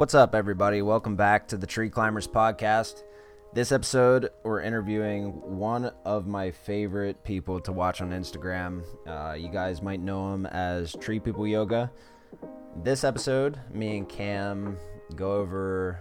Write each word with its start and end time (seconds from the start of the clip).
What's 0.00 0.14
up, 0.14 0.34
everybody? 0.34 0.80
Welcome 0.80 1.14
back 1.14 1.46
to 1.48 1.58
the 1.58 1.66
Tree 1.66 1.90
Climbers 1.90 2.26
Podcast. 2.26 3.02
This 3.52 3.70
episode, 3.70 4.30
we're 4.44 4.62
interviewing 4.62 5.58
one 5.58 5.92
of 6.06 6.26
my 6.26 6.52
favorite 6.52 7.22
people 7.22 7.60
to 7.60 7.70
watch 7.70 8.00
on 8.00 8.08
Instagram. 8.08 8.82
Uh, 9.06 9.34
you 9.34 9.50
guys 9.50 9.82
might 9.82 10.00
know 10.00 10.32
him 10.32 10.46
as 10.46 10.96
Tree 11.02 11.20
People 11.20 11.46
Yoga. 11.46 11.92
This 12.82 13.04
episode, 13.04 13.60
me 13.74 13.98
and 13.98 14.08
Cam 14.08 14.78
go 15.16 15.32
over 15.32 16.00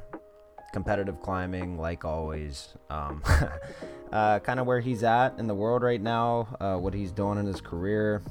competitive 0.71 1.21
climbing, 1.21 1.77
like 1.77 2.05
always. 2.05 2.75
Um, 2.89 3.21
uh, 4.13 4.39
kind 4.39 4.61
of 4.61 4.65
where 4.65 4.79
he's 4.79 5.03
at 5.03 5.37
in 5.39 5.45
the 5.45 5.55
world 5.55 5.83
right 5.83 6.01
now, 6.01 6.55
uh, 6.61 6.77
what 6.77 6.93
he's 6.93 7.11
doing 7.11 7.37
in 7.37 7.45
his 7.45 7.59
career, 7.59 8.21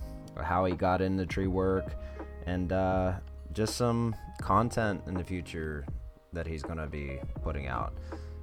how 0.43 0.64
he 0.64 0.75
got 0.75 1.03
into 1.03 1.27
tree 1.27 1.46
work, 1.46 1.93
and 2.46 2.73
uh, 2.73 3.12
just 3.53 3.77
some 3.77 4.14
content 4.41 5.02
in 5.07 5.14
the 5.14 5.25
future 5.25 5.86
that 6.32 6.46
he's 6.46 6.62
going 6.62 6.79
to 6.79 6.86
be 6.86 7.18
putting 7.43 7.67
out. 7.67 7.94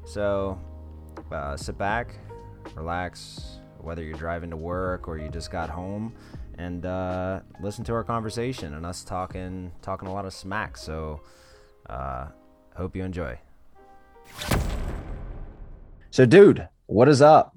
So 0.06 0.60
uh, 1.32 1.58
sit 1.58 1.78
back, 1.78 2.16
relax, 2.76 3.60
whether 3.80 4.04
you're 4.04 4.18
driving 4.18 4.50
to 4.50 4.58
work 4.58 5.08
or 5.08 5.18
you 5.18 5.30
just 5.30 5.52
got 5.52 5.70
home, 5.70 6.14
and 6.58 6.86
uh, 6.86 7.42
listen 7.62 7.84
to 7.86 7.94
our 7.94 8.04
conversation 8.04 8.74
and 8.74 8.86
us 8.86 9.04
talking 9.04 9.72
talking 9.82 10.08
a 10.08 10.14
lot 10.14 10.26
of 10.26 10.34
smack. 10.34 10.78
So 10.78 11.22
uh, 11.90 12.28
hope 12.76 12.96
you 12.96 13.04
enjoy. 13.04 13.40
So, 16.12 16.26
dude, 16.26 16.68
what 16.86 17.10
is 17.10 17.22
up? 17.22 17.56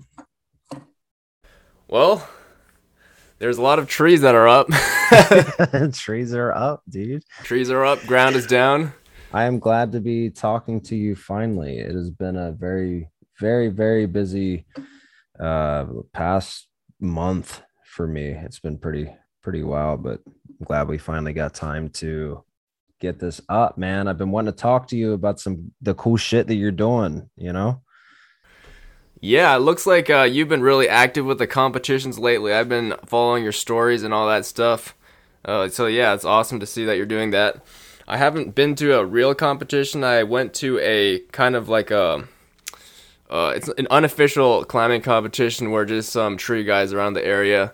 Well, 1.87 2.29
there's 3.39 3.57
a 3.57 3.63
lot 3.63 3.79
of 3.79 3.89
trees 3.89 4.21
that 4.23 4.35
are 4.35 4.49
up. 4.49 4.69
Trees 5.93 6.35
are 6.35 6.53
up, 6.53 6.83
dude. 6.89 7.25
trees 7.45 7.71
are 7.71 7.85
up, 7.85 8.05
ground 8.07 8.37
is 8.37 8.47
down. 8.47 8.93
I 9.33 9.45
am 9.45 9.59
glad 9.59 9.93
to 9.93 10.01
be 10.01 10.31
talking 10.31 10.81
to 10.83 10.97
you 10.97 11.15
finally. 11.15 11.79
It 11.79 11.95
has 11.95 12.11
been 12.11 12.37
a 12.37 12.53
very, 12.53 13.09
very, 13.39 13.69
very 13.69 14.07
busy 14.07 14.67
uh 15.41 15.87
past 16.13 16.69
month 17.01 17.63
for 17.85 18.07
me. 18.07 18.29
It's 18.29 18.61
been 18.61 18.79
pretty, 18.79 19.11
pretty 19.43 19.63
wild, 19.63 20.03
but 20.03 20.21
I'm 20.27 20.65
glad 20.65 20.89
we 20.89 20.99
finally 20.99 21.33
got 21.33 21.55
time 21.55 21.89
to 21.91 22.43
get 23.01 23.19
this 23.19 23.41
up, 23.49 23.79
man. 23.79 24.09
I've 24.09 24.19
been 24.19 24.31
wanting 24.31 24.53
to 24.53 24.59
talk 24.59 24.89
to 24.89 24.97
you 24.97 25.13
about 25.13 25.41
some 25.41 25.73
the 25.81 25.95
cool 25.95 26.17
shit 26.17 26.47
that 26.49 26.57
you're 26.57 26.71
doing, 26.71 27.31
you 27.37 27.53
know? 27.53 27.83
Yeah, 29.21 29.57
it 29.57 29.61
looks 29.61 29.87
like 29.87 30.11
uh, 30.11 30.23
you've 30.23 30.49
been 30.49 30.63
really 30.63 30.89
active 30.89 31.27
with 31.27 31.39
the 31.39 31.47
competitions 31.47 32.19
lately. 32.19 32.53
I've 32.53 32.69
been 32.69 32.95
following 33.05 33.43
your 33.43 33.53
stories 33.53 34.05
and 34.05 34.15
all 34.15 34.29
that 34.29 34.47
stuff. 34.47 34.95
Uh, 35.49 35.67
so 35.67 35.87
yeah, 35.87 36.13
it's 36.13 36.27
awesome 36.27 36.61
to 36.61 36.67
see 36.67 36.85
that 36.85 36.99
you're 36.99 37.07
doing 37.07 37.31
that. 37.31 37.65
I 38.07 38.19
haven't 38.19 38.55
been 38.55 38.75
to 38.77 38.99
a 38.99 39.05
real 39.05 39.35
competition. 39.35 40.05
I 40.05 40.23
went 40.23 40.53
to 40.55 40.79
a 40.81 41.21
kind 41.33 41.57
of 41.57 41.71
like 41.71 41.91
a 41.91 42.29
uh, 43.31 43.53
it's 43.57 43.69
an 43.69 43.87
unofficial 43.91 44.65
climbing 44.65 45.01
competition 45.01 45.71
where 45.71 45.87
just 45.87 46.13
some 46.13 46.37
tree 46.37 46.65
guys 46.65 46.93
around 46.93 47.15
the 47.15 47.25
area 47.25 47.73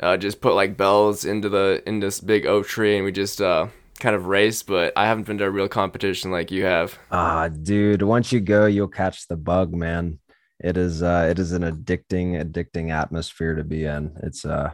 uh, 0.00 0.18
just 0.18 0.42
put 0.42 0.54
like 0.54 0.76
bells 0.76 1.24
into 1.24 1.48
the 1.48 1.82
in 1.86 2.00
this 2.00 2.20
big 2.20 2.44
oak 2.44 2.66
tree 2.66 2.96
and 2.96 3.06
we 3.06 3.12
just 3.12 3.40
uh, 3.40 3.68
kind 4.00 4.14
of 4.14 4.26
race. 4.26 4.62
But 4.62 4.92
I 4.94 5.06
haven't 5.06 5.26
been 5.26 5.38
to 5.38 5.44
a 5.44 5.50
real 5.50 5.68
competition 5.68 6.30
like 6.30 6.50
you 6.50 6.64
have. 6.66 6.98
Ah, 7.10 7.48
dude, 7.48 8.02
once 8.02 8.32
you 8.32 8.40
go, 8.40 8.66
you'll 8.66 8.88
catch 8.88 9.28
the 9.28 9.36
bug, 9.36 9.72
man. 9.72 10.18
It 10.60 10.76
is 10.76 11.02
uh 11.02 11.26
it 11.30 11.38
is 11.38 11.52
an 11.52 11.62
addicting, 11.62 12.42
addicting 12.42 12.90
atmosphere 12.90 13.54
to 13.54 13.64
be 13.64 13.84
in. 13.84 14.14
It's 14.22 14.44
uh 14.44 14.72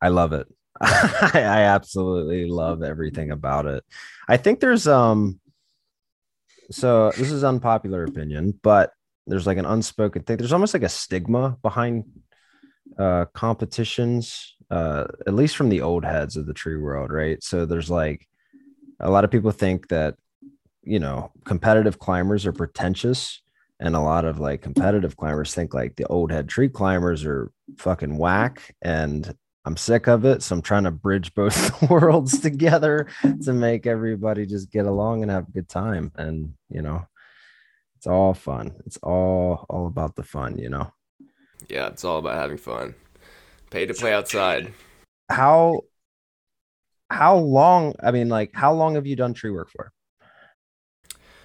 I 0.00 0.08
love 0.08 0.32
it. 0.32 0.46
I, 0.80 1.30
I 1.34 1.60
absolutely 1.62 2.48
love 2.48 2.82
everything 2.82 3.30
about 3.30 3.66
it. 3.66 3.84
I 4.28 4.36
think 4.36 4.60
there's 4.60 4.86
um 4.86 5.40
so 6.70 7.10
this 7.16 7.30
is 7.30 7.44
unpopular 7.44 8.04
opinion, 8.04 8.58
but 8.62 8.92
there's 9.26 9.46
like 9.46 9.58
an 9.58 9.64
unspoken 9.64 10.22
thing. 10.22 10.36
There's 10.36 10.52
almost 10.52 10.74
like 10.74 10.82
a 10.82 10.88
stigma 10.88 11.56
behind 11.62 12.04
uh 12.98 13.26
competitions, 13.32 14.56
uh 14.70 15.04
at 15.26 15.34
least 15.34 15.56
from 15.56 15.68
the 15.68 15.82
old 15.82 16.04
heads 16.04 16.36
of 16.36 16.46
the 16.46 16.54
tree 16.54 16.76
world, 16.76 17.10
right? 17.10 17.42
So 17.42 17.66
there's 17.66 17.90
like 17.90 18.26
a 19.00 19.10
lot 19.10 19.24
of 19.24 19.30
people 19.30 19.50
think 19.50 19.88
that 19.88 20.16
you 20.82 20.98
know 20.98 21.32
competitive 21.44 21.98
climbers 21.98 22.46
are 22.46 22.52
pretentious 22.52 23.42
and 23.80 23.94
a 23.94 24.00
lot 24.00 24.24
of 24.24 24.40
like 24.40 24.62
competitive 24.62 25.16
climbers 25.16 25.54
think 25.54 25.72
like 25.74 25.96
the 25.96 26.06
old 26.06 26.32
head 26.32 26.48
tree 26.48 26.68
climbers 26.68 27.24
are 27.24 27.50
fucking 27.78 28.16
whack 28.16 28.74
and 28.82 29.34
i'm 29.68 29.76
sick 29.76 30.08
of 30.08 30.24
it 30.24 30.42
so 30.42 30.56
i'm 30.56 30.62
trying 30.62 30.84
to 30.84 30.90
bridge 30.90 31.34
both 31.34 31.82
worlds 31.90 32.40
together 32.40 33.06
to 33.44 33.52
make 33.52 33.86
everybody 33.86 34.46
just 34.46 34.72
get 34.72 34.86
along 34.86 35.20
and 35.22 35.30
have 35.30 35.46
a 35.46 35.52
good 35.52 35.68
time 35.68 36.10
and 36.16 36.54
you 36.70 36.80
know 36.80 37.06
it's 37.98 38.06
all 38.06 38.32
fun 38.32 38.74
it's 38.86 38.96
all 39.02 39.66
all 39.68 39.86
about 39.86 40.16
the 40.16 40.22
fun 40.22 40.56
you 40.58 40.70
know 40.70 40.90
Yeah, 41.68 41.88
it's 41.88 42.02
all 42.02 42.18
about 42.18 42.36
having 42.36 42.56
fun. 42.56 42.94
Pay 43.70 43.84
to 43.84 43.92
play 43.92 44.14
outside. 44.14 44.72
how 45.28 45.82
how 47.10 47.36
long 47.36 47.94
i 48.02 48.10
mean 48.10 48.30
like 48.30 48.50
how 48.54 48.72
long 48.72 48.94
have 48.94 49.06
you 49.06 49.16
done 49.16 49.34
tree 49.34 49.50
work 49.50 49.68
for 49.70 49.92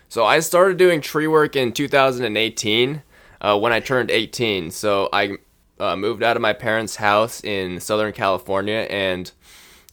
So 0.07 0.23
I 0.23 0.41
started 0.41 0.77
doing 0.77 1.01
tree 1.01 1.27
work 1.27 1.55
in 1.55 1.73
2018 1.73 3.01
uh, 3.41 3.59
when 3.59 3.73
I 3.73 3.79
turned 3.79 4.11
18. 4.11 4.69
So 4.69 5.09
I 5.11 5.37
uh, 5.79 5.95
moved 5.95 6.23
out 6.23 6.35
of 6.35 6.41
my 6.41 6.53
parents' 6.53 6.97
house 6.97 7.43
in 7.43 7.79
Southern 7.79 8.13
California 8.13 8.87
and 8.89 9.31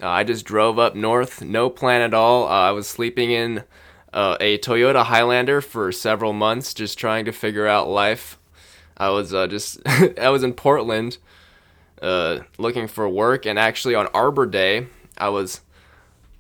uh, 0.03 0.09
I 0.09 0.25
just 0.25 0.47
drove 0.47 0.79
up 0.79 0.95
north, 0.95 1.43
no 1.43 1.69
plan 1.69 2.01
at 2.01 2.15
all. 2.15 2.45
Uh, 2.45 2.51
I 2.51 2.71
was 2.71 2.87
sleeping 2.87 3.31
in 3.31 3.65
uh, 4.13 4.37
a 4.41 4.59
Toyota 4.59 5.05
Highlander 5.05 5.61
for 5.61 5.93
several 5.93 6.33
months, 6.33 6.73
just 6.73 6.99
trying 6.99 7.27
to 7.27 7.33
figure 7.33 7.67
out 7.67 7.89
life. 7.89 8.39
I 8.97 9.11
was 9.11 9.35
uh, 9.35 9.47
just 9.47 9.79
I 10.19 10.31
was 10.31 10.43
in 10.43 10.55
Portland, 10.55 11.19
looking 12.03 12.89
for 12.89 13.09
work, 13.09 13.45
and 13.45 13.59
actually 13.59 13.95
on 13.95 14.07
Arbor 14.09 14.47
Day, 14.47 14.87
I 15.19 15.29
was 15.29 15.61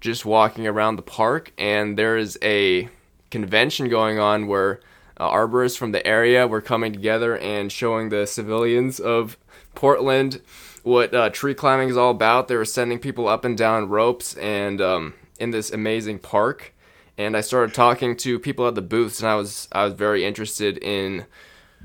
just 0.01 0.25
walking 0.25 0.67
around 0.67 0.97
the 0.97 1.03
park, 1.03 1.53
and 1.59 1.99
there 1.99 2.17
is 2.17 2.39
a 2.43 2.89
convention 3.31 3.89
going 3.89 4.19
on 4.19 4.47
where 4.47 4.81
uh, 5.21 5.31
arborists 5.31 5.77
from 5.77 5.93
the 5.93 6.05
area 6.07 6.49
were 6.49 6.63
coming 6.63 6.95
together 6.95 7.37
and 7.37 7.71
showing 7.71 8.09
the 8.09 8.27
civilians 8.27 8.99
of 8.99 9.37
Portland 9.75 10.41
what 10.83 11.15
uh, 11.15 11.29
tree 11.29 11.53
climbing 11.53 11.91
is 11.91 11.97
all 11.97 12.11
about. 12.11 12.49
They 12.49 12.57
were 12.57 12.65
sending 12.65 12.99
people 12.99 13.29
up 13.29 13.45
and 13.45 13.57
down 13.57 13.91
ropes 13.91 14.35
and 14.37 14.81
um, 14.81 15.15
in 15.39 15.51
this 15.51 15.71
amazing 15.71 16.21
park. 16.21 16.73
And 17.19 17.37
I 17.37 17.43
started 17.43 17.75
talking 17.75 18.17
to 18.17 18.39
people 18.39 18.67
at 18.67 18.75
the 18.75 18.81
booths, 18.81 19.21
and 19.21 19.29
I 19.29 19.35
was 19.35 19.69
I 19.73 19.85
was 19.85 19.93
very 19.93 20.25
interested 20.25 20.79
in 20.79 21.27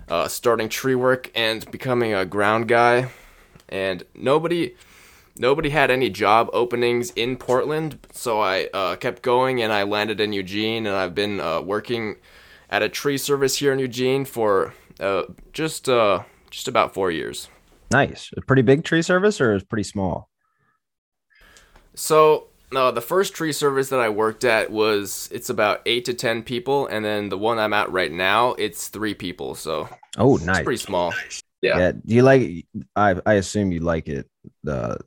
uh, 0.07 0.29
starting 0.29 0.69
tree 0.69 0.95
work 0.95 1.29
and 1.35 1.69
becoming 1.71 2.13
a 2.13 2.25
ground 2.25 2.69
guy. 2.69 3.09
And 3.67 4.05
nobody 4.15 4.75
nobody 5.37 5.71
had 5.71 5.91
any 5.91 6.09
job 6.09 6.49
openings 6.53 7.11
in 7.17 7.35
Portland, 7.35 7.99
so 8.13 8.39
I 8.39 8.69
uh, 8.73 8.95
kept 8.95 9.23
going 9.23 9.61
and 9.61 9.73
I 9.73 9.83
landed 9.83 10.21
in 10.21 10.31
Eugene, 10.31 10.87
and 10.87 10.95
I've 10.95 11.13
been 11.13 11.41
uh, 11.41 11.59
working 11.59 12.15
at 12.75 12.83
a 12.83 12.89
tree 12.89 13.17
service 13.17 13.55
here 13.55 13.71
in 13.71 13.79
Eugene 13.79 14.25
for 14.25 14.73
uh, 14.99 15.23
just 15.53 15.87
uh, 15.87 16.23
just 16.51 16.67
about 16.67 16.93
four 16.93 17.09
years. 17.09 17.47
nice 17.91 18.31
a 18.35 18.41
pretty 18.41 18.61
big 18.61 18.83
tree 18.83 19.01
service 19.01 19.39
or 19.39 19.55
is 19.55 19.63
pretty 19.63 19.83
small 19.83 20.27
So 21.95 22.47
uh, 22.75 22.91
the 22.91 22.99
first 23.01 23.33
tree 23.33 23.53
service 23.53 23.87
that 23.89 24.01
I 24.01 24.09
worked 24.09 24.43
at 24.43 24.69
was 24.71 25.29
it's 25.31 25.49
about 25.49 25.81
eight 25.85 26.03
to 26.05 26.13
ten 26.13 26.43
people, 26.43 26.87
and 26.87 27.05
then 27.05 27.29
the 27.29 27.37
one 27.37 27.57
I'm 27.59 27.71
at 27.71 27.89
right 27.91 28.11
now 28.11 28.53
it's 28.55 28.89
three 28.89 29.13
people, 29.13 29.55
so 29.55 29.87
oh 30.17 30.35
it's 30.35 30.45
nice 30.45 30.63
pretty 30.65 30.83
small. 30.83 31.13
yeah. 31.61 31.77
Yeah. 31.79 31.91
do 31.93 32.13
you 32.15 32.23
like 32.23 32.65
i 32.95 33.15
i 33.25 33.33
assume 33.35 33.71
you 33.71 33.79
like 33.79 34.09
it 34.09 34.29
the 34.63 34.97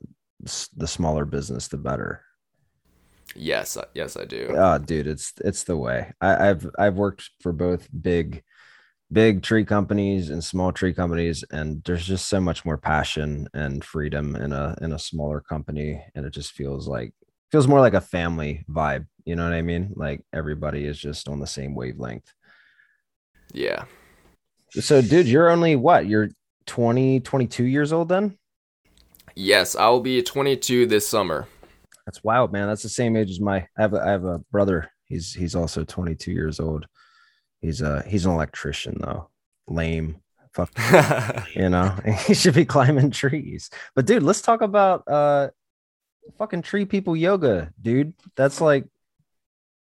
the 0.75 0.87
smaller 0.87 1.25
business 1.25 1.67
the 1.67 1.77
better 1.77 2.23
Yes, 3.35 3.77
yes, 3.93 4.17
I 4.17 4.25
do. 4.25 4.47
oh 4.57 4.77
dude 4.79 5.07
it's 5.07 5.33
it's 5.45 5.63
the 5.63 5.77
way 5.77 6.11
I, 6.19 6.49
i've 6.49 6.67
i've 6.79 6.95
worked 6.95 7.29
for 7.41 7.51
both 7.53 7.87
big 8.01 8.43
big 9.11 9.41
tree 9.43 9.65
companies 9.65 10.29
and 10.29 10.43
small 10.43 10.71
tree 10.71 10.93
companies 10.93 11.43
and 11.51 11.83
there's 11.83 12.05
just 12.05 12.27
so 12.27 12.39
much 12.39 12.65
more 12.65 12.77
passion 12.77 13.47
and 13.53 13.83
freedom 13.83 14.35
in 14.35 14.51
a 14.53 14.75
in 14.81 14.93
a 14.93 14.99
smaller 14.99 15.41
company 15.41 16.03
and 16.15 16.25
it 16.25 16.33
just 16.33 16.51
feels 16.53 16.87
like 16.87 17.13
feels 17.51 17.67
more 17.67 17.79
like 17.79 17.95
a 17.95 18.01
family 18.01 18.63
vibe 18.69 19.05
you 19.25 19.35
know 19.35 19.43
what 19.43 19.53
i 19.53 19.61
mean 19.61 19.91
like 19.95 20.21
everybody 20.33 20.85
is 20.85 20.97
just 20.99 21.27
on 21.27 21.39
the 21.39 21.47
same 21.47 21.73
wavelength 21.75 22.31
Yeah. 23.53 23.85
so 24.71 25.01
dude 25.01 25.27
you're 25.27 25.49
only 25.49 25.75
what 25.75 26.05
you're 26.07 26.29
20 26.67 27.19
22 27.21 27.63
years 27.63 27.91
old 27.93 28.09
then 28.09 28.37
Yes, 29.35 29.73
I 29.75 29.87
will 29.87 30.01
be 30.01 30.21
22 30.21 30.85
this 30.87 31.07
summer. 31.07 31.47
That's 32.09 32.23
wild, 32.23 32.51
man. 32.51 32.67
That's 32.67 32.81
the 32.81 32.89
same 32.89 33.15
age 33.15 33.29
as 33.29 33.39
my. 33.39 33.67
I 33.77 33.81
have 33.83 33.93
a, 33.93 34.01
I 34.01 34.09
have 34.09 34.25
a 34.25 34.39
brother. 34.51 34.89
He's 35.03 35.31
he's 35.31 35.53
also 35.53 35.83
22 35.83 36.31
years 36.31 36.59
old. 36.59 36.87
He's 37.61 37.83
uh 37.83 38.01
he's 38.07 38.25
an 38.25 38.31
electrician 38.31 38.97
though. 38.99 39.29
Lame. 39.67 40.15
Fuck. 40.51 40.71
You 41.53 41.69
know, 41.69 41.95
he 42.25 42.33
should 42.33 42.55
be 42.55 42.65
climbing 42.65 43.11
trees. 43.11 43.69
But 43.93 44.07
dude, 44.07 44.23
let's 44.23 44.41
talk 44.41 44.61
about 44.61 45.07
uh 45.07 45.49
fucking 46.39 46.63
tree 46.63 46.85
people 46.85 47.15
yoga, 47.15 47.71
dude. 47.79 48.15
That's 48.35 48.59
like 48.59 48.85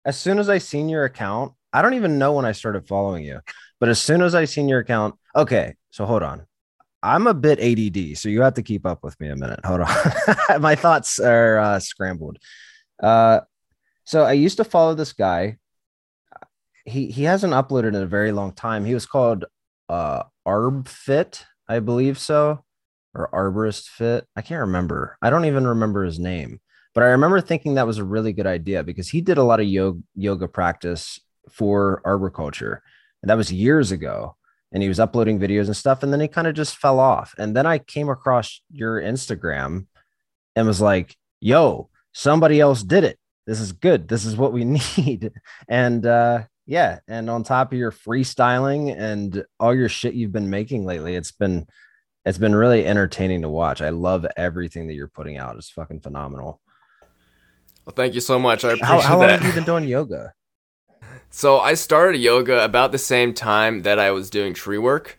as 0.04 0.18
soon 0.18 0.40
as 0.40 0.48
I 0.48 0.58
seen 0.58 0.88
your 0.88 1.04
account, 1.04 1.52
I 1.72 1.80
don't 1.80 1.94
even 1.94 2.18
know 2.18 2.32
when 2.32 2.44
I 2.44 2.52
started 2.52 2.88
following 2.88 3.22
you, 3.22 3.38
but 3.78 3.88
as 3.88 4.00
soon 4.00 4.20
as 4.20 4.34
I 4.34 4.46
seen 4.46 4.68
your 4.68 4.80
account, 4.80 5.14
okay, 5.36 5.76
so 5.90 6.04
hold 6.04 6.24
on. 6.24 6.44
I'm 7.06 7.28
a 7.28 7.34
bit 7.34 7.60
ADD, 7.60 8.18
so 8.18 8.28
you 8.28 8.42
have 8.42 8.54
to 8.54 8.62
keep 8.62 8.84
up 8.84 9.04
with 9.04 9.18
me 9.20 9.28
a 9.28 9.36
minute. 9.36 9.60
Hold 9.64 9.82
on. 9.82 10.60
My 10.60 10.74
thoughts 10.74 11.20
are 11.20 11.58
uh, 11.58 11.78
scrambled. 11.78 12.38
Uh, 13.00 13.40
so 14.04 14.24
I 14.24 14.32
used 14.32 14.56
to 14.56 14.64
follow 14.64 14.94
this 14.94 15.12
guy. 15.12 15.58
He 16.84 17.10
he 17.10 17.24
hasn't 17.24 17.52
uploaded 17.52 17.88
in 17.88 17.96
a 17.96 18.06
very 18.06 18.32
long 18.32 18.52
time. 18.52 18.84
He 18.84 18.94
was 18.94 19.06
called 19.06 19.44
uh 19.88 20.24
ArbFit, 20.46 21.44
I 21.68 21.80
believe 21.80 22.18
so, 22.18 22.64
or 23.14 23.28
Arborist 23.32 23.88
Fit. 23.88 24.26
I 24.36 24.42
can't 24.42 24.60
remember. 24.60 25.16
I 25.22 25.30
don't 25.30 25.44
even 25.44 25.66
remember 25.66 26.04
his 26.04 26.18
name. 26.18 26.60
But 26.94 27.02
I 27.02 27.08
remember 27.08 27.40
thinking 27.40 27.74
that 27.74 27.86
was 27.86 27.98
a 27.98 28.04
really 28.04 28.32
good 28.32 28.46
idea 28.46 28.82
because 28.82 29.08
he 29.08 29.20
did 29.20 29.38
a 29.38 29.42
lot 29.42 29.60
of 29.60 29.66
yoga, 29.66 30.00
yoga 30.14 30.48
practice 30.48 31.20
for 31.50 32.00
arboriculture. 32.04 32.82
And 33.22 33.30
that 33.30 33.36
was 33.36 33.52
years 33.52 33.92
ago. 33.92 34.35
And 34.72 34.82
he 34.82 34.88
was 34.88 35.00
uploading 35.00 35.38
videos 35.38 35.66
and 35.66 35.76
stuff. 35.76 36.02
And 36.02 36.12
then 36.12 36.20
he 36.20 36.28
kind 36.28 36.46
of 36.46 36.54
just 36.54 36.76
fell 36.76 36.98
off. 36.98 37.34
And 37.38 37.56
then 37.56 37.66
I 37.66 37.78
came 37.78 38.08
across 38.08 38.60
your 38.70 39.00
Instagram 39.00 39.86
and 40.54 40.66
was 40.66 40.80
like, 40.80 41.16
yo, 41.40 41.88
somebody 42.12 42.60
else 42.60 42.82
did 42.82 43.04
it. 43.04 43.18
This 43.46 43.60
is 43.60 43.72
good. 43.72 44.08
This 44.08 44.24
is 44.24 44.36
what 44.36 44.52
we 44.52 44.64
need. 44.96 45.32
And 45.68 46.04
uh, 46.04 46.44
yeah. 46.66 46.98
And 47.06 47.30
on 47.30 47.44
top 47.44 47.72
of 47.72 47.78
your 47.78 47.92
freestyling 47.92 48.94
and 48.96 49.44
all 49.60 49.74
your 49.74 49.88
shit 49.88 50.14
you've 50.14 50.32
been 50.32 50.50
making 50.50 50.84
lately, 50.84 51.14
it's 51.14 51.32
been 51.32 51.66
it's 52.24 52.38
been 52.38 52.56
really 52.56 52.84
entertaining 52.84 53.42
to 53.42 53.48
watch. 53.48 53.80
I 53.80 53.90
love 53.90 54.26
everything 54.36 54.88
that 54.88 54.94
you're 54.94 55.06
putting 55.06 55.36
out. 55.36 55.54
It's 55.56 55.70
fucking 55.70 56.00
phenomenal. 56.00 56.60
Well, 57.84 57.94
thank 57.94 58.14
you 58.14 58.20
so 58.20 58.36
much. 58.36 58.64
I 58.64 58.70
appreciate 58.70 58.88
How, 58.88 59.00
how 59.00 59.18
long 59.18 59.28
that. 59.28 59.40
have 59.40 59.48
you 59.48 59.54
been 59.54 59.64
doing 59.64 59.84
yoga? 59.84 60.32
So 61.36 61.60
I 61.60 61.74
started 61.74 62.16
yoga 62.16 62.64
about 62.64 62.92
the 62.92 62.98
same 62.98 63.34
time 63.34 63.82
that 63.82 63.98
I 63.98 64.10
was 64.10 64.30
doing 64.30 64.54
tree 64.54 64.78
work. 64.78 65.18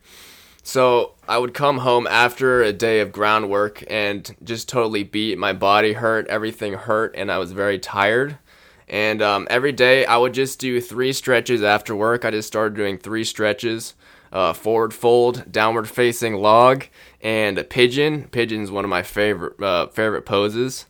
So 0.63 1.11
I 1.27 1.37
would 1.37 1.53
come 1.53 1.77
home 1.77 2.07
after 2.07 2.63
a 2.63 2.73
day 2.73 3.01
of 3.01 3.11
groundwork 3.11 3.83
and 3.87 4.35
just 4.43 4.67
totally 4.67 5.03
beat. 5.03 5.37
My 5.37 5.53
body 5.53 5.93
hurt, 5.93 6.25
everything 6.27 6.73
hurt, 6.73 7.13
and 7.15 7.31
I 7.31 7.37
was 7.37 7.51
very 7.51 7.77
tired. 7.77 8.39
And 8.87 9.21
um, 9.21 9.45
every 9.51 9.71
day 9.71 10.07
I 10.07 10.17
would 10.17 10.33
just 10.33 10.57
do 10.57 10.81
three 10.81 11.13
stretches 11.13 11.61
after 11.61 11.95
work. 11.95 12.25
I 12.25 12.31
just 12.31 12.47
started 12.47 12.75
doing 12.75 12.97
three 12.97 13.23
stretches 13.23 13.93
uh, 14.31 14.53
forward 14.53 14.95
fold, 14.95 15.51
downward 15.51 15.87
facing 15.87 16.33
log, 16.33 16.85
and 17.21 17.59
a 17.59 17.63
pigeon. 17.63 18.23
Pigeon 18.29 18.63
is 18.63 18.71
one 18.71 18.83
of 18.83 18.89
my 18.89 19.03
favorite 19.03 19.61
uh, 19.61 19.85
favorite 19.89 20.23
poses 20.23 20.87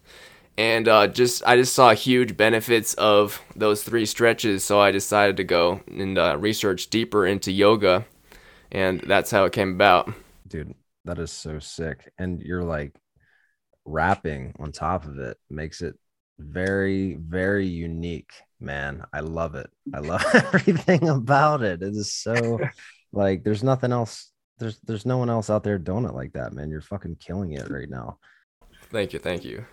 and 0.58 0.88
uh, 0.88 1.08
just 1.08 1.44
I 1.46 1.56
just 1.56 1.74
saw 1.74 1.94
huge 1.94 2.36
benefits 2.36 2.94
of 2.96 3.42
those 3.56 3.84
three 3.84 4.06
stretches, 4.06 4.64
so 4.64 4.80
I 4.80 4.92
decided 4.92 5.38
to 5.38 5.44
go 5.44 5.82
and 5.88 6.18
uh, 6.18 6.38
research 6.40 6.90
deeper 6.90 7.26
into 7.26 7.52
yoga, 7.52 8.06
and 8.72 9.00
that's 9.02 9.30
how 9.32 9.46
it 9.46 9.54
came 9.54 9.72
about. 9.72 10.12
Dude, 10.48 10.74
that 11.06 11.20
is 11.20 11.32
so 11.32 11.60
sick. 11.60 12.12
And 12.18 12.42
you're 12.42 12.64
like 12.64 12.96
rapping 13.86 14.54
on 14.60 14.72
top 14.72 15.06
of 15.06 15.20
it 15.20 15.38
makes 15.50 15.82
it 15.82 15.96
very, 16.40 17.16
very 17.16 17.68
unique, 17.68 18.32
man. 18.60 19.04
I 19.14 19.20
love 19.20 19.56
it. 19.56 19.70
I 19.94 20.00
love 20.00 20.26
everything 20.34 21.08
about 21.08 21.62
it. 21.62 21.84
It 21.84 21.94
is 21.96 22.14
so 22.14 22.60
like 23.14 23.44
there's 23.44 23.64
nothing 23.64 23.92
else. 23.92 24.32
There's 24.58 24.80
there's 24.80 25.06
no 25.06 25.20
one 25.20 25.30
else 25.30 25.52
out 25.52 25.64
there 25.64 25.78
doing 25.78 26.06
it 26.06 26.16
like 26.16 26.34
that, 26.34 26.54
man. 26.54 26.72
You're 26.72 26.82
fucking 26.82 27.18
killing 27.20 27.52
it 27.52 27.70
right 27.70 27.90
now. 27.90 28.18
Thank 28.90 29.14
you, 29.14 29.20
thank 29.20 29.44
you. 29.46 29.66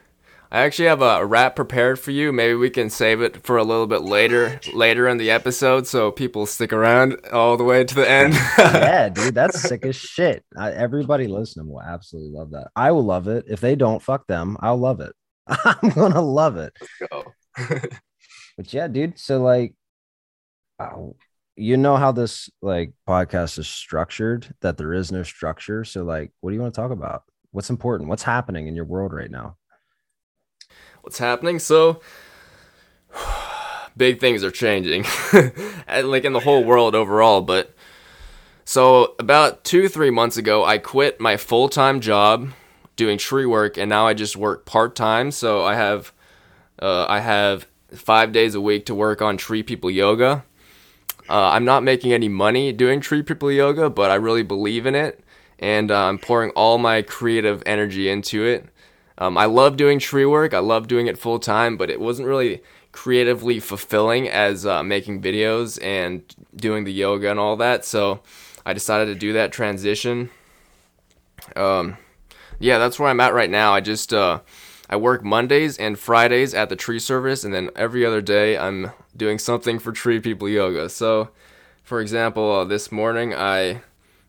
I 0.54 0.58
actually 0.58 0.86
have 0.86 1.02
a 1.02 1.26
rap 1.26 1.56
prepared 1.56 1.98
for 1.98 2.12
you. 2.12 2.32
Maybe 2.32 2.54
we 2.54 2.70
can 2.70 2.88
save 2.88 3.20
it 3.20 3.44
for 3.44 3.56
a 3.56 3.64
little 3.64 3.88
bit 3.88 4.02
later, 4.02 4.60
later 4.72 5.08
in 5.08 5.16
the 5.18 5.32
episode, 5.32 5.88
so 5.88 6.12
people 6.12 6.46
stick 6.46 6.72
around 6.72 7.16
all 7.32 7.56
the 7.56 7.64
way 7.64 7.82
to 7.82 7.92
the 7.92 8.08
end. 8.08 8.34
yeah, 8.58 9.08
dude, 9.08 9.34
that's 9.34 9.60
sick 9.60 9.84
as 9.84 9.96
shit. 9.96 10.44
I, 10.56 10.70
everybody 10.70 11.26
listening 11.26 11.66
will 11.66 11.82
absolutely 11.82 12.30
love 12.30 12.52
that. 12.52 12.68
I 12.76 12.92
will 12.92 13.04
love 13.04 13.26
it. 13.26 13.46
If 13.48 13.60
they 13.60 13.74
don't, 13.74 14.00
fuck 14.00 14.28
them. 14.28 14.56
I'll 14.60 14.76
love 14.76 15.00
it. 15.00 15.12
I'm 15.48 15.90
gonna 15.90 16.22
love 16.22 16.56
it. 16.56 16.72
Go. 17.10 17.24
But 18.56 18.72
yeah, 18.72 18.86
dude. 18.86 19.18
So 19.18 19.42
like, 19.42 19.74
oh, 20.78 21.16
you 21.56 21.76
know 21.76 21.96
how 21.96 22.12
this 22.12 22.48
like 22.62 22.92
podcast 23.08 23.58
is 23.58 23.66
structured? 23.66 24.54
That 24.60 24.76
there 24.76 24.92
is 24.92 25.10
no 25.10 25.24
structure. 25.24 25.82
So 25.82 26.04
like, 26.04 26.30
what 26.42 26.50
do 26.50 26.54
you 26.54 26.62
want 26.62 26.74
to 26.74 26.80
talk 26.80 26.92
about? 26.92 27.24
What's 27.50 27.70
important? 27.70 28.08
What's 28.08 28.22
happening 28.22 28.68
in 28.68 28.76
your 28.76 28.84
world 28.84 29.12
right 29.12 29.30
now? 29.32 29.56
What's 31.04 31.18
happening? 31.18 31.58
So, 31.58 32.00
big 33.96 34.20
things 34.20 34.42
are 34.42 34.50
changing, 34.50 35.04
like 36.02 36.24
in 36.24 36.32
the 36.32 36.40
whole 36.40 36.64
world 36.64 36.94
overall. 36.94 37.42
But 37.42 37.74
so 38.64 39.14
about 39.18 39.64
two, 39.64 39.90
three 39.90 40.08
months 40.08 40.38
ago, 40.38 40.64
I 40.64 40.78
quit 40.78 41.20
my 41.20 41.36
full 41.36 41.68
time 41.68 42.00
job 42.00 42.48
doing 42.96 43.18
tree 43.18 43.44
work, 43.44 43.76
and 43.76 43.90
now 43.90 44.06
I 44.06 44.14
just 44.14 44.34
work 44.34 44.64
part 44.64 44.96
time. 44.96 45.30
So 45.30 45.62
I 45.62 45.74
have, 45.74 46.10
uh, 46.80 47.04
I 47.06 47.20
have 47.20 47.66
five 47.92 48.32
days 48.32 48.54
a 48.54 48.60
week 48.62 48.86
to 48.86 48.94
work 48.94 49.20
on 49.20 49.36
Tree 49.36 49.62
People 49.62 49.90
Yoga. 49.90 50.42
Uh, 51.28 51.50
I'm 51.50 51.66
not 51.66 51.82
making 51.82 52.14
any 52.14 52.30
money 52.30 52.72
doing 52.72 53.02
Tree 53.02 53.22
People 53.22 53.52
Yoga, 53.52 53.90
but 53.90 54.10
I 54.10 54.14
really 54.14 54.42
believe 54.42 54.86
in 54.86 54.94
it, 54.94 55.22
and 55.58 55.90
uh, 55.90 56.06
I'm 56.06 56.16
pouring 56.16 56.48
all 56.52 56.78
my 56.78 57.02
creative 57.02 57.62
energy 57.66 58.08
into 58.08 58.42
it. 58.46 58.70
Um, 59.18 59.38
I 59.38 59.44
love 59.44 59.76
doing 59.76 59.98
tree 59.98 60.26
work. 60.26 60.54
I 60.54 60.58
love 60.58 60.88
doing 60.88 61.06
it 61.06 61.18
full 61.18 61.38
time, 61.38 61.76
but 61.76 61.90
it 61.90 62.00
wasn't 62.00 62.28
really 62.28 62.62
creatively 62.92 63.60
fulfilling 63.60 64.28
as 64.28 64.64
uh, 64.64 64.82
making 64.82 65.20
videos 65.20 65.82
and 65.82 66.22
doing 66.54 66.84
the 66.84 66.92
yoga 66.92 67.30
and 67.30 67.40
all 67.40 67.56
that. 67.56 67.84
So 67.84 68.20
I 68.66 68.72
decided 68.72 69.06
to 69.06 69.14
do 69.14 69.32
that 69.34 69.52
transition. 69.52 70.30
Um, 71.56 71.96
yeah, 72.58 72.78
that's 72.78 72.98
where 72.98 73.08
I'm 73.08 73.20
at 73.20 73.34
right 73.34 73.50
now. 73.50 73.72
I 73.74 73.80
just 73.80 74.12
uh, 74.12 74.40
I 74.88 74.96
work 74.96 75.24
Mondays 75.24 75.76
and 75.76 75.98
Fridays 75.98 76.54
at 76.54 76.68
the 76.68 76.76
tree 76.76 76.98
service, 76.98 77.44
and 77.44 77.52
then 77.52 77.70
every 77.76 78.04
other 78.06 78.20
day 78.20 78.56
I'm 78.56 78.92
doing 79.16 79.38
something 79.38 79.78
for 79.78 79.92
Tree 79.92 80.20
People 80.20 80.48
Yoga. 80.48 80.88
So, 80.88 81.30
for 81.82 82.00
example, 82.00 82.50
uh, 82.50 82.64
this 82.64 82.90
morning 82.92 83.34
I 83.34 83.82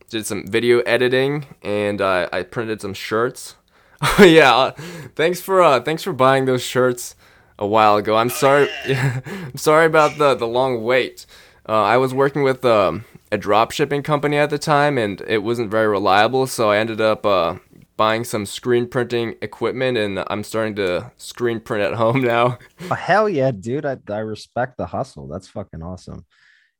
did 0.09 0.25
some 0.25 0.45
video 0.47 0.79
editing 0.81 1.45
and 1.61 2.01
uh, 2.01 2.29
I 2.31 2.43
printed 2.43 2.81
some 2.81 2.93
shirts. 2.93 3.55
Oh 4.01 4.23
yeah, 4.23 4.55
uh, 4.55 4.71
thanks 5.15 5.41
for 5.41 5.61
uh, 5.61 5.79
thanks 5.79 6.03
for 6.03 6.13
buying 6.13 6.45
those 6.45 6.63
shirts 6.63 7.15
a 7.57 7.65
while 7.65 7.97
ago. 7.97 8.15
I'm 8.17 8.29
sorry, 8.29 8.69
I'm 8.87 9.57
sorry 9.57 9.85
about 9.85 10.17
the 10.17 10.35
the 10.35 10.47
long 10.47 10.83
wait. 10.83 11.25
Uh, 11.67 11.81
I 11.81 11.97
was 11.97 12.13
working 12.13 12.43
with 12.43 12.63
um, 12.63 13.05
a 13.31 13.37
drop 13.37 13.71
shipping 13.71 14.03
company 14.03 14.37
at 14.37 14.49
the 14.49 14.59
time, 14.59 14.97
and 14.97 15.21
it 15.27 15.39
wasn't 15.39 15.71
very 15.71 15.87
reliable. 15.87 16.45
So 16.47 16.69
I 16.71 16.77
ended 16.77 17.01
up 17.01 17.25
uh, 17.25 17.55
buying 17.97 18.23
some 18.23 18.45
screen 18.45 18.87
printing 18.87 19.35
equipment, 19.41 19.97
and 19.97 20.23
I'm 20.27 20.43
starting 20.43 20.75
to 20.75 21.11
screen 21.17 21.59
print 21.59 21.83
at 21.83 21.93
home 21.97 22.21
now. 22.21 22.59
Oh, 22.91 22.95
hell 22.95 23.29
yeah, 23.29 23.51
dude! 23.51 23.85
I 23.85 23.97
I 24.09 24.19
respect 24.19 24.77
the 24.77 24.87
hustle. 24.87 25.27
That's 25.27 25.47
fucking 25.47 25.81
awesome. 25.83 26.25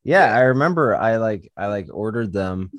Yeah, 0.04 0.34
I 0.34 0.40
remember 0.42 0.94
I 0.96 1.16
like 1.16 1.50
I 1.56 1.66
like 1.68 1.88
ordered 1.92 2.32
them, 2.32 2.70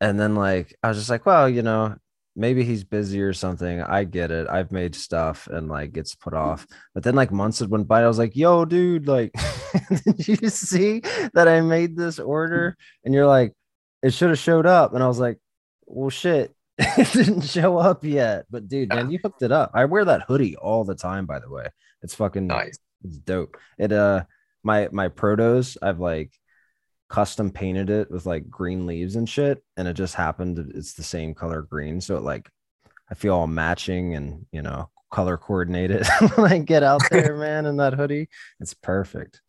and 0.00 0.18
then 0.20 0.34
like 0.34 0.76
I 0.82 0.88
was 0.88 0.98
just 0.98 1.10
like, 1.10 1.26
well, 1.26 1.48
you 1.48 1.62
know, 1.62 1.96
maybe 2.38 2.64
he's 2.64 2.84
busy 2.84 3.20
or 3.20 3.32
something. 3.32 3.82
I 3.82 4.04
get 4.04 4.30
it. 4.30 4.46
I've 4.48 4.70
made 4.70 4.94
stuff 4.94 5.48
and 5.48 5.68
like 5.68 5.92
gets 5.92 6.14
put 6.14 6.34
off. 6.34 6.66
But 6.94 7.02
then 7.02 7.14
like 7.16 7.32
months 7.32 7.58
had 7.58 7.68
went 7.68 7.88
by. 7.88 8.02
I 8.02 8.08
was 8.08 8.18
like, 8.18 8.36
yo, 8.36 8.64
dude, 8.64 9.08
like, 9.08 9.32
did 10.16 10.28
you 10.28 10.48
see 10.48 11.00
that 11.34 11.48
I 11.48 11.60
made 11.60 11.96
this 11.96 12.18
order? 12.18 12.76
And 13.04 13.12
you're 13.12 13.26
like, 13.26 13.54
it 14.02 14.14
should 14.14 14.30
have 14.30 14.38
showed 14.38 14.66
up. 14.66 14.94
And 14.94 15.02
I 15.02 15.08
was 15.08 15.18
like, 15.18 15.38
well, 15.86 16.10
shit, 16.10 16.54
it 16.78 17.12
didn't 17.12 17.42
show 17.42 17.76
up 17.76 18.04
yet. 18.04 18.46
But 18.48 18.68
dude, 18.68 18.90
man, 18.90 19.10
you 19.10 19.18
hooked 19.22 19.42
it 19.42 19.52
up. 19.52 19.72
I 19.74 19.86
wear 19.86 20.04
that 20.04 20.22
hoodie 20.22 20.56
all 20.56 20.84
the 20.84 20.94
time, 20.94 21.26
by 21.26 21.40
the 21.40 21.50
way. 21.50 21.66
It's 22.02 22.14
fucking 22.14 22.46
Nice. 22.46 22.78
It's 23.04 23.18
dope. 23.18 23.56
It 23.78 23.92
uh 23.92 24.24
my 24.62 24.88
my 24.92 25.08
protos, 25.08 25.76
I've 25.82 25.98
like 26.00 26.32
custom 27.08 27.50
painted 27.50 27.88
it 27.88 28.10
with 28.10 28.26
like 28.26 28.50
green 28.50 28.86
leaves 28.86 29.16
and 29.16 29.28
shit 29.28 29.62
and 29.76 29.88
it 29.88 29.94
just 29.94 30.14
happened 30.14 30.72
it's 30.74 30.92
the 30.94 31.02
same 31.02 31.34
color 31.34 31.62
green 31.62 32.00
so 32.00 32.16
it 32.16 32.22
like 32.22 32.50
i 33.10 33.14
feel 33.14 33.34
all 33.34 33.46
matching 33.46 34.14
and 34.14 34.44
you 34.52 34.60
know 34.60 34.88
color 35.10 35.38
coordinated 35.38 36.06
when 36.34 36.52
i 36.52 36.58
get 36.58 36.82
out 36.82 37.00
there 37.10 37.36
man 37.36 37.64
in 37.66 37.76
that 37.76 37.94
hoodie 37.94 38.28
it's 38.60 38.74
perfect 38.74 39.40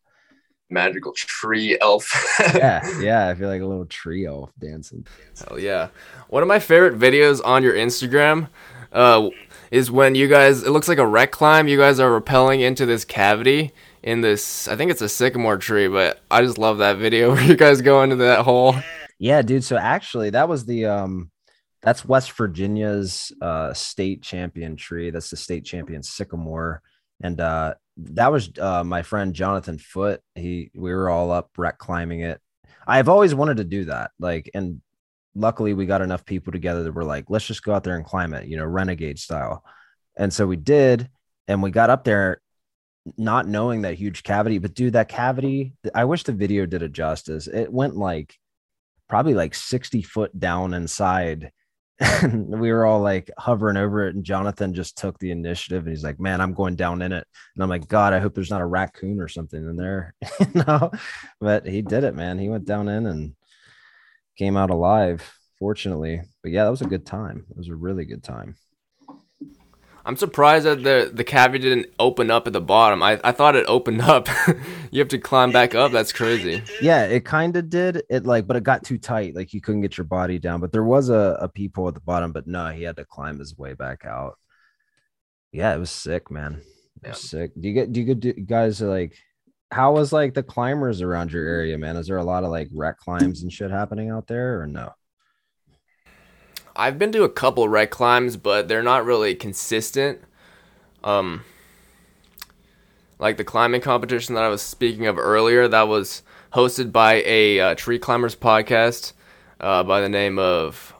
Magical 0.72 1.12
tree 1.14 1.76
elf. 1.80 2.08
yeah 2.54 3.00
yeah 3.00 3.28
i 3.28 3.34
feel 3.34 3.48
like 3.48 3.60
a 3.60 3.66
little 3.66 3.86
trio 3.86 4.44
of 4.44 4.50
dancing 4.60 5.04
Hell 5.48 5.58
yeah. 5.58 5.88
One 6.28 6.42
of 6.42 6.48
my 6.48 6.58
favorite 6.60 6.98
videos 6.98 7.40
on 7.44 7.62
your 7.62 7.74
Instagram 7.74 8.48
uh, 8.92 9.30
is 9.70 9.90
when 9.90 10.14
you 10.14 10.28
guys, 10.28 10.62
it 10.62 10.70
looks 10.70 10.88
like 10.88 10.98
a 10.98 11.06
rec 11.06 11.30
climb. 11.32 11.68
You 11.68 11.78
guys 11.78 11.98
are 11.98 12.20
rappelling 12.20 12.60
into 12.60 12.86
this 12.86 13.04
cavity 13.04 13.72
in 14.02 14.20
this, 14.20 14.68
I 14.68 14.76
think 14.76 14.90
it's 14.90 15.02
a 15.02 15.08
sycamore 15.08 15.58
tree, 15.58 15.88
but 15.88 16.20
I 16.30 16.42
just 16.42 16.58
love 16.58 16.78
that 16.78 16.98
video 16.98 17.30
where 17.34 17.42
you 17.42 17.56
guys 17.56 17.80
go 17.82 18.02
into 18.02 18.16
that 18.16 18.44
hole. 18.44 18.74
yeah 19.18 19.42
dude 19.42 19.62
so 19.62 19.76
actually 19.76 20.30
that 20.30 20.48
was 20.48 20.64
the 20.64 20.86
um 20.86 21.30
that's 21.82 22.06
west 22.06 22.32
virginia's 22.32 23.30
uh 23.42 23.70
state 23.74 24.22
champion 24.22 24.76
tree 24.76 25.10
that's 25.10 25.28
the 25.28 25.36
state 25.36 25.62
champion 25.62 26.02
sycamore 26.02 26.80
and 27.22 27.38
uh 27.38 27.74
that 28.04 28.32
was 28.32 28.50
uh, 28.58 28.84
my 28.84 29.02
friend 29.02 29.34
Jonathan 29.34 29.78
Foot. 29.78 30.22
He 30.34 30.70
we 30.74 30.92
were 30.92 31.10
all 31.10 31.30
up 31.30 31.50
rec 31.56 31.78
climbing 31.78 32.20
it. 32.20 32.40
I've 32.86 33.08
always 33.08 33.34
wanted 33.34 33.58
to 33.58 33.64
do 33.64 33.84
that. 33.86 34.10
Like, 34.18 34.50
and 34.54 34.80
luckily 35.34 35.74
we 35.74 35.86
got 35.86 36.02
enough 36.02 36.24
people 36.24 36.52
together 36.52 36.82
that 36.82 36.92
were 36.92 37.04
like, 37.04 37.26
let's 37.28 37.46
just 37.46 37.62
go 37.62 37.74
out 37.74 37.84
there 37.84 37.96
and 37.96 38.04
climb 38.04 38.34
it, 38.34 38.48
you 38.48 38.56
know, 38.56 38.64
renegade 38.64 39.18
style. 39.18 39.64
And 40.16 40.32
so 40.32 40.46
we 40.46 40.56
did, 40.56 41.08
and 41.46 41.62
we 41.62 41.70
got 41.70 41.90
up 41.90 42.04
there 42.04 42.40
not 43.16 43.48
knowing 43.48 43.82
that 43.82 43.94
huge 43.94 44.22
cavity, 44.22 44.58
but 44.58 44.74
dude, 44.74 44.92
that 44.92 45.08
cavity, 45.08 45.72
I 45.94 46.04
wish 46.04 46.24
the 46.24 46.32
video 46.32 46.66
did 46.66 46.82
it 46.82 46.92
justice. 46.92 47.46
It 47.46 47.72
went 47.72 47.96
like 47.96 48.36
probably 49.08 49.34
like 49.34 49.54
60 49.54 50.02
foot 50.02 50.38
down 50.38 50.72
inside 50.72 51.50
and 52.00 52.48
we 52.48 52.72
were 52.72 52.86
all 52.86 53.00
like 53.00 53.30
hovering 53.36 53.76
over 53.76 54.06
it 54.06 54.14
and 54.14 54.24
jonathan 54.24 54.72
just 54.72 54.96
took 54.96 55.18
the 55.18 55.32
initiative 55.32 55.82
and 55.82 55.90
he's 55.90 56.04
like 56.04 56.18
man 56.18 56.40
i'm 56.40 56.54
going 56.54 56.74
down 56.74 57.02
in 57.02 57.12
it. 57.12 57.26
And 57.54 57.62
i'm 57.62 57.68
like 57.68 57.88
god 57.88 58.14
i 58.14 58.20
hope 58.20 58.34
there's 58.34 58.48
not 58.48 58.62
a 58.62 58.66
raccoon 58.66 59.20
or 59.20 59.28
something 59.28 59.62
in 59.62 59.76
there 59.76 60.14
you 60.40 60.62
know? 60.66 60.90
But 61.40 61.66
he 61.66 61.82
did 61.82 62.04
it 62.04 62.14
man. 62.14 62.38
He 62.38 62.48
went 62.48 62.64
down 62.64 62.88
in 62.88 63.06
and 63.06 63.34
came 64.38 64.56
out 64.56 64.70
alive 64.70 65.30
fortunately. 65.58 66.22
But 66.42 66.52
yeah 66.52 66.64
that 66.64 66.70
was 66.70 66.80
a 66.80 66.86
good 66.86 67.04
time. 67.04 67.44
It 67.50 67.56
was 67.56 67.68
a 67.68 67.74
really 67.74 68.06
good 68.06 68.22
time 68.22 68.56
I'm 70.04 70.16
surprised 70.16 70.66
that 70.66 70.82
the 70.82 71.10
the 71.12 71.24
cavity 71.24 71.68
didn't 71.68 71.92
open 71.98 72.30
up 72.30 72.46
at 72.46 72.52
the 72.52 72.60
bottom. 72.60 73.02
I, 73.02 73.20
I 73.22 73.32
thought 73.32 73.56
it 73.56 73.66
opened 73.68 74.02
up. 74.02 74.28
you 74.90 75.00
have 75.00 75.08
to 75.08 75.18
climb 75.18 75.52
back 75.52 75.74
up. 75.74 75.92
That's 75.92 76.12
crazy. 76.12 76.62
Yeah, 76.80 77.04
it 77.04 77.24
kind 77.24 77.56
of 77.56 77.68
did. 77.68 78.02
It 78.08 78.24
like, 78.24 78.46
but 78.46 78.56
it 78.56 78.62
got 78.62 78.84
too 78.84 78.98
tight. 78.98 79.34
Like 79.34 79.52
you 79.52 79.60
couldn't 79.60 79.82
get 79.82 79.98
your 79.98 80.06
body 80.06 80.38
down. 80.38 80.60
But 80.60 80.72
there 80.72 80.84
was 80.84 81.08
a, 81.08 81.38
a 81.40 81.48
peephole 81.48 81.88
at 81.88 81.94
the 81.94 82.00
bottom. 82.00 82.32
But 82.32 82.46
no, 82.46 82.68
he 82.68 82.82
had 82.82 82.96
to 82.96 83.04
climb 83.04 83.38
his 83.38 83.56
way 83.56 83.74
back 83.74 84.04
out. 84.04 84.38
Yeah, 85.52 85.74
it 85.74 85.78
was 85.78 85.90
sick, 85.90 86.30
man. 86.30 86.62
It 87.02 87.08
was 87.08 87.28
sick. 87.28 87.52
Do 87.58 87.68
you 87.68 87.74
get? 87.74 87.92
Do 87.92 88.00
you 88.00 88.06
get? 88.06 88.20
Do 88.20 88.28
you 88.28 88.44
guys 88.44 88.80
like? 88.80 89.16
How 89.70 89.92
was 89.92 90.12
like 90.12 90.34
the 90.34 90.42
climbers 90.42 91.00
around 91.00 91.30
your 91.32 91.46
area, 91.46 91.78
man? 91.78 91.96
Is 91.96 92.08
there 92.08 92.16
a 92.16 92.24
lot 92.24 92.42
of 92.42 92.50
like 92.50 92.68
rec 92.72 92.98
climbs 92.98 93.42
and 93.42 93.52
shit 93.52 93.70
happening 93.70 94.10
out 94.10 94.26
there, 94.26 94.60
or 94.60 94.66
no? 94.66 94.92
I've 96.76 96.98
been 96.98 97.12
to 97.12 97.24
a 97.24 97.28
couple 97.28 97.68
rec 97.68 97.90
climbs, 97.90 98.36
but 98.36 98.68
they're 98.68 98.82
not 98.82 99.04
really 99.04 99.34
consistent. 99.34 100.20
Um, 101.02 101.44
like 103.18 103.36
the 103.36 103.44
climbing 103.44 103.80
competition 103.80 104.34
that 104.34 104.44
I 104.44 104.48
was 104.48 104.62
speaking 104.62 105.06
of 105.06 105.18
earlier, 105.18 105.68
that 105.68 105.88
was 105.88 106.22
hosted 106.52 106.92
by 106.92 107.22
a 107.26 107.60
uh, 107.60 107.74
tree 107.74 107.98
climbers 107.98 108.34
podcast 108.34 109.12
uh, 109.60 109.82
by 109.82 110.00
the 110.00 110.08
name 110.08 110.38
of 110.38 110.94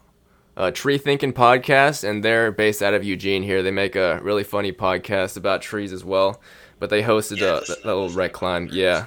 uh, 0.56 0.70
Tree 0.70 0.98
Thinking 0.98 1.32
Podcast, 1.32 2.04
and 2.08 2.22
they're 2.22 2.52
based 2.52 2.82
out 2.82 2.94
of 2.94 3.02
Eugene 3.02 3.42
here. 3.42 3.62
They 3.62 3.70
make 3.70 3.96
a 3.96 4.20
really 4.22 4.44
funny 4.44 4.72
podcast 4.72 5.36
about 5.36 5.62
trees 5.62 5.92
as 5.92 6.04
well, 6.04 6.40
but 6.78 6.90
they 6.90 7.02
hosted 7.02 7.38
yes. 7.38 7.70
a, 7.70 7.74
a 7.84 7.86
little 7.86 8.10
rec 8.10 8.32
climb. 8.32 8.68
Yeah. 8.70 9.06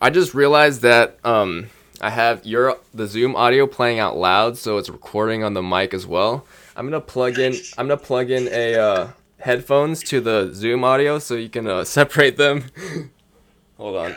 I 0.00 0.10
just 0.10 0.34
realized 0.34 0.82
that 0.82 1.18
um, 1.24 1.68
I 2.02 2.08
have 2.08 2.46
your 2.46 2.78
the 2.94 3.06
Zoom 3.06 3.36
audio 3.36 3.66
playing 3.66 3.98
out 3.98 4.16
loud, 4.16 4.56
so 4.56 4.78
it's 4.78 4.88
recording 4.88 5.44
on 5.44 5.52
the 5.52 5.62
mic 5.62 5.92
as 5.92 6.06
well. 6.06 6.46
I'm 6.74 6.86
gonna 6.86 6.98
plug 6.98 7.38
in. 7.38 7.54
I'm 7.76 7.88
gonna 7.88 7.98
plug 7.98 8.30
in 8.30 8.48
a 8.48 8.74
uh, 8.74 9.08
headphones 9.38 10.02
to 10.04 10.22
the 10.22 10.50
Zoom 10.54 10.82
audio 10.82 11.18
so 11.18 11.34
you 11.34 11.50
can 11.50 11.66
uh, 11.66 11.84
separate 11.98 12.38
them. 12.38 12.64
Hold 13.76 13.96
on. 13.96 14.16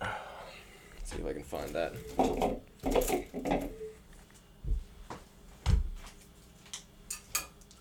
Let's 0.00 0.12
see 1.04 1.16
if 1.18 1.26
I 1.26 1.32
can 1.32 1.42
find 1.42 1.70
that. 1.74 1.94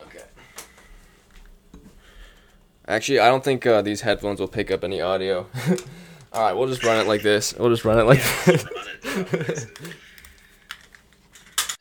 Okay. 0.01 0.24
Actually, 2.88 3.19
I 3.19 3.27
don't 3.27 3.43
think 3.43 3.67
uh, 3.67 3.84
these 3.84 4.01
headphones 4.01 4.39
will 4.39 4.48
pick 4.48 4.72
up 4.72 4.84
any 4.84 5.01
audio. 5.01 5.46
All 6.39 6.46
right, 6.46 6.55
we'll 6.55 6.69
just 6.69 6.86
run 6.86 6.98
it 7.01 7.05
like 7.05 7.22
this. 7.22 7.53
We'll 7.53 7.69
just 7.69 7.84
run 7.84 8.00
it 8.00 8.03
like 8.03 8.24
this. 8.46 9.67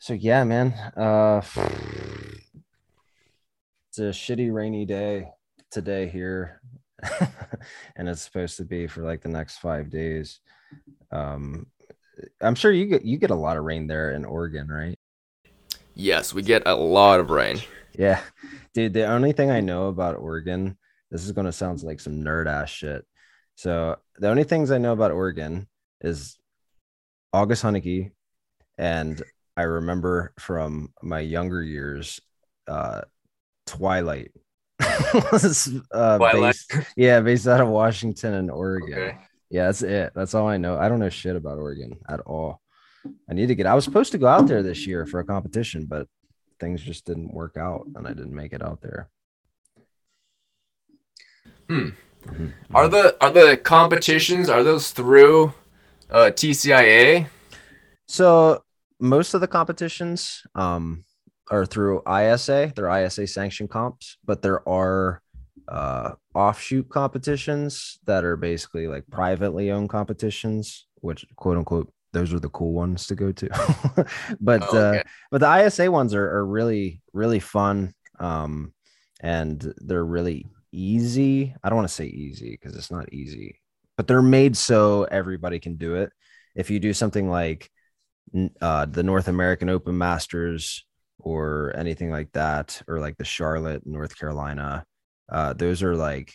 so 0.01 0.11
yeah, 0.11 0.43
man. 0.43 0.73
Uh, 0.97 1.41
it's 3.87 3.99
a 3.99 4.11
shitty 4.11 4.53
rainy 4.53 4.83
day 4.83 5.29
today 5.71 6.09
here, 6.09 6.61
and 7.95 8.09
it's 8.09 8.21
supposed 8.21 8.57
to 8.57 8.65
be 8.65 8.85
for 8.85 9.01
like 9.01 9.21
the 9.21 9.29
next 9.29 9.59
five 9.59 9.89
days. 9.89 10.41
Um, 11.09 11.67
I'm 12.41 12.55
sure 12.55 12.73
you 12.73 12.85
get 12.87 13.05
you 13.05 13.17
get 13.17 13.29
a 13.29 13.35
lot 13.35 13.55
of 13.55 13.63
rain 13.63 13.87
there 13.87 14.11
in 14.11 14.25
Oregon, 14.25 14.67
right? 14.67 14.99
Yes, 15.95 16.33
we 16.33 16.41
get 16.41 16.63
a 16.65 16.75
lot 16.75 17.21
of 17.21 17.29
rain. 17.29 17.61
Yeah, 17.97 18.19
dude. 18.73 18.91
The 18.91 19.05
only 19.05 19.31
thing 19.31 19.51
I 19.51 19.61
know 19.61 19.87
about 19.87 20.17
Oregon, 20.17 20.77
this 21.11 21.23
is 21.23 21.31
gonna 21.31 21.53
sound 21.53 21.81
like 21.81 22.01
some 22.01 22.21
nerd 22.21 22.47
ass 22.47 22.69
shit 22.69 23.05
so 23.59 23.97
the 24.17 24.29
only 24.29 24.45
things 24.45 24.71
I 24.71 24.77
know 24.77 24.93
about 24.93 25.11
Oregon 25.11 25.67
is 25.99 26.37
August 27.33 27.61
Hunicke, 27.61 28.11
and 28.77 29.21
I 29.57 29.63
remember 29.63 30.31
from 30.39 30.93
my 31.03 31.19
younger 31.19 31.61
years, 31.61 32.21
uh, 32.69 33.01
Twilight. 33.65 34.31
uh, 34.79 36.17
Twilight. 36.17 36.55
Based, 36.69 36.73
yeah, 36.95 37.19
based 37.19 37.49
out 37.49 37.59
of 37.59 37.67
Washington 37.67 38.35
and 38.35 38.49
Oregon. 38.49 38.93
Okay. 38.93 39.17
Yeah, 39.49 39.65
that's 39.65 39.81
it. 39.81 40.13
That's 40.15 40.35
all 40.35 40.47
I 40.47 40.55
know. 40.55 40.77
I 40.77 40.87
don't 40.87 40.99
know 40.99 41.09
shit 41.09 41.35
about 41.35 41.57
Oregon 41.57 41.97
at 42.07 42.21
all. 42.21 42.61
I 43.29 43.33
need 43.33 43.47
to 43.47 43.55
get. 43.55 43.65
I 43.65 43.75
was 43.75 43.83
supposed 43.83 44.13
to 44.13 44.17
go 44.17 44.27
out 44.27 44.47
there 44.47 44.63
this 44.63 44.87
year 44.87 45.05
for 45.05 45.19
a 45.19 45.25
competition, 45.25 45.85
but 45.85 46.07
things 46.61 46.81
just 46.81 47.03
didn't 47.03 47.33
work 47.33 47.57
out, 47.57 47.87
and 47.93 48.07
I 48.07 48.13
didn't 48.13 48.33
make 48.33 48.53
it 48.53 48.63
out 48.63 48.79
there. 48.79 49.09
Hmm. 51.67 51.89
Mm-hmm. 52.27 52.75
Are 52.75 52.87
the 52.87 53.17
are 53.21 53.31
the 53.31 53.57
competitions 53.57 54.49
are 54.49 54.63
those 54.63 54.91
through 54.91 55.53
uh, 56.09 56.31
TCIA? 56.33 57.27
So 58.07 58.63
most 58.99 59.33
of 59.33 59.41
the 59.41 59.47
competitions 59.47 60.43
um, 60.55 61.05
are 61.49 61.65
through 61.65 62.01
ISA. 62.09 62.73
They're 62.75 63.05
ISA 63.05 63.27
sanctioned 63.27 63.69
comps, 63.69 64.17
but 64.25 64.41
there 64.41 64.67
are 64.67 65.21
uh, 65.67 66.13
offshoot 66.33 66.89
competitions 66.89 67.99
that 68.05 68.23
are 68.23 68.35
basically 68.35 68.87
like 68.87 69.07
privately 69.09 69.71
owned 69.71 69.89
competitions, 69.89 70.87
which 70.95 71.25
quote 71.35 71.57
unquote 71.57 71.91
those 72.11 72.33
are 72.33 72.39
the 72.39 72.49
cool 72.49 72.73
ones 72.73 73.05
to 73.07 73.15
go 73.15 73.31
to. 73.31 74.05
but 74.41 74.63
oh, 74.63 74.77
okay. 74.77 74.99
uh, 74.99 75.03
but 75.31 75.41
the 75.41 75.65
ISA 75.65 75.91
ones 75.91 76.13
are, 76.13 76.29
are 76.37 76.45
really 76.45 77.01
really 77.13 77.39
fun, 77.39 77.93
um, 78.19 78.73
and 79.21 79.73
they're 79.77 80.05
really 80.05 80.47
easy. 80.71 81.55
I 81.63 81.69
don't 81.69 81.77
want 81.77 81.87
to 81.87 81.93
say 81.93 82.05
easy 82.05 82.51
because 82.51 82.75
it's 82.75 82.91
not 82.91 83.11
easy, 83.13 83.59
but 83.97 84.07
they're 84.07 84.21
made 84.21 84.55
so 84.57 85.03
everybody 85.05 85.59
can 85.59 85.75
do 85.75 85.95
it. 85.95 86.11
If 86.55 86.69
you 86.69 86.79
do 86.79 86.93
something 86.93 87.29
like 87.29 87.69
uh, 88.61 88.85
the 88.85 89.03
North 89.03 89.27
American 89.27 89.69
Open 89.69 89.97
Masters 89.97 90.85
or 91.19 91.73
anything 91.75 92.11
like 92.11 92.31
that, 92.33 92.81
or 92.87 92.99
like 92.99 93.17
the 93.17 93.25
Charlotte, 93.25 93.85
North 93.85 94.17
Carolina, 94.17 94.85
uh, 95.31 95.53
those 95.53 95.83
are 95.83 95.95
like 95.95 96.33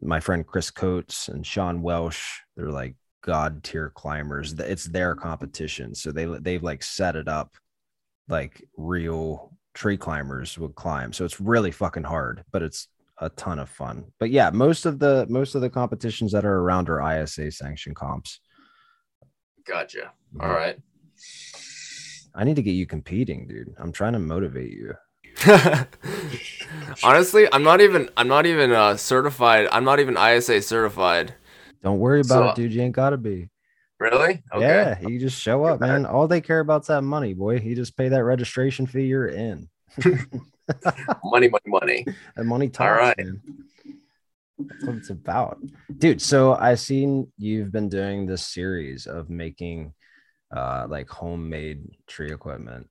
my 0.00 0.20
friend 0.20 0.46
Chris 0.46 0.70
Coates 0.70 1.28
and 1.28 1.46
Sean 1.46 1.82
Welsh. 1.82 2.40
They're 2.56 2.70
like 2.70 2.96
god 3.22 3.64
tier 3.64 3.90
climbers. 3.90 4.52
It's 4.52 4.84
their 4.84 5.14
competition, 5.14 5.94
so 5.94 6.12
they 6.12 6.26
they've 6.26 6.62
like 6.62 6.82
set 6.82 7.16
it 7.16 7.28
up 7.28 7.54
like 8.28 8.62
real 8.76 9.52
tree 9.74 9.96
climbers 9.96 10.58
would 10.58 10.74
climb. 10.74 11.12
So 11.12 11.24
it's 11.24 11.40
really 11.40 11.70
fucking 11.70 12.04
hard, 12.04 12.44
but 12.52 12.62
it's 12.62 12.88
a 13.20 13.28
ton 13.30 13.58
of 13.58 13.68
fun. 13.68 14.04
But 14.18 14.30
yeah, 14.30 14.50
most 14.50 14.86
of 14.86 14.98
the 14.98 15.26
most 15.28 15.54
of 15.54 15.60
the 15.60 15.70
competitions 15.70 16.32
that 16.32 16.44
are 16.44 16.58
around 16.58 16.88
are 16.88 17.22
ISA 17.22 17.50
sanctioned 17.50 17.96
comps. 17.96 18.40
Gotcha. 19.66 20.12
All 20.40 20.48
right. 20.48 20.78
I 22.34 22.44
need 22.44 22.56
to 22.56 22.62
get 22.62 22.72
you 22.72 22.86
competing, 22.86 23.46
dude. 23.46 23.74
I'm 23.78 23.92
trying 23.92 24.12
to 24.12 24.18
motivate 24.18 24.70
you. 24.70 24.94
Honestly, 27.02 27.48
I'm 27.52 27.62
not 27.62 27.80
even 27.80 28.08
I'm 28.16 28.28
not 28.28 28.46
even 28.46 28.72
uh, 28.72 28.96
certified. 28.96 29.68
I'm 29.72 29.84
not 29.84 30.00
even 30.00 30.16
ISA 30.16 30.62
certified. 30.62 31.34
Don't 31.82 31.98
worry 31.98 32.20
about 32.20 32.28
so, 32.28 32.48
it, 32.50 32.56
dude. 32.56 32.72
You 32.72 32.82
ain't 32.82 32.94
gotta 32.94 33.16
be. 33.16 33.50
Really? 34.00 34.42
Okay. 34.54 34.64
Yeah, 34.64 35.00
you 35.00 35.18
just 35.18 35.40
show 35.40 35.64
up, 35.64 35.80
man. 35.80 36.06
All 36.06 36.28
they 36.28 36.40
care 36.40 36.60
about's 36.60 36.86
that 36.86 37.02
money, 37.02 37.34
boy. 37.34 37.58
You 37.58 37.74
just 37.74 37.96
pay 37.96 38.08
that 38.08 38.22
registration 38.22 38.86
fee, 38.86 39.06
you're 39.06 39.26
in. 39.26 39.68
money, 41.24 41.48
money, 41.48 41.64
money. 41.66 42.06
And 42.36 42.48
money 42.48 42.68
talks. 42.68 42.90
All 42.90 42.96
right. 42.96 43.18
Man. 43.18 43.40
That's 44.58 44.84
what 44.84 44.96
it's 44.96 45.10
about, 45.10 45.58
dude. 45.98 46.20
So 46.20 46.54
I've 46.54 46.80
seen 46.80 47.30
you've 47.38 47.70
been 47.70 47.88
doing 47.88 48.26
this 48.26 48.44
series 48.44 49.06
of 49.06 49.30
making 49.30 49.94
uh 50.54 50.86
like 50.88 51.08
homemade 51.08 51.84
tree 52.08 52.32
equipment, 52.32 52.88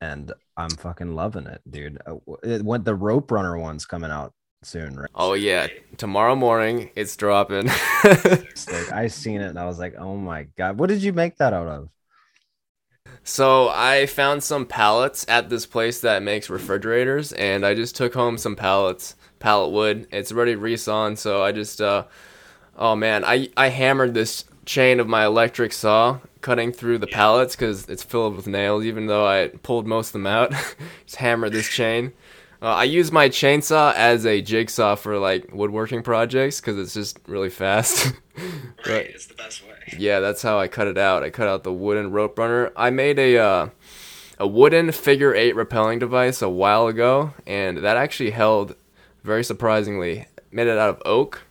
and 0.00 0.32
I'm 0.56 0.70
fucking 0.70 1.14
loving 1.14 1.46
it, 1.46 1.60
dude. 1.68 1.98
Uh, 2.04 2.16
it, 2.42 2.64
when 2.64 2.82
the 2.82 2.94
rope 2.94 3.30
runner 3.30 3.56
one's 3.56 3.86
coming 3.86 4.10
out 4.10 4.32
soon, 4.64 4.96
right? 4.96 5.10
Oh 5.14 5.34
yeah, 5.34 5.68
tomorrow 5.96 6.34
morning 6.34 6.90
it's 6.96 7.16
dropping. 7.16 7.66
like 8.04 8.92
I 8.92 9.06
seen 9.08 9.40
it 9.40 9.48
and 9.48 9.58
I 9.58 9.66
was 9.66 9.78
like, 9.78 9.94
oh 9.96 10.16
my 10.16 10.44
god, 10.56 10.78
what 10.78 10.88
did 10.88 11.02
you 11.02 11.12
make 11.12 11.36
that 11.36 11.52
out 11.52 11.68
of? 11.68 11.88
So 13.22 13.68
I 13.68 14.06
found 14.06 14.42
some 14.42 14.66
pallets 14.66 15.24
at 15.28 15.50
this 15.50 15.66
place 15.66 16.00
that 16.00 16.22
makes 16.22 16.50
refrigerators, 16.50 17.32
and 17.32 17.64
I 17.64 17.74
just 17.74 17.94
took 17.94 18.14
home 18.14 18.38
some 18.38 18.56
pallets, 18.56 19.14
pallet 19.38 19.72
wood. 19.72 20.08
It's 20.10 20.32
already 20.32 20.56
resawn, 20.56 21.16
so 21.18 21.42
I 21.42 21.52
just, 21.52 21.80
uh, 21.80 22.04
oh 22.76 22.96
man, 22.96 23.24
I 23.24 23.50
I 23.56 23.68
hammered 23.68 24.14
this 24.14 24.44
chain 24.64 25.00
of 25.00 25.08
my 25.08 25.26
electric 25.26 25.72
saw 25.72 26.18
cutting 26.40 26.72
through 26.72 26.98
the 26.98 27.06
pallets 27.06 27.54
because 27.54 27.88
it's 27.88 28.02
filled 28.02 28.36
with 28.36 28.46
nails. 28.46 28.84
Even 28.84 29.06
though 29.06 29.26
I 29.26 29.48
pulled 29.62 29.86
most 29.86 30.08
of 30.08 30.12
them 30.14 30.26
out, 30.26 30.52
just 31.04 31.16
hammered 31.16 31.52
this 31.52 31.68
chain. 31.68 32.12
Uh, 32.62 32.66
I 32.66 32.84
use 32.84 33.10
my 33.10 33.28
chainsaw 33.28 33.94
as 33.94 34.26
a 34.26 34.42
jigsaw 34.42 34.94
for 34.94 35.18
like 35.18 35.50
woodworking 35.52 36.02
projects 36.02 36.60
because 36.60 36.78
it's 36.78 36.94
just 36.94 37.18
really 37.26 37.50
fast. 37.50 38.12
Right, 38.86 39.04
it's 39.04 39.26
the 39.26 39.34
best 39.34 39.62
way. 39.62 39.74
Yeah, 39.98 40.20
that's 40.20 40.40
how 40.40 40.58
I 40.58 40.66
cut 40.66 40.86
it 40.86 40.96
out. 40.96 41.22
I 41.22 41.28
cut 41.28 41.46
out 41.46 41.62
the 41.62 41.72
wooden 41.72 42.10
rope 42.10 42.38
runner. 42.38 42.72
I 42.74 42.88
made 42.88 43.18
a 43.18 43.36
uh, 43.36 43.68
a 44.38 44.46
wooden 44.46 44.92
figure 44.92 45.34
eight 45.34 45.54
rappelling 45.54 46.00
device 46.00 46.40
a 46.40 46.48
while 46.48 46.86
ago, 46.86 47.34
and 47.46 47.76
that 47.78 47.98
actually 47.98 48.30
held 48.30 48.76
very 49.22 49.44
surprisingly. 49.44 50.26
Made 50.50 50.68
it 50.68 50.78
out 50.78 50.88
of 50.88 51.02
oak, 51.04 51.42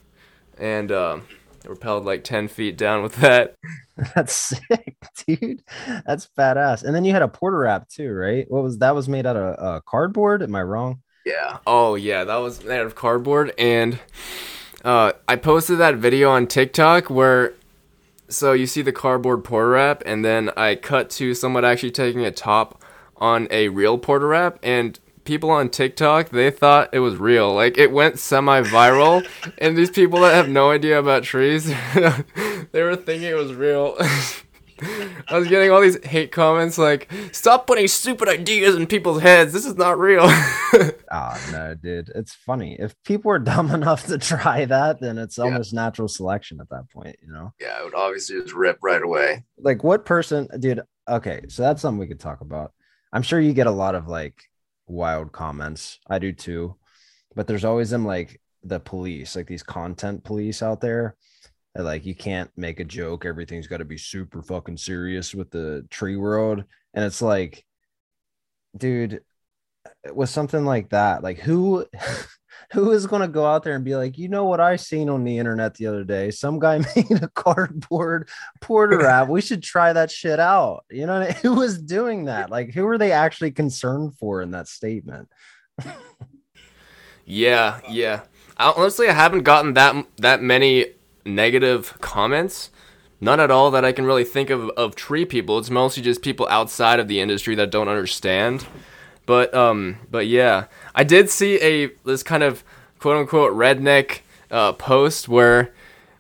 and 0.57 0.91
uh, 0.91 1.19
it 1.63 1.69
rappelled 1.69 2.05
like 2.05 2.23
ten 2.23 2.47
feet 2.47 2.77
down 2.77 3.03
with 3.03 3.15
that. 3.17 3.55
That's 4.15 4.33
sick, 4.33 4.97
dude. 5.25 5.61
That's 6.05 6.29
badass. 6.37 6.83
And 6.83 6.95
then 6.95 7.05
you 7.05 7.13
had 7.13 7.21
a 7.21 7.27
Porta-Wrap 7.27 7.89
too, 7.89 8.11
right? 8.11 8.45
What 8.49 8.63
was 8.63 8.77
that? 8.79 8.95
Was 8.95 9.09
made 9.09 9.25
out 9.25 9.35
of 9.35 9.55
uh, 9.59 9.79
cardboard? 9.85 10.41
Am 10.41 10.55
I 10.55 10.63
wrong? 10.63 11.01
Yeah. 11.25 11.57
Oh 11.67 11.95
yeah, 11.95 12.23
that 12.23 12.37
was 12.37 12.63
made 12.63 12.79
out 12.79 12.85
of 12.85 12.95
cardboard, 12.95 13.53
and 13.57 13.99
uh, 14.83 15.13
I 15.27 15.35
posted 15.35 15.77
that 15.79 15.95
video 15.95 16.29
on 16.31 16.47
TikTok 16.47 17.09
where. 17.09 17.53
So 18.31 18.53
you 18.53 18.67
see 18.67 18.83
the 18.83 18.91
cardboard 18.91 19.43
Porta-Wrap, 19.43 20.03
and 20.05 20.23
then 20.23 20.51
I 20.55 20.75
cut 20.75 21.09
to 21.11 21.33
someone 21.33 21.65
actually 21.65 21.89
taking 21.89 22.23
a 22.23 22.31
top 22.31 22.79
on 23.17 23.47
a 23.49 23.69
real 23.69 23.97
Porta-Wrap, 23.97 24.59
and 24.61 24.99
people 25.29 25.51
on 25.51 25.69
TikTok 25.69 26.29
they 26.29 26.49
thought 26.49 26.89
it 26.91 27.01
was 27.01 27.17
real. 27.17 27.53
Like 27.53 27.77
it 27.77 27.91
went 27.91 28.17
semi-viral, 28.17 29.27
and 29.59 29.77
these 29.77 29.91
people 29.91 30.21
that 30.21 30.33
have 30.33 30.49
no 30.49 30.71
idea 30.71 30.97
about 30.97 31.21
trees, 31.21 31.65
they 32.71 32.81
were 32.81 32.95
thinking 32.95 33.29
it 33.29 33.35
was 33.35 33.53
real. 33.53 33.95
I 35.27 35.37
was 35.37 35.47
getting 35.47 35.69
all 35.69 35.81
these 35.81 36.03
hate 36.03 36.31
comments 36.31 36.79
like, 36.79 37.11
"Stop 37.31 37.67
putting 37.67 37.87
stupid 37.87 38.27
ideas 38.27 38.75
in 38.75 38.87
people's 38.87 39.21
heads. 39.21 39.53
This 39.53 39.67
is 39.67 39.75
not 39.75 39.99
real." 39.99 40.23
oh 40.23 41.49
no, 41.51 41.75
dude, 41.75 42.09
it's 42.15 42.33
funny. 42.33 42.75
If 42.79 42.95
people 43.03 43.29
are 43.29 43.37
dumb 43.37 43.69
enough 43.69 44.07
to 44.07 44.17
try 44.17 44.65
that, 44.65 44.99
then 44.99 45.19
it's 45.19 45.37
almost 45.37 45.73
yeah. 45.73 45.81
natural 45.81 46.07
selection 46.07 46.59
at 46.59 46.69
that 46.69 46.89
point, 46.89 47.17
you 47.21 47.31
know? 47.31 47.53
Yeah, 47.59 47.79
it 47.79 47.83
would 47.83 47.93
obviously 47.93 48.41
just 48.41 48.53
rip 48.53 48.79
right 48.81 49.03
away. 49.03 49.43
Like, 49.59 49.83
what 49.83 50.05
person, 50.05 50.47
dude? 50.59 50.81
Okay, 51.07 51.41
so 51.49 51.61
that's 51.61 51.83
something 51.83 51.99
we 51.99 52.07
could 52.07 52.19
talk 52.19 52.41
about. 52.41 52.71
I'm 53.11 53.21
sure 53.21 53.39
you 53.39 53.53
get 53.53 53.67
a 53.67 53.71
lot 53.71 53.95
of 53.95 54.07
like 54.07 54.49
wild 54.89 55.31
comments. 55.31 55.99
I 56.09 56.19
do 56.19 56.33
too, 56.33 56.75
but 57.35 57.47
there's 57.47 57.65
always 57.65 57.89
them 57.89 58.05
like 58.05 58.41
the 58.63 58.79
police, 58.79 59.35
like 59.35 59.47
these 59.47 59.63
content 59.63 60.23
police 60.23 60.61
out 60.61 60.81
there 60.81 61.15
like 61.75 62.05
you 62.05 62.15
can't 62.15 62.51
make 62.57 62.79
a 62.79 62.85
joke. 62.85 63.25
Everything's 63.25 63.67
got 63.67 63.77
to 63.77 63.85
be 63.85 63.97
super 63.97 64.41
fucking 64.41 64.77
serious 64.77 65.33
with 65.33 65.51
the 65.51 65.85
tree 65.89 66.17
world. 66.17 66.63
And 66.93 67.05
it's 67.05 67.21
like 67.21 67.63
dude 68.77 69.21
with 70.13 70.29
something 70.29 70.65
like 70.65 70.89
that 70.89 71.23
like 71.23 71.39
who 71.39 71.85
who 72.71 72.91
is 72.91 73.07
going 73.07 73.21
to 73.21 73.27
go 73.27 73.45
out 73.45 73.63
there 73.63 73.75
and 73.75 73.83
be 73.83 73.95
like 73.95 74.17
you 74.17 74.27
know 74.27 74.45
what 74.45 74.59
i 74.59 74.75
seen 74.75 75.09
on 75.09 75.23
the 75.23 75.37
internet 75.37 75.73
the 75.75 75.87
other 75.87 76.03
day 76.03 76.31
some 76.31 76.59
guy 76.59 76.77
made 76.95 77.23
a 77.23 77.29
cardboard 77.29 78.29
porter 78.61 78.97
wrap 78.99 79.27
we 79.27 79.41
should 79.41 79.63
try 79.63 79.93
that 79.93 80.11
shit 80.11 80.39
out 80.39 80.83
you 80.89 81.05
know 81.05 81.23
who 81.41 81.53
was 81.53 81.81
doing 81.81 82.25
that 82.25 82.49
like 82.49 82.73
who 82.73 82.85
are 82.87 82.97
they 82.97 83.11
actually 83.11 83.51
concerned 83.51 84.15
for 84.17 84.41
in 84.41 84.51
that 84.51 84.67
statement 84.67 85.29
yeah 87.25 87.79
yeah 87.89 88.21
I, 88.57 88.73
honestly 88.75 89.07
i 89.07 89.13
haven't 89.13 89.43
gotten 89.43 89.73
that 89.73 90.05
that 90.17 90.41
many 90.41 90.93
negative 91.25 91.97
comments. 92.01 92.69
None 93.21 93.39
at 93.39 93.51
all 93.51 93.71
that 93.71 93.83
I 93.83 93.91
can 93.91 94.05
really 94.05 94.23
think 94.23 94.49
of 94.49 94.69
of 94.71 94.95
tree 94.95 95.25
people. 95.25 95.57
It's 95.57 95.69
mostly 95.69 96.01
just 96.01 96.21
people 96.21 96.47
outside 96.49 96.99
of 96.99 97.07
the 97.07 97.19
industry 97.19 97.55
that 97.55 97.71
don't 97.71 97.89
understand. 97.89 98.65
But 99.29 99.53
um, 99.53 99.99
but 100.09 100.25
yeah, 100.25 100.65
I 100.95 101.03
did 101.03 101.29
see 101.29 101.61
a 101.61 101.91
this 102.03 102.23
kind 102.23 102.41
of 102.41 102.63
quote 102.97 103.15
unquote 103.15 103.53
redneck 103.53 104.21
uh, 104.49 104.73
post 104.73 105.29
where 105.29 105.71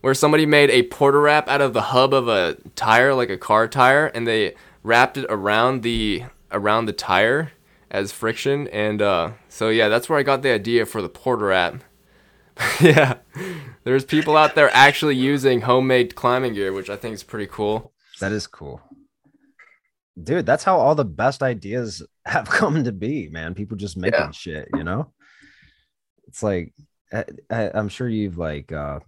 where 0.01 0.13
somebody 0.13 0.45
made 0.45 0.69
a 0.69 0.83
Porta-Wrap 0.83 1.47
out 1.47 1.59
of 1.59 1.73
the 1.73 1.81
hub 1.81 2.13
of 2.13 2.27
a 2.27 2.57
tire, 2.75 3.15
like 3.15 3.31
a 3.31 3.37
car 3.37 3.67
tire, 3.67 4.05
and 4.05 4.27
they 4.27 4.53
wrapped 4.83 5.17
it 5.17 5.25
around 5.27 5.81
the 5.81 6.25
around 6.51 6.85
the 6.85 6.93
tire 6.93 7.53
as 7.89 8.11
friction. 8.11 8.67
And 8.67 9.01
uh, 9.01 9.31
so 9.47 9.69
yeah, 9.69 9.87
that's 9.87 10.07
where 10.07 10.19
I 10.19 10.21
got 10.21 10.43
the 10.43 10.51
idea 10.51 10.85
for 10.85 11.01
the 11.01 11.09
Porta-Wrap. 11.09 11.83
yeah, 12.79 13.15
there's 13.85 14.05
people 14.05 14.37
out 14.37 14.53
there 14.53 14.69
actually 14.71 15.15
using 15.15 15.61
homemade 15.61 16.13
climbing 16.13 16.53
gear, 16.53 16.73
which 16.73 16.91
I 16.91 16.95
think 16.95 17.15
is 17.15 17.23
pretty 17.23 17.47
cool. 17.47 17.91
That 18.19 18.31
is 18.33 18.45
cool. 18.45 18.81
Dude, 20.21 20.45
that's 20.45 20.63
how 20.63 20.77
all 20.77 20.95
the 20.95 21.05
best 21.05 21.43
ideas 21.43 22.03
have 22.25 22.49
come 22.49 22.83
to 22.83 22.91
be, 22.91 23.29
man. 23.29 23.53
People 23.53 23.77
just 23.77 23.97
making 23.97 24.19
yeah. 24.19 24.31
shit, 24.31 24.67
you 24.75 24.83
know? 24.83 25.13
It's 26.27 26.43
like 26.43 26.73
I, 27.11 27.25
am 27.49 27.89
sure 27.89 28.07
you've 28.07 28.37
like 28.37 28.71
uh 28.71 28.99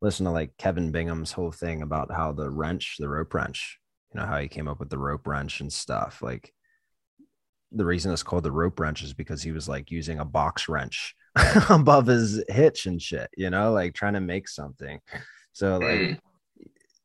listened 0.00 0.26
to 0.26 0.32
like 0.32 0.56
Kevin 0.58 0.90
Bingham's 0.90 1.32
whole 1.32 1.52
thing 1.52 1.82
about 1.82 2.12
how 2.12 2.32
the 2.32 2.50
wrench, 2.50 2.96
the 2.98 3.08
rope 3.08 3.32
wrench, 3.32 3.78
you 4.12 4.20
know, 4.20 4.26
how 4.26 4.38
he 4.38 4.48
came 4.48 4.68
up 4.68 4.80
with 4.80 4.90
the 4.90 4.98
rope 4.98 5.26
wrench 5.26 5.60
and 5.60 5.72
stuff. 5.72 6.20
Like 6.22 6.52
the 7.72 7.84
reason 7.84 8.12
it's 8.12 8.22
called 8.22 8.44
the 8.44 8.52
rope 8.52 8.78
wrench 8.78 9.02
is 9.02 9.14
because 9.14 9.42
he 9.42 9.52
was 9.52 9.68
like 9.68 9.90
using 9.90 10.18
a 10.18 10.24
box 10.24 10.68
wrench 10.68 11.14
above 11.70 12.06
his 12.06 12.42
hitch 12.48 12.86
and 12.86 13.00
shit, 13.00 13.30
you 13.36 13.50
know, 13.50 13.72
like 13.72 13.94
trying 13.94 14.14
to 14.14 14.20
make 14.20 14.48
something. 14.48 15.00
So 15.52 15.78
like 15.78 16.00
mm. 16.00 16.18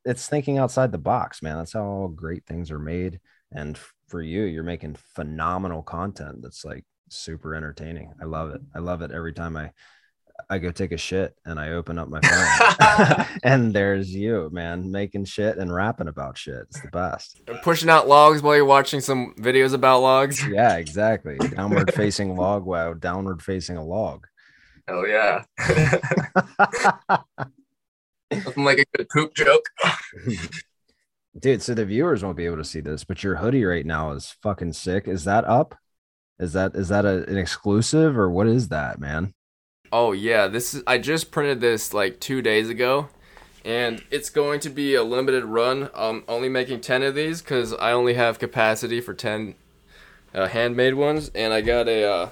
It's 0.06 0.28
thinking 0.28 0.58
outside 0.58 0.92
the 0.92 0.98
box, 0.98 1.42
man. 1.42 1.58
That's 1.58 1.74
how 1.74 1.84
all 1.84 2.08
great 2.08 2.46
things 2.46 2.72
are 2.72 2.80
made. 2.80 3.20
And 3.52 3.78
for 4.08 4.22
you, 4.22 4.44
you're 4.44 4.64
making 4.64 4.96
phenomenal 4.96 5.82
content 5.82 6.42
that's 6.42 6.64
like 6.64 6.86
super 7.10 7.56
entertaining. 7.56 8.14
I 8.22 8.26
love 8.26 8.52
it. 8.52 8.62
I 8.76 8.80
love 8.80 9.02
it 9.02 9.12
every 9.12 9.34
time 9.34 9.58
I 9.58 9.72
I 10.50 10.58
go 10.58 10.72
take 10.72 10.92
a 10.92 10.98
shit 10.98 11.36
and 11.46 11.60
I 11.60 11.72
open 11.72 12.00
up 12.00 12.08
my 12.08 12.22
phone 12.22 13.26
and 13.44 13.74
there's 13.74 14.14
you, 14.14 14.50
man, 14.52 14.92
making 14.92 15.26
shit 15.26 15.58
and 15.58 15.74
rapping 15.74 16.08
about 16.08 16.38
shit. 16.38 16.62
It's 16.70 16.82
the 16.82 16.90
best. 16.90 17.42
Pushing 17.62 17.90
out 17.90 18.08
logs 18.08 18.42
while 18.42 18.56
you're 18.56 18.66
watching 18.66 19.02
some 19.02 19.34
videos 19.38 19.74
about 19.74 20.02
logs. 20.02 20.40
Yeah, 20.50 20.78
exactly. 20.78 21.38
Downward 21.38 21.94
facing 21.94 22.36
log 22.36 22.66
Wow, 22.66 22.94
downward 22.94 23.42
facing 23.42 23.78
a 23.78 23.84
log. 23.84 24.26
Hell 24.88 25.08
yeah. 25.08 25.44
Nothing 28.32 28.64
like 28.64 28.80
a 28.80 28.98
good 28.98 29.10
poop 29.10 29.36
joke. 29.36 29.66
Dude, 31.40 31.62
so 31.62 31.74
the 31.74 31.86
viewers 31.86 32.24
won't 32.24 32.38
be 32.38 32.46
able 32.46 32.58
to 32.58 32.64
see 32.64 32.82
this, 32.82 33.04
but 33.04 33.24
your 33.24 33.38
hoodie 33.38 33.64
right 33.64 33.86
now 33.86 34.12
is 34.12 34.36
fucking 34.42 34.74
sick. 34.74 35.08
Is 35.08 35.24
that 35.26 35.46
up? 35.46 35.76
Is 36.40 36.54
that 36.54 36.76
is 36.76 36.88
that 36.90 37.06
a, 37.06 37.26
an 37.28 37.38
exclusive 37.38 38.18
or 38.18 38.30
what 38.30 38.48
is 38.48 38.70
that, 38.70 39.00
man? 39.00 39.34
Oh 39.92 40.12
yeah, 40.12 40.48
this 40.48 40.74
is 40.74 40.84
I 40.88 40.98
just 40.98 41.32
printed 41.32 41.60
this 41.60 41.94
like 41.94 42.20
2 42.20 42.42
days 42.42 42.70
ago 42.70 43.10
and 43.66 44.04
it's 44.10 44.30
going 44.30 44.60
to 44.62 44.70
be 44.70 44.96
a 44.96 45.04
limited 45.04 45.46
run. 45.46 45.90
I'm 45.94 46.24
only 46.28 46.50
making 46.50 46.82
10 46.82 47.04
of 47.04 47.16
these 47.16 47.42
cuz 47.42 47.74
I 47.74 47.92
only 47.92 48.14
have 48.14 48.40
capacity 48.40 49.02
for 49.02 49.14
10 49.14 49.56
uh, 50.34 50.48
handmade 50.48 50.94
ones 50.94 51.30
and 51.36 51.54
I 51.54 51.62
got 51.62 51.88
a 51.88 52.04
uh, 52.04 52.30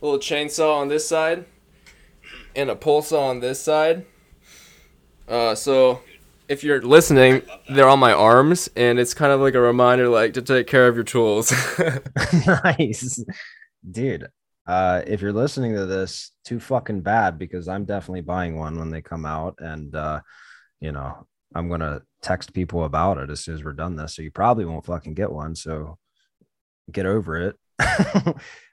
little 0.00 0.18
chainsaw 0.18 0.76
on 0.76 0.88
this 0.88 1.06
side 1.06 1.44
and 2.56 2.70
a 2.70 2.76
pole 2.76 3.02
saw 3.02 3.28
on 3.28 3.40
this 3.40 3.60
side. 3.60 4.06
Uh, 5.30 5.54
so 5.54 6.02
if 6.48 6.64
you're 6.64 6.82
listening, 6.82 7.42
they're 7.68 7.88
on 7.88 8.00
my 8.00 8.12
arms, 8.12 8.68
and 8.74 8.98
it's 8.98 9.14
kind 9.14 9.32
of 9.32 9.40
like 9.40 9.54
a 9.54 9.60
reminder, 9.60 10.08
like 10.08 10.34
to 10.34 10.42
take 10.42 10.66
care 10.66 10.88
of 10.88 10.96
your 10.96 11.04
tools. 11.04 11.52
nice, 12.64 13.24
dude. 13.88 14.26
Uh, 14.66 15.02
if 15.06 15.22
you're 15.22 15.32
listening 15.32 15.74
to 15.74 15.86
this, 15.86 16.32
too 16.44 16.58
fucking 16.58 17.00
bad 17.00 17.38
because 17.38 17.68
I'm 17.68 17.84
definitely 17.84 18.22
buying 18.22 18.58
one 18.58 18.78
when 18.78 18.90
they 18.90 19.00
come 19.00 19.24
out, 19.24 19.54
and 19.60 19.94
uh, 19.94 20.20
you 20.80 20.90
know 20.90 21.26
I'm 21.54 21.68
gonna 21.68 22.02
text 22.22 22.52
people 22.52 22.84
about 22.84 23.18
it 23.18 23.30
as 23.30 23.44
soon 23.44 23.54
as 23.54 23.64
we're 23.64 23.72
done 23.72 23.94
this. 23.94 24.16
So 24.16 24.22
you 24.22 24.32
probably 24.32 24.64
won't 24.64 24.84
fucking 24.84 25.14
get 25.14 25.30
one. 25.30 25.54
So 25.54 25.98
get 26.90 27.06
over 27.06 27.36
it. 27.36 27.56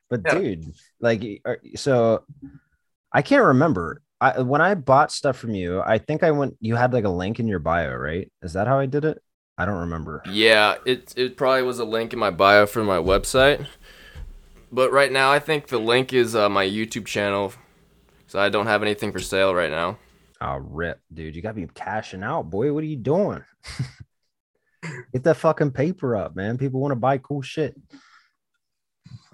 but 0.10 0.22
yeah. 0.26 0.34
dude, 0.34 0.74
like, 1.00 1.24
so 1.76 2.24
I 3.13 3.22
can't 3.22 3.43
remember. 3.43 4.02
I, 4.19 4.41
when 4.41 4.62
I 4.62 4.73
bought 4.73 5.12
stuff 5.12 5.38
from 5.38 5.53
you, 5.53 5.82
I 5.82 5.99
think 5.99 6.23
I 6.23 6.32
went. 6.32 6.58
You 6.60 6.75
had 6.75 6.93
like 6.93 7.03
a 7.03 7.10
link 7.10 7.39
in 7.39 7.47
your 7.47 7.60
bio, 7.60 7.93
right? 7.95 8.32
Is 8.41 8.53
that 8.53 8.67
how 8.67 8.80
I 8.80 8.88
did 8.88 9.06
it? 9.06 9.21
I 9.58 9.65
don't 9.65 9.80
remember. 9.80 10.23
Yeah, 10.30 10.75
it 10.86 11.13
it 11.15 11.38
probably 11.38 11.63
was 11.63 11.80
a 11.80 11.86
link 11.86 12.13
in 12.13 12.19
my 12.19 12.32
bio 12.32 12.65
for 12.65 12.84
my 12.84 12.97
website. 12.97 13.67
But 14.71 14.91
right 14.91 15.12
now, 15.12 15.32
I 15.32 15.39
think 15.39 15.67
the 15.67 15.77
link 15.77 16.13
is 16.13 16.36
uh, 16.36 16.49
my 16.49 16.65
YouTube 16.65 17.06
channel, 17.06 17.53
so 18.27 18.39
I 18.39 18.49
don't 18.49 18.65
have 18.65 18.82
anything 18.82 19.12
for 19.12 19.19
sale 19.19 19.53
right 19.53 19.71
now. 19.71 19.97
Oh, 20.41 20.58
rip, 20.58 20.99
dude! 21.13 21.36
You 21.36 21.41
got 21.41 21.49
to 21.49 21.62
be 21.62 21.67
cashing 21.73 22.23
out, 22.23 22.49
boy. 22.49 22.73
What 22.73 22.84
are 22.84 22.88
you 22.88 22.97
doing? 22.97 23.43
Get 25.13 25.23
that 25.23 25.38
fucking 25.38 25.71
paper 25.71 26.15
up, 26.15 26.36
man. 26.36 26.58
People 26.58 26.80
want 26.80 26.91
to 26.91 26.97
buy 26.97 27.17
cool 27.19 27.41
shit. 27.41 27.75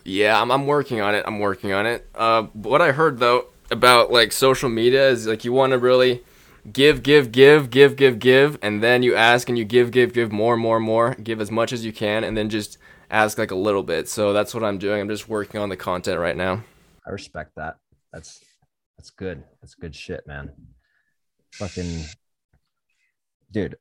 Yeah, 0.06 0.42
I'm, 0.42 0.52
I'm 0.52 0.68
working 0.68 1.00
on 1.00 1.16
it. 1.16 1.24
I'm 1.26 1.40
working 1.40 1.72
on 1.72 1.86
it. 1.86 2.10
Uh, 2.14 2.44
what 2.54 2.82
I 2.82 2.92
heard 2.92 3.20
though 3.20 3.48
about 3.74 4.12
like 4.12 4.32
social 4.32 4.70
media 4.70 5.10
is 5.10 5.28
like 5.28 5.44
you 5.44 5.52
want 5.52 5.72
to 5.72 5.78
really 5.78 6.24
give, 6.72 7.04
give, 7.04 7.32
give, 7.34 7.70
give, 7.70 7.98
give, 7.98 8.20
give, 8.20 8.58
and 8.62 8.82
then 8.82 9.04
you 9.04 9.16
ask 9.16 9.50
and 9.50 9.58
you 9.58 9.66
give, 9.66 9.92
give, 9.92 10.14
give 10.14 10.32
more, 10.32 10.56
more, 10.56 10.80
more. 10.80 11.16
Give 11.16 11.42
as 11.42 11.52
much 11.52 11.74
as 11.74 11.84
you 11.84 11.92
can, 11.92 12.24
and 12.24 12.38
then 12.38 12.50
just 12.50 12.78
ask 13.10 13.38
like 13.38 13.52
a 13.52 13.56
little 13.56 13.84
bit. 13.84 14.08
So 14.08 14.32
that's 14.32 14.54
what 14.54 14.64
I'm 14.64 14.78
doing. 14.78 15.02
I'm 15.02 15.10
just 15.10 15.28
working 15.28 15.60
on 15.60 15.68
the 15.68 15.76
content 15.76 16.20
right 16.20 16.38
now. 16.38 16.64
I 17.06 17.12
respect 17.12 17.56
that. 17.58 17.78
That's 18.14 18.40
that's 18.98 19.10
good. 19.10 19.44
That's 19.62 19.76
good 19.76 19.96
shit, 19.96 20.26
man. 20.26 20.52
Fucking 21.56 22.06
dude. 23.52 23.76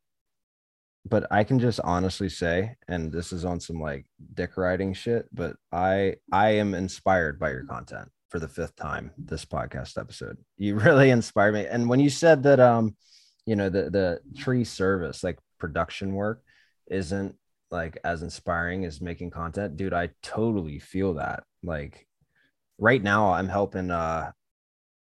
But 1.05 1.27
I 1.31 1.45
can 1.45 1.59
just 1.59 1.81
honestly 1.83 2.29
say, 2.29 2.77
and 2.89 3.13
this 3.13 3.33
is 3.33 3.45
on 3.45 3.61
some 3.61 3.81
like 3.81 4.07
dick 4.35 4.57
riding 4.57 4.95
shit, 4.95 5.29
but 5.33 5.57
I 5.71 6.17
I 6.33 6.51
am 6.51 6.75
inspired 6.75 7.39
by 7.39 7.51
your 7.51 7.65
content 7.65 8.11
for 8.33 8.39
the 8.39 8.49
fifth 8.49 8.75
time 8.77 9.11
this 9.19 9.45
podcast 9.45 9.99
episode. 9.99 10.39
You 10.57 10.75
really 10.79 11.11
inspired 11.11 11.53
me. 11.53 11.67
And 11.67 11.89
when 11.89 12.01
you 12.01 12.09
said 12.09 12.43
that 12.45 12.59
um, 12.59 12.97
you 13.45 13.55
know, 13.55 13.69
the 13.69 13.91
the 13.91 14.21
tree 14.41 14.65
service, 14.65 15.23
like 15.23 15.39
production 15.59 16.15
work, 16.15 16.43
isn't 16.91 17.37
like 17.71 17.99
as 18.05 18.23
inspiring 18.23 18.87
as 18.87 19.03
making 19.03 19.31
content, 19.31 19.77
dude, 19.77 19.93
I 19.93 20.11
totally 20.23 20.79
feel 20.79 21.15
that. 21.15 21.45
Like 21.63 22.07
right 22.79 23.03
now 23.03 23.33
I'm 23.33 23.49
helping 23.49 23.91
uh 23.91 24.33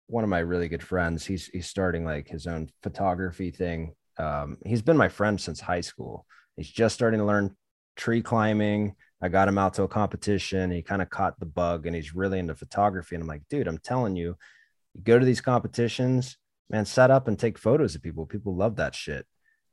one 0.07 0.23
of 0.23 0.31
my 0.31 0.41
really 0.41 0.69
good 0.69 0.83
friends. 0.83 1.25
He's 1.25 1.47
he's 1.47 1.67
starting 1.67 2.05
like 2.05 2.29
his 2.29 2.47
own 2.47 2.69
photography 2.83 3.51
thing. 3.51 3.95
Um, 4.19 4.59
he's 4.67 4.83
been 4.83 4.99
my 4.99 5.09
friend 5.09 5.41
since 5.41 5.61
high 5.61 5.81
school. 5.81 6.27
He's 6.57 6.71
just 6.71 6.95
starting 6.95 7.21
to 7.21 7.27
learn 7.27 7.57
tree 7.97 8.21
climbing. 8.21 8.97
I 9.25 9.29
got 9.29 9.49
him 9.49 9.57
out 9.57 9.73
to 9.75 9.85
a 9.85 9.89
competition. 9.89 10.71
He 10.71 10.83
kind 10.83 11.01
of 11.01 11.09
caught 11.09 11.41
the 11.41 11.47
bug 11.47 11.87
and 11.87 11.97
he's 11.97 12.15
really 12.15 12.39
into 12.39 12.55
photography. 12.55 13.15
And 13.15 13.23
I'm 13.23 13.29
like, 13.29 13.49
dude, 13.49 13.67
I'm 13.67 13.79
telling 13.79 14.17
you, 14.17 14.37
you 14.93 15.01
go 15.03 15.19
to 15.19 15.25
these 15.25 15.41
competitions, 15.41 16.37
man, 16.69 16.85
set 16.85 17.11
up 17.11 17.27
and 17.27 17.39
take 17.39 17.57
photos 17.57 17.95
of 17.95 18.03
people. 18.03 18.27
People 18.27 18.55
love 18.55 18.77
that 18.77 18.95
shit. 18.95 19.25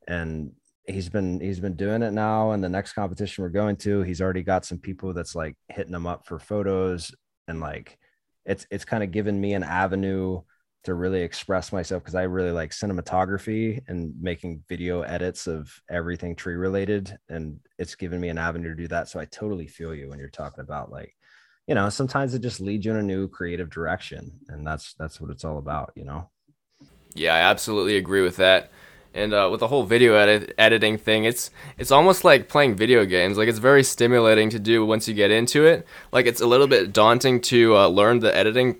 And 0.08 0.52
he's 0.86 1.10
been 1.10 1.38
he's 1.38 1.60
been 1.60 1.76
doing 1.76 2.02
it 2.02 2.14
now. 2.14 2.52
And 2.52 2.64
the 2.64 2.70
next 2.70 2.94
competition 2.94 3.44
we're 3.44 3.50
going 3.50 3.76
to, 3.76 4.00
he's 4.00 4.22
already 4.22 4.42
got 4.42 4.64
some 4.64 4.78
people 4.78 5.12
that's 5.12 5.34
like 5.34 5.54
hitting 5.68 5.94
him 5.94 6.06
up 6.06 6.26
for 6.26 6.38
photos 6.38 7.14
and 7.46 7.60
like 7.60 7.98
it's 8.46 8.66
it's 8.70 8.86
kind 8.86 9.04
of 9.04 9.10
given 9.10 9.38
me 9.38 9.52
an 9.52 9.64
avenue 9.64 10.40
to 10.84 10.94
really 10.94 11.22
express 11.22 11.72
myself 11.72 12.02
because 12.02 12.14
I 12.14 12.22
really 12.22 12.50
like 12.50 12.70
cinematography 12.70 13.80
and 13.86 14.14
making 14.20 14.64
video 14.68 15.02
edits 15.02 15.46
of 15.46 15.72
everything 15.88 16.34
tree 16.34 16.56
related. 16.56 17.16
And 17.28 17.60
it's 17.78 17.94
given 17.94 18.20
me 18.20 18.28
an 18.30 18.38
avenue 18.38 18.70
to 18.70 18.74
do 18.74 18.88
that. 18.88 19.08
So 19.08 19.20
I 19.20 19.26
totally 19.26 19.68
feel 19.68 19.94
you 19.94 20.08
when 20.08 20.18
you're 20.18 20.28
talking 20.28 20.62
about 20.62 20.90
like, 20.90 21.14
you 21.68 21.74
know, 21.74 21.88
sometimes 21.88 22.34
it 22.34 22.42
just 22.42 22.60
leads 22.60 22.84
you 22.84 22.90
in 22.90 22.96
a 22.96 23.02
new 23.02 23.28
creative 23.28 23.70
direction. 23.70 24.32
And 24.48 24.66
that's 24.66 24.94
that's 24.94 25.20
what 25.20 25.30
it's 25.30 25.44
all 25.44 25.58
about, 25.58 25.92
you 25.94 26.04
know? 26.04 26.28
Yeah, 27.14 27.34
I 27.34 27.40
absolutely 27.40 27.96
agree 27.96 28.22
with 28.22 28.36
that. 28.36 28.70
And 29.14 29.34
uh, 29.34 29.48
with 29.50 29.60
the 29.60 29.68
whole 29.68 29.84
video 29.84 30.14
edit- 30.14 30.54
editing 30.56 30.96
thing, 30.96 31.24
it's 31.24 31.50
it's 31.78 31.90
almost 31.90 32.24
like 32.24 32.48
playing 32.48 32.74
video 32.74 33.04
games. 33.04 33.36
Like 33.36 33.48
it's 33.48 33.58
very 33.58 33.84
stimulating 33.84 34.48
to 34.50 34.58
do 34.58 34.84
once 34.86 35.06
you 35.06 35.14
get 35.14 35.30
into 35.30 35.66
it. 35.66 35.86
Like 36.12 36.26
it's 36.26 36.40
a 36.40 36.46
little 36.46 36.66
bit 36.66 36.92
daunting 36.92 37.40
to 37.42 37.76
uh, 37.76 37.88
learn 37.88 38.20
the 38.20 38.34
editing 38.34 38.78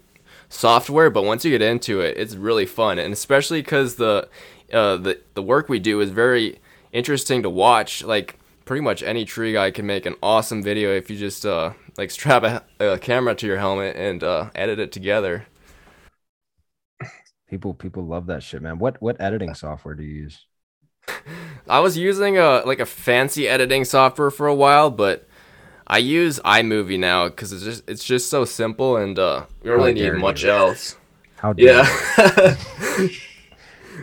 software, 0.52 1.10
but 1.10 1.24
once 1.24 1.44
you 1.44 1.50
get 1.50 1.62
into 1.62 2.00
it, 2.00 2.16
it's 2.16 2.34
really 2.34 2.66
fun. 2.66 2.98
And 2.98 3.12
especially 3.12 3.62
because 3.62 3.96
the 3.96 4.28
uh, 4.72 4.96
the 4.96 5.20
the 5.34 5.42
work 5.42 5.68
we 5.68 5.78
do 5.78 6.00
is 6.00 6.10
very 6.10 6.60
interesting 6.92 7.42
to 7.42 7.50
watch. 7.50 8.04
Like 8.04 8.38
pretty 8.64 8.82
much 8.82 9.02
any 9.02 9.24
tree 9.24 9.54
guy 9.54 9.70
can 9.70 9.86
make 9.86 10.06
an 10.06 10.14
awesome 10.22 10.62
video 10.62 10.94
if 10.94 11.10
you 11.10 11.16
just 11.16 11.44
uh, 11.44 11.72
like 11.96 12.10
strap 12.10 12.44
a, 12.44 12.62
a 12.78 12.98
camera 12.98 13.34
to 13.34 13.46
your 13.46 13.58
helmet 13.58 13.96
and 13.96 14.22
uh, 14.22 14.50
edit 14.54 14.78
it 14.78 14.92
together. 14.92 15.46
People 17.48 17.74
people 17.74 18.06
love 18.06 18.26
that 18.26 18.42
shit, 18.42 18.62
man. 18.62 18.78
What 18.78 19.00
what 19.02 19.20
editing 19.20 19.54
software 19.54 19.94
do 19.94 20.02
you 20.02 20.22
use? 20.22 20.46
I 21.68 21.80
was 21.80 21.96
using 21.96 22.38
a 22.38 22.62
like 22.64 22.80
a 22.80 22.86
fancy 22.86 23.48
editing 23.48 23.84
software 23.84 24.30
for 24.30 24.46
a 24.46 24.54
while, 24.54 24.90
but 24.90 25.28
I 25.86 25.98
use 25.98 26.38
iMovie 26.40 26.98
now 26.98 27.28
because 27.28 27.52
it's 27.52 27.64
just 27.64 27.88
it's 27.88 28.04
just 28.04 28.30
so 28.30 28.44
simple 28.44 28.96
and 28.96 29.18
uh, 29.18 29.46
you 29.62 29.70
don't 29.70 29.80
really 29.80 29.94
need 29.94 30.14
much 30.14 30.44
you. 30.44 30.50
else. 30.50 30.96
How 31.36 31.54
yeah. 31.56 31.82
Dude, 32.96 33.08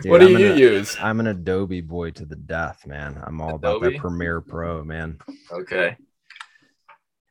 what 0.10 0.20
do 0.20 0.26
I'm 0.26 0.38
you 0.38 0.52
an, 0.52 0.58
use? 0.58 0.96
I'm 1.00 1.20
an 1.20 1.26
Adobe 1.28 1.80
boy 1.80 2.10
to 2.12 2.26
the 2.26 2.36
death, 2.36 2.86
man. 2.86 3.20
I'm 3.24 3.40
all 3.40 3.56
Adobe? 3.56 3.86
about 3.86 3.92
that 3.92 3.98
Premiere 3.98 4.40
Pro, 4.40 4.84
man. 4.84 5.18
Okay. 5.50 5.96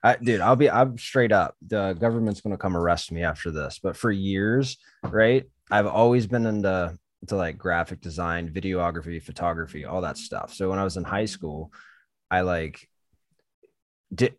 I, 0.02 0.16
dude, 0.16 0.42
I'll 0.42 0.56
be 0.56 0.70
I'm 0.70 0.98
straight 0.98 1.32
up. 1.32 1.56
The 1.66 1.94
government's 1.94 2.42
gonna 2.42 2.58
come 2.58 2.76
arrest 2.76 3.12
me 3.12 3.24
after 3.24 3.52
this. 3.52 3.80
But 3.82 3.98
for 3.98 4.12
years, 4.12 4.78
right? 5.04 5.46
I've 5.70 5.88
always 5.88 6.26
been 6.26 6.46
into 6.46 6.98
to 7.28 7.36
like 7.36 7.58
graphic 7.58 8.02
design, 8.02 8.50
videography, 8.50 9.22
photography, 9.22 9.86
all 9.86 10.02
that 10.02 10.18
stuff. 10.18 10.54
So 10.54 10.70
when 10.70 10.80
I 10.80 10.84
was 10.84 10.98
in 10.98 11.04
high 11.04 11.26
school, 11.26 11.72
I 12.32 12.42
like 12.42 12.88
did 14.14 14.36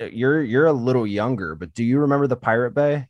you're 0.00 0.42
you're 0.42 0.66
a 0.66 0.72
little 0.72 1.06
younger, 1.06 1.54
but 1.54 1.74
do 1.74 1.84
you 1.84 2.00
remember 2.00 2.26
the 2.26 2.36
Pirate 2.36 2.72
Bay? 2.72 3.08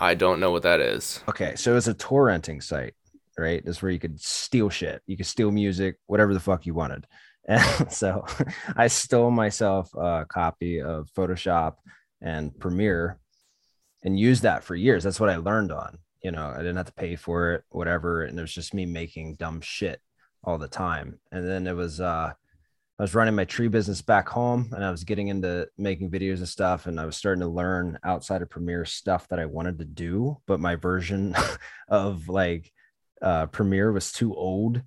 I 0.00 0.14
don't 0.14 0.40
know 0.40 0.50
what 0.50 0.62
that 0.62 0.80
is. 0.80 1.22
Okay, 1.28 1.54
so 1.54 1.76
it's 1.76 1.86
a 1.86 1.94
torrenting 1.94 2.62
site, 2.62 2.94
right? 3.38 3.62
That's 3.64 3.82
where 3.82 3.92
you 3.92 4.00
could 4.00 4.20
steal 4.20 4.68
shit. 4.68 5.00
You 5.06 5.16
could 5.16 5.26
steal 5.26 5.52
music, 5.52 5.96
whatever 6.06 6.34
the 6.34 6.40
fuck 6.40 6.66
you 6.66 6.74
wanted. 6.74 7.06
And 7.46 7.92
so 7.92 8.26
I 8.76 8.88
stole 8.88 9.30
myself 9.30 9.94
a 9.94 10.26
copy 10.28 10.80
of 10.80 11.08
Photoshop 11.16 11.74
and 12.20 12.58
Premiere 12.58 13.18
and 14.02 14.18
used 14.18 14.42
that 14.42 14.64
for 14.64 14.74
years. 14.74 15.04
That's 15.04 15.20
what 15.20 15.30
I 15.30 15.36
learned 15.36 15.70
on 15.70 15.98
you 16.22 16.30
know, 16.30 16.52
I 16.54 16.58
didn't 16.58 16.76
have 16.76 16.86
to 16.86 16.92
pay 16.92 17.16
for 17.16 17.54
it, 17.54 17.64
whatever. 17.70 18.22
And 18.22 18.38
it 18.38 18.42
was 18.42 18.54
just 18.54 18.74
me 18.74 18.86
making 18.86 19.36
dumb 19.36 19.60
shit 19.60 20.00
all 20.44 20.58
the 20.58 20.68
time. 20.68 21.18
And 21.32 21.48
then 21.48 21.66
it 21.66 21.74
was, 21.74 22.00
uh, 22.00 22.32
I 23.02 23.04
was 23.04 23.16
running 23.16 23.34
my 23.34 23.44
tree 23.44 23.66
business 23.66 24.00
back 24.00 24.28
home 24.28 24.68
and 24.70 24.84
I 24.84 24.92
was 24.92 25.02
getting 25.02 25.26
into 25.26 25.66
making 25.76 26.12
videos 26.12 26.36
and 26.36 26.48
stuff. 26.48 26.86
And 26.86 27.00
I 27.00 27.04
was 27.04 27.16
starting 27.16 27.40
to 27.40 27.48
learn 27.48 27.98
outside 28.04 28.42
of 28.42 28.48
Premiere 28.48 28.84
stuff 28.84 29.26
that 29.26 29.40
I 29.40 29.46
wanted 29.46 29.80
to 29.80 29.84
do. 29.84 30.38
But 30.46 30.60
my 30.60 30.76
version 30.76 31.34
of 31.88 32.28
like 32.28 32.70
uh, 33.20 33.46
Premiere 33.46 33.90
was 33.90 34.12
too 34.12 34.32
old. 34.32 34.82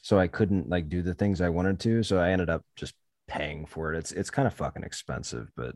So 0.00 0.16
I 0.16 0.28
couldn't 0.28 0.68
like 0.68 0.88
do 0.88 1.02
the 1.02 1.12
things 1.12 1.40
I 1.40 1.48
wanted 1.48 1.80
to. 1.80 2.04
So 2.04 2.20
I 2.20 2.30
ended 2.30 2.50
up 2.50 2.64
just 2.76 2.94
paying 3.26 3.66
for 3.66 3.92
it. 3.92 3.98
It's, 3.98 4.12
it's 4.12 4.30
kind 4.30 4.46
of 4.46 4.54
fucking 4.54 4.84
expensive, 4.84 5.50
but 5.56 5.74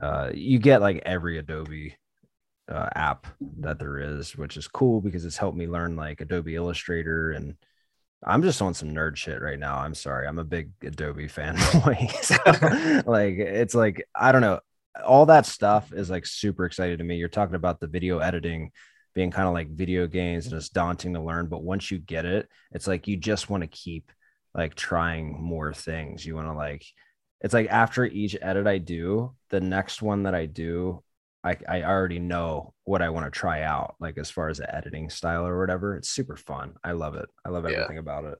uh, 0.00 0.30
you 0.32 0.60
get 0.60 0.80
like 0.80 1.02
every 1.04 1.38
Adobe 1.38 1.96
uh, 2.70 2.88
app 2.94 3.26
that 3.58 3.80
there 3.80 3.98
is, 3.98 4.36
which 4.36 4.56
is 4.56 4.68
cool 4.68 5.00
because 5.00 5.24
it's 5.24 5.38
helped 5.38 5.58
me 5.58 5.66
learn 5.66 5.96
like 5.96 6.20
Adobe 6.20 6.54
Illustrator 6.54 7.32
and 7.32 7.56
I'm 8.24 8.42
just 8.42 8.60
on 8.60 8.74
some 8.74 8.90
nerd 8.90 9.16
shit 9.16 9.40
right 9.40 9.58
now. 9.58 9.78
I'm 9.78 9.94
sorry. 9.94 10.26
I'm 10.26 10.38
a 10.38 10.44
big 10.44 10.72
Adobe 10.82 11.26
fanboy. 11.26 12.10
so, 13.04 13.10
like 13.10 13.34
it's 13.36 13.74
like 13.74 14.06
I 14.14 14.32
don't 14.32 14.42
know. 14.42 14.60
All 15.04 15.26
that 15.26 15.46
stuff 15.46 15.92
is 15.92 16.10
like 16.10 16.26
super 16.26 16.64
excited 16.64 16.98
to 16.98 17.04
me. 17.04 17.16
You're 17.16 17.28
talking 17.28 17.54
about 17.54 17.80
the 17.80 17.86
video 17.86 18.18
editing 18.18 18.72
being 19.14 19.30
kind 19.30 19.48
of 19.48 19.54
like 19.54 19.70
video 19.70 20.06
games 20.06 20.46
and 20.46 20.54
it's 20.54 20.68
daunting 20.68 21.14
to 21.14 21.20
learn, 21.20 21.48
but 21.48 21.62
once 21.62 21.90
you 21.90 21.98
get 21.98 22.24
it, 22.24 22.48
it's 22.72 22.86
like 22.86 23.08
you 23.08 23.16
just 23.16 23.50
want 23.50 23.62
to 23.62 23.66
keep 23.66 24.12
like 24.54 24.74
trying 24.74 25.40
more 25.40 25.72
things. 25.72 26.24
You 26.26 26.34
want 26.36 26.48
to 26.48 26.54
like 26.54 26.84
it's 27.40 27.54
like 27.54 27.68
after 27.70 28.04
each 28.04 28.36
edit 28.40 28.66
I 28.66 28.78
do, 28.78 29.34
the 29.48 29.60
next 29.60 30.02
one 30.02 30.24
that 30.24 30.34
I 30.34 30.46
do 30.46 31.02
I, 31.42 31.56
I 31.68 31.82
already 31.82 32.18
know 32.18 32.74
what 32.84 33.02
I 33.02 33.08
want 33.10 33.26
to 33.26 33.30
try 33.30 33.62
out, 33.62 33.94
like 33.98 34.18
as 34.18 34.30
far 34.30 34.48
as 34.48 34.58
the 34.58 34.74
editing 34.74 35.08
style 35.08 35.46
or 35.46 35.58
whatever. 35.58 35.96
It's 35.96 36.08
super 36.08 36.36
fun. 36.36 36.74
I 36.84 36.92
love 36.92 37.14
it. 37.14 37.28
I 37.44 37.48
love 37.48 37.64
everything 37.64 37.96
yeah. 37.96 38.00
about 38.00 38.24
it. 38.24 38.38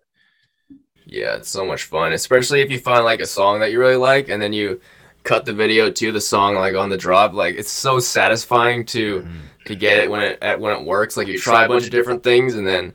Yeah, 1.06 1.36
it's 1.36 1.48
so 1.48 1.64
much 1.64 1.84
fun, 1.84 2.12
especially 2.12 2.60
if 2.60 2.70
you 2.70 2.78
find 2.78 3.04
like 3.04 3.20
a 3.20 3.26
song 3.26 3.60
that 3.60 3.72
you 3.72 3.80
really 3.80 3.96
like 3.96 4.28
and 4.28 4.40
then 4.40 4.52
you 4.52 4.80
cut 5.22 5.44
the 5.44 5.52
video 5.52 5.90
to 5.90 6.12
the 6.12 6.20
song 6.20 6.54
like 6.54 6.74
on 6.74 6.90
the 6.90 6.96
drop. 6.96 7.32
Like 7.32 7.56
it's 7.56 7.70
so 7.70 7.98
satisfying 8.00 8.84
to 8.86 9.20
mm-hmm. 9.20 9.38
to 9.64 9.74
get 9.74 9.98
it 9.98 10.10
when 10.10 10.20
it 10.20 10.60
when 10.60 10.76
it 10.78 10.84
works. 10.84 11.16
Like 11.16 11.26
you 11.26 11.38
try 11.38 11.64
a 11.64 11.68
bunch 11.68 11.84
of 11.84 11.90
different 11.90 12.22
things 12.22 12.54
and 12.54 12.66
then 12.66 12.92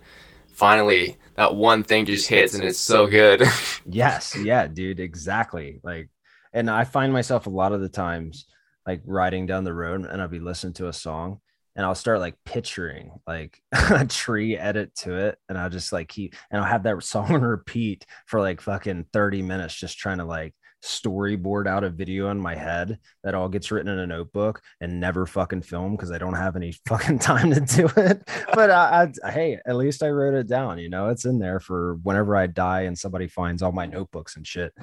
finally 0.54 1.18
that 1.36 1.56
one 1.56 1.84
thing 1.84 2.06
just 2.06 2.30
hits 2.30 2.54
and 2.54 2.64
it's 2.64 2.80
so 2.80 3.08
good. 3.08 3.44
yes, 3.86 4.36
yeah, 4.36 4.68
dude, 4.68 5.00
exactly. 5.00 5.80
Like 5.84 6.10
and 6.54 6.70
I 6.70 6.84
find 6.84 7.12
myself 7.12 7.48
a 7.48 7.50
lot 7.50 7.74
of 7.74 7.82
the 7.82 7.90
times 7.90 8.46
like 8.88 9.02
riding 9.06 9.46
down 9.46 9.64
the 9.64 9.74
road 9.74 10.06
and 10.06 10.22
I'll 10.22 10.28
be 10.28 10.40
listening 10.40 10.74
to 10.76 10.88
a 10.88 10.94
song 10.94 11.40
and 11.76 11.86
I'll 11.86 11.96
start 11.96 12.20
like 12.20 12.36
picturing 12.46 13.12
like 13.28 13.62
a 13.72 14.06
tree 14.06 14.58
edit 14.58 14.96
to 14.98 15.16
it. 15.28 15.38
And 15.50 15.58
I'll 15.58 15.70
just 15.70 15.92
like 15.92 16.08
keep, 16.08 16.36
and 16.52 16.62
I'll 16.62 16.68
have 16.70 16.84
that 16.84 17.04
song 17.04 17.32
on 17.34 17.42
repeat 17.44 18.06
for 18.28 18.40
like 18.40 18.62
fucking 18.62 19.08
30 19.12 19.42
minutes, 19.42 19.76
just 19.76 19.98
trying 19.98 20.20
to 20.20 20.26
like 20.26 20.54
storyboard 20.84 21.68
out 21.68 21.84
a 21.84 21.90
video 21.90 22.30
in 22.30 22.40
my 22.40 22.54
head 22.54 23.00
that 23.24 23.34
all 23.34 23.50
gets 23.50 23.72
written 23.72 23.92
in 23.92 23.98
a 23.98 24.06
notebook 24.06 24.62
and 24.80 25.00
never 25.00 25.26
fucking 25.26 25.64
film 25.64 25.96
because 25.96 26.12
I 26.12 26.20
don't 26.20 26.36
have 26.36 26.56
any 26.56 26.72
fucking 26.88 27.20
time 27.20 27.52
to 27.52 27.60
do 27.60 27.90
it. 27.98 28.30
But 28.54 28.70
I, 28.70 29.12
I, 29.26 29.32
hey, 29.32 29.60
at 29.66 29.76
least 29.76 30.04
I 30.04 30.10
wrote 30.10 30.36
it 30.36 30.48
down. 30.48 30.78
You 30.78 30.90
know, 30.90 31.10
it's 31.10 31.26
in 31.26 31.40
there 31.40 31.60
for 31.60 31.96
whenever 32.04 32.36
I 32.38 32.48
die 32.48 32.82
and 32.82 32.98
somebody 32.98 33.28
finds 33.28 33.62
all 33.64 33.72
my 33.72 33.88
notebooks 33.88 34.36
and 34.38 34.46
shit, 34.46 34.74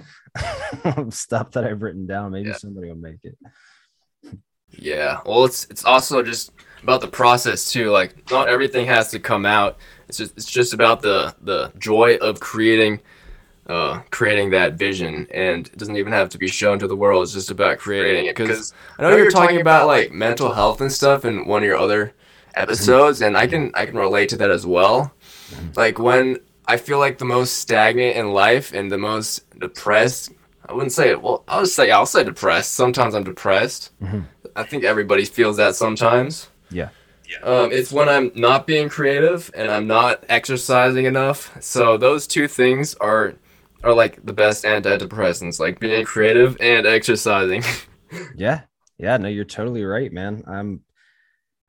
stuff 1.11 1.53
that 1.53 1.65
I've 1.65 1.83
written 1.83 2.07
down. 2.07 2.33
Maybe 2.33 2.49
Yeah. 2.49 2.57
somebody 2.57 2.89
will 2.89 2.97
make 2.97 3.25
it. 3.25 3.39
Yeah. 4.73 5.21
Well, 5.25 5.45
it's 5.45 5.65
it's 5.67 5.85
also 5.85 6.23
just 6.23 6.53
about 6.83 7.01
the 7.01 7.09
process 7.09 7.71
too. 7.71 7.91
Like 7.91 8.31
not 8.31 8.49
everything 8.49 8.87
has 8.87 9.11
to 9.11 9.19
come 9.19 9.47
out. 9.47 9.79
It's 10.09 10.19
just 10.19 10.37
it's 10.37 10.51
just 10.51 10.75
about 10.75 11.03
the 11.03 11.35
the 11.43 11.73
joy 11.79 12.17
of 12.17 12.41
creating 12.41 13.01
uh 13.69 14.01
creating 14.11 14.51
that 14.51 14.75
vision 14.75 15.27
and 15.33 15.69
it 15.69 15.79
doesn't 15.79 15.97
even 15.97 16.13
have 16.13 16.29
to 16.31 16.39
be 16.39 16.49
shown 16.49 16.79
to 16.81 16.89
the 16.89 16.97
world. 16.97 17.23
It's 17.23 17.33
just 17.33 17.51
about 17.51 17.79
creating 17.79 18.27
it 18.27 18.37
cuz 18.37 18.73
I 18.99 19.03
know 19.03 19.17
you're 19.17 19.31
talking 19.31 19.61
about 19.61 19.87
like 19.87 20.13
mental 20.13 20.53
health 20.53 20.81
and 20.81 20.91
stuff 20.91 21.25
in 21.25 21.47
one 21.47 21.63
of 21.63 21.67
your 21.67 21.79
other 21.79 22.13
episodes 22.55 23.23
and 23.23 23.37
I 23.37 23.47
can 23.47 23.71
I 23.75 23.87
can 23.87 23.97
relate 23.97 24.29
to 24.31 24.37
that 24.39 24.51
as 24.51 24.67
well. 24.67 25.13
Like 25.77 25.99
when 25.99 26.41
I 26.67 26.77
feel 26.77 26.99
like 26.99 27.19
the 27.19 27.25
most 27.25 27.59
stagnant 27.59 28.17
in 28.17 28.33
life 28.33 28.73
and 28.73 28.91
the 28.91 28.99
most 28.99 29.49
depressed 29.59 30.31
I 30.69 30.73
wouldn't 30.73 30.93
say 30.93 31.11
it. 31.11 31.21
Well, 31.23 31.45
I'll 31.49 31.67
say 31.67 31.91
I'll 31.91 32.07
say 32.07 32.25
depressed. 32.25 32.73
Sometimes 32.75 33.15
I'm 33.15 33.25
depressed. 33.25 33.91
Mhm. 34.03 34.27
I 34.55 34.63
think 34.65 34.85
everybody 34.85 35.25
feels 35.25 35.57
that 35.57 35.75
sometimes. 35.75 36.49
Yeah. 36.71 36.91
Um, 37.43 37.73
it's 37.73 37.91
when 37.93 38.09
I'm 38.09 38.31
not 38.35 38.67
being 38.67 38.89
creative 38.91 39.51
and 39.55 39.71
I'm 39.71 39.87
not 39.87 40.25
exercising 40.29 41.07
enough. 41.07 41.57
So 41.63 41.97
those 41.97 42.27
two 42.27 42.47
things 42.49 42.95
are 42.97 43.35
are 43.83 43.95
like 43.95 44.25
the 44.25 44.33
best 44.33 44.65
antidepressants, 44.65 45.59
like 45.59 45.81
being 45.81 46.05
creative 46.05 46.57
and 46.61 46.87
exercising. 46.87 47.63
Yeah. 48.37 48.61
Yeah. 48.99 49.17
No, 49.17 49.29
you're 49.29 49.47
totally 49.47 49.85
right, 49.85 50.13
man. 50.13 50.45
I'm, 50.47 50.83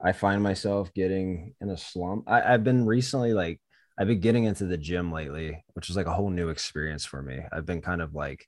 I 0.03 0.11
find 0.11 0.43
myself 0.43 0.93
getting 0.93 1.55
in 1.61 1.69
a 1.69 1.77
slump. 1.77 2.25
I, 2.27 2.53
I've 2.53 2.63
been 2.65 2.85
recently 2.85 3.33
like, 3.33 3.61
I've 3.97 4.07
been 4.07 4.19
getting 4.19 4.43
into 4.43 4.65
the 4.65 4.77
gym 4.77 5.11
lately, 5.11 5.63
which 5.73 5.89
is 5.89 5.95
like 5.95 6.07
a 6.07 6.13
whole 6.13 6.29
new 6.29 6.49
experience 6.49 7.05
for 7.05 7.21
me. 7.21 7.39
I've 7.53 7.65
been 7.65 7.81
kind 7.81 8.01
of 8.01 8.13
like, 8.13 8.45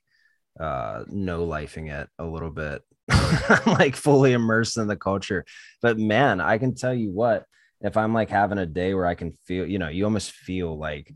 uh, 0.58 1.04
no 1.08 1.46
lifing 1.46 1.90
it 1.92 2.08
a 2.18 2.24
little 2.24 2.50
bit, 2.50 2.82
like 3.66 3.96
fully 3.96 4.32
immersed 4.32 4.78
in 4.78 4.86
the 4.86 4.96
culture. 4.96 5.44
But 5.82 5.98
man, 5.98 6.40
I 6.40 6.58
can 6.58 6.74
tell 6.74 6.94
you 6.94 7.10
what, 7.10 7.44
if 7.80 7.96
I'm 7.96 8.14
like 8.14 8.30
having 8.30 8.58
a 8.58 8.66
day 8.66 8.94
where 8.94 9.06
I 9.06 9.14
can 9.14 9.32
feel, 9.46 9.66
you 9.66 9.78
know, 9.78 9.88
you 9.88 10.04
almost 10.04 10.32
feel 10.32 10.76
like 10.76 11.12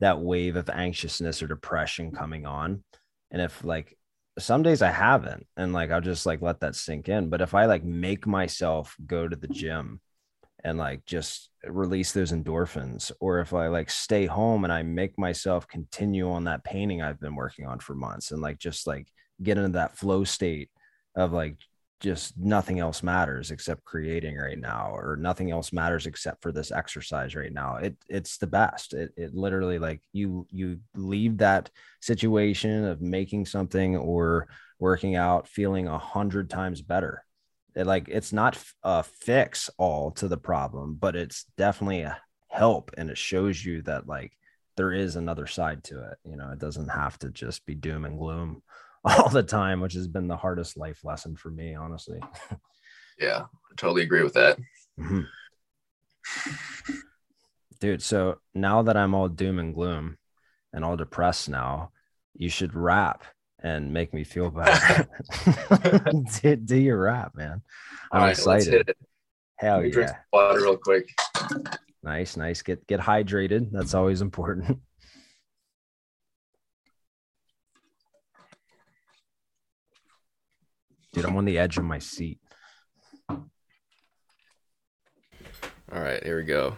that 0.00 0.20
wave 0.20 0.56
of 0.56 0.68
anxiousness 0.68 1.42
or 1.42 1.46
depression 1.46 2.12
coming 2.12 2.46
on. 2.46 2.84
And 3.30 3.42
if 3.42 3.64
like 3.64 3.96
some 4.38 4.62
days 4.62 4.82
I 4.82 4.90
haven't, 4.90 5.46
and 5.56 5.72
like 5.72 5.90
I'll 5.90 6.00
just 6.00 6.26
like 6.26 6.42
let 6.42 6.60
that 6.60 6.76
sink 6.76 7.08
in. 7.08 7.28
But 7.28 7.40
if 7.40 7.54
I 7.54 7.66
like 7.66 7.84
make 7.84 8.26
myself 8.26 8.94
go 9.06 9.26
to 9.26 9.36
the 9.36 9.48
gym 9.48 10.00
and 10.62 10.78
like 10.78 11.04
just 11.06 11.50
release 11.68 12.12
those 12.12 12.32
endorphins, 12.32 13.12
or 13.20 13.40
if 13.40 13.52
I 13.52 13.68
like 13.68 13.90
stay 13.90 14.26
home 14.26 14.64
and 14.64 14.72
I 14.72 14.82
make 14.82 15.18
myself 15.18 15.66
continue 15.68 16.30
on 16.30 16.44
that 16.44 16.64
painting 16.64 17.02
I've 17.02 17.20
been 17.20 17.34
working 17.34 17.66
on 17.66 17.78
for 17.78 17.94
months 17.94 18.30
and 18.30 18.40
like 18.40 18.58
just 18.58 18.86
like 18.86 19.08
get 19.42 19.58
into 19.58 19.70
that 19.70 19.96
flow 19.96 20.24
state 20.24 20.70
of 21.14 21.32
like 21.32 21.56
just 22.00 22.36
nothing 22.36 22.78
else 22.78 23.02
matters 23.02 23.50
except 23.50 23.84
creating 23.84 24.36
right 24.36 24.58
now 24.58 24.90
or 24.92 25.16
nothing 25.16 25.50
else 25.50 25.72
matters 25.72 26.06
except 26.06 26.42
for 26.42 26.52
this 26.52 26.70
exercise 26.70 27.34
right 27.34 27.52
now 27.52 27.76
it 27.76 27.96
it's 28.08 28.36
the 28.38 28.46
best. 28.46 28.92
It, 28.92 29.12
it 29.16 29.34
literally 29.34 29.78
like 29.78 30.02
you 30.12 30.46
you 30.50 30.80
leave 30.94 31.38
that 31.38 31.70
situation 32.00 32.84
of 32.84 33.00
making 33.00 33.46
something 33.46 33.96
or 33.96 34.46
working 34.78 35.16
out 35.16 35.48
feeling 35.48 35.88
a 35.88 35.98
hundred 35.98 36.50
times 36.50 36.82
better 36.82 37.25
it, 37.76 37.86
like 37.86 38.08
it's 38.08 38.32
not 38.32 38.58
a 38.82 39.02
fix 39.02 39.70
all 39.78 40.10
to 40.10 40.28
the 40.28 40.36
problem 40.36 40.96
but 40.98 41.14
it's 41.14 41.44
definitely 41.56 42.00
a 42.00 42.18
help 42.48 42.90
and 42.96 43.10
it 43.10 43.18
shows 43.18 43.64
you 43.64 43.82
that 43.82 44.08
like 44.08 44.32
there 44.76 44.92
is 44.92 45.16
another 45.16 45.46
side 45.46 45.84
to 45.84 46.02
it 46.10 46.18
you 46.24 46.36
know 46.36 46.50
it 46.50 46.58
doesn't 46.58 46.88
have 46.88 47.18
to 47.18 47.30
just 47.30 47.64
be 47.66 47.74
doom 47.74 48.04
and 48.04 48.18
gloom 48.18 48.62
all 49.04 49.28
the 49.28 49.42
time 49.42 49.80
which 49.80 49.94
has 49.94 50.08
been 50.08 50.26
the 50.26 50.36
hardest 50.36 50.76
life 50.76 51.04
lesson 51.04 51.36
for 51.36 51.50
me 51.50 51.74
honestly 51.74 52.20
Yeah, 53.18 53.44
I 53.44 53.74
totally 53.76 54.02
agree 54.02 54.22
with 54.22 54.34
that. 54.34 54.58
Mhm. 55.00 55.26
Dude, 57.80 58.02
so 58.02 58.40
now 58.54 58.82
that 58.82 58.96
I'm 58.96 59.14
all 59.14 59.28
doom 59.28 59.58
and 59.58 59.74
gloom 59.74 60.18
and 60.72 60.84
all 60.84 60.96
depressed 60.96 61.48
now, 61.48 61.92
you 62.34 62.48
should 62.48 62.74
rap 62.74 63.24
and 63.62 63.92
make 63.92 64.12
me 64.14 64.24
feel 64.24 64.50
better. 64.52 65.08
do, 66.42 66.56
do 66.56 66.76
your 66.76 67.00
rap, 67.00 67.34
man. 67.34 67.62
I'm 68.12 68.22
right, 68.22 68.30
excited. 68.30 68.94
Hell 69.58 69.80
me 69.80 69.90
drink 69.90 70.10
yeah. 70.10 70.18
water 70.32 70.60
real 70.60 70.76
quick. 70.76 71.08
Nice, 72.02 72.36
nice. 72.36 72.62
Get 72.62 72.86
get 72.86 73.00
hydrated. 73.00 73.72
That's 73.72 73.94
always 73.94 74.20
important. 74.22 74.78
Dude, 81.12 81.24
I'm 81.24 81.36
on 81.36 81.46
the 81.46 81.58
edge 81.58 81.78
of 81.78 81.84
my 81.84 81.98
seat. 81.98 82.38
All 83.30 83.40
right, 85.90 86.22
here 86.22 86.36
we 86.36 86.44
go. 86.44 86.76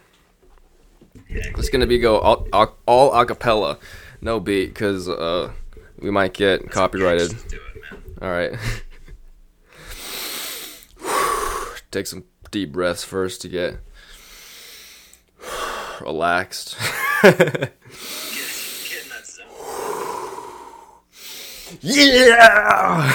It's 1.28 1.68
gonna 1.70 1.86
be 1.86 1.98
go 1.98 2.20
all, 2.20 2.46
all, 2.52 2.78
all 2.86 3.10
acapella, 3.12 3.80
no 4.20 4.38
beat, 4.38 4.68
because 4.68 5.08
uh, 5.08 5.52
we 6.00 6.10
might 6.10 6.34
get 6.34 6.70
copyrighted. 6.70 7.34
All 8.20 8.30
right. 8.30 8.52
Take 11.90 12.06
some 12.06 12.24
deep 12.50 12.72
breaths 12.72 13.04
first 13.04 13.40
to 13.42 13.48
get 13.48 13.78
relaxed. 16.00 16.76
yeah! 21.80 23.12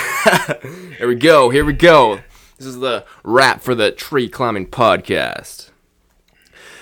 here 0.98 1.08
we 1.08 1.16
go. 1.16 1.50
Here 1.50 1.66
we 1.66 1.74
go. 1.74 2.20
This 2.58 2.68
is 2.68 2.80
the 2.80 3.06
rap 3.24 3.62
for 3.62 3.76
the 3.76 3.92
tree 3.92 4.30
climbing 4.30 4.68
podcast. 4.68 5.70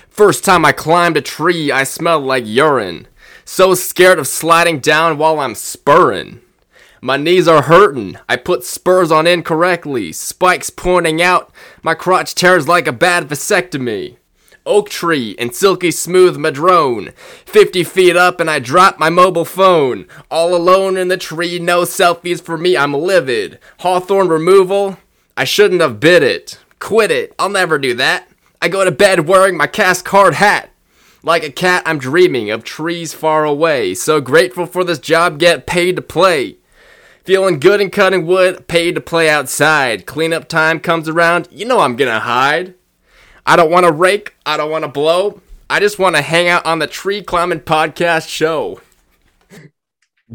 First 0.09 0.43
time 0.43 0.65
I 0.65 0.71
climbed 0.73 1.17
a 1.17 1.21
tree, 1.21 1.71
I 1.71 1.83
smelled 1.83 2.23
like 2.23 2.43
urine. 2.45 3.07
So 3.45 3.73
scared 3.73 4.19
of 4.19 4.27
sliding 4.27 4.79
down 4.79 5.17
while 5.17 5.39
I'm 5.39 5.55
spurring. 5.55 6.41
My 7.01 7.17
knees 7.17 7.47
are 7.47 7.63
hurting. 7.63 8.17
I 8.29 8.35
put 8.35 8.63
spurs 8.63 9.11
on 9.11 9.25
incorrectly. 9.25 10.11
Spikes 10.11 10.69
pointing 10.69 11.21
out. 11.21 11.51
My 11.81 11.95
crotch 11.95 12.35
tears 12.35 12.67
like 12.67 12.85
a 12.85 12.91
bad 12.91 13.27
vasectomy. 13.27 14.17
Oak 14.65 14.91
tree 14.91 15.35
and 15.39 15.55
silky 15.55 15.89
smooth 15.89 16.37
madrone. 16.37 17.13
50 17.45 17.83
feet 17.83 18.15
up 18.15 18.39
and 18.39 18.49
I 18.49 18.59
drop 18.59 18.99
my 18.99 19.09
mobile 19.09 19.45
phone. 19.45 20.05
All 20.29 20.53
alone 20.53 20.97
in 20.97 21.07
the 21.07 21.17
tree, 21.17 21.57
no 21.57 21.81
selfies 21.81 22.41
for 22.41 22.57
me, 22.57 22.77
I'm 22.77 22.93
livid. 22.93 23.57
Hawthorne 23.79 24.27
removal? 24.27 24.97
I 25.35 25.45
shouldn't 25.45 25.81
have 25.81 25.99
bid 25.99 26.21
it. 26.21 26.59
Quit 26.77 27.09
it, 27.09 27.33
I'll 27.39 27.49
never 27.49 27.79
do 27.79 27.95
that. 27.95 28.27
I 28.61 28.69
go 28.69 28.85
to 28.85 28.91
bed 28.91 29.27
wearing 29.27 29.57
my 29.57 29.65
cast 29.65 30.05
card 30.05 30.35
hat. 30.35 30.70
Like 31.23 31.43
a 31.43 31.51
cat, 31.51 31.83
I'm 31.85 31.99
dreaming 31.99 32.49
of 32.49 32.63
trees 32.63 33.13
far 33.13 33.45
away. 33.45 33.93
So 33.93 34.19
grateful 34.21 34.65
for 34.65 34.83
this 34.83 34.97
job, 34.97 35.37
get 35.37 35.67
paid 35.67 35.95
to 35.97 36.01
play. 36.01 36.57
Feeling 37.23 37.59
good 37.59 37.79
and 37.79 37.91
cutting 37.91 38.25
wood, 38.25 38.67
paid 38.67 38.95
to 38.95 39.01
play 39.01 39.29
outside. 39.29 40.07
Cleanup 40.07 40.47
time 40.47 40.79
comes 40.79 41.07
around, 41.07 41.47
you 41.51 41.65
know 41.65 41.81
I'm 41.81 41.95
gonna 41.95 42.21
hide. 42.21 42.73
I 43.45 43.55
don't 43.55 43.69
wanna 43.69 43.91
rake, 43.91 44.33
I 44.47 44.57
don't 44.57 44.71
wanna 44.71 44.87
blow. 44.87 45.41
I 45.69 45.79
just 45.79 45.99
wanna 45.99 46.23
hang 46.23 46.47
out 46.47 46.65
on 46.65 46.79
the 46.79 46.87
tree 46.87 47.21
climbing 47.21 47.59
podcast 47.59 48.27
show. 48.27 48.81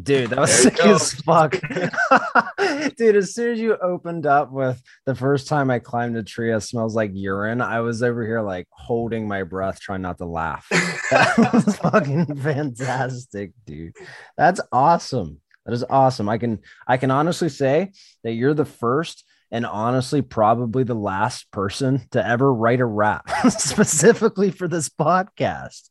Dude, 0.00 0.30
that 0.30 0.40
was 0.40 0.62
There 0.62 0.72
sick 0.72 0.84
as 0.84 1.12
fuck. 1.14 1.52
Dude, 2.96 3.16
as 3.16 3.34
soon 3.34 3.52
as 3.52 3.60
you 3.60 3.76
opened 3.78 4.26
up 4.26 4.52
with 4.52 4.82
the 5.06 5.14
first 5.14 5.48
time 5.48 5.70
I 5.70 5.78
climbed 5.78 6.16
a 6.16 6.22
tree, 6.22 6.52
it 6.52 6.60
smells 6.60 6.94
like 6.94 7.12
urine. 7.14 7.62
I 7.62 7.80
was 7.80 8.02
over 8.02 8.22
here 8.26 8.42
like 8.42 8.68
holding 8.70 9.26
my 9.26 9.42
breath, 9.42 9.80
trying 9.80 10.02
not 10.02 10.18
to 10.18 10.26
laugh. 10.26 10.66
That 11.10 11.52
was 11.52 11.76
fucking 11.76 12.34
fantastic, 12.36 13.52
dude. 13.64 13.94
That's 14.36 14.60
awesome. 14.72 15.40
That 15.64 15.72
is 15.72 15.84
awesome. 15.88 16.28
I 16.28 16.38
can 16.38 16.58
I 16.86 16.96
can 16.96 17.12
honestly 17.12 17.48
say 17.48 17.92
that 18.24 18.32
you're 18.32 18.54
the 18.54 18.64
first 18.64 19.24
and 19.52 19.64
honestly 19.64 20.20
probably 20.20 20.82
the 20.82 20.94
last 20.94 21.50
person 21.52 22.02
to 22.10 22.26
ever 22.26 22.52
write 22.52 22.80
a 22.80 22.84
rap 22.84 23.30
specifically 23.48 24.50
for 24.50 24.66
this 24.66 24.88
podcast 24.88 25.88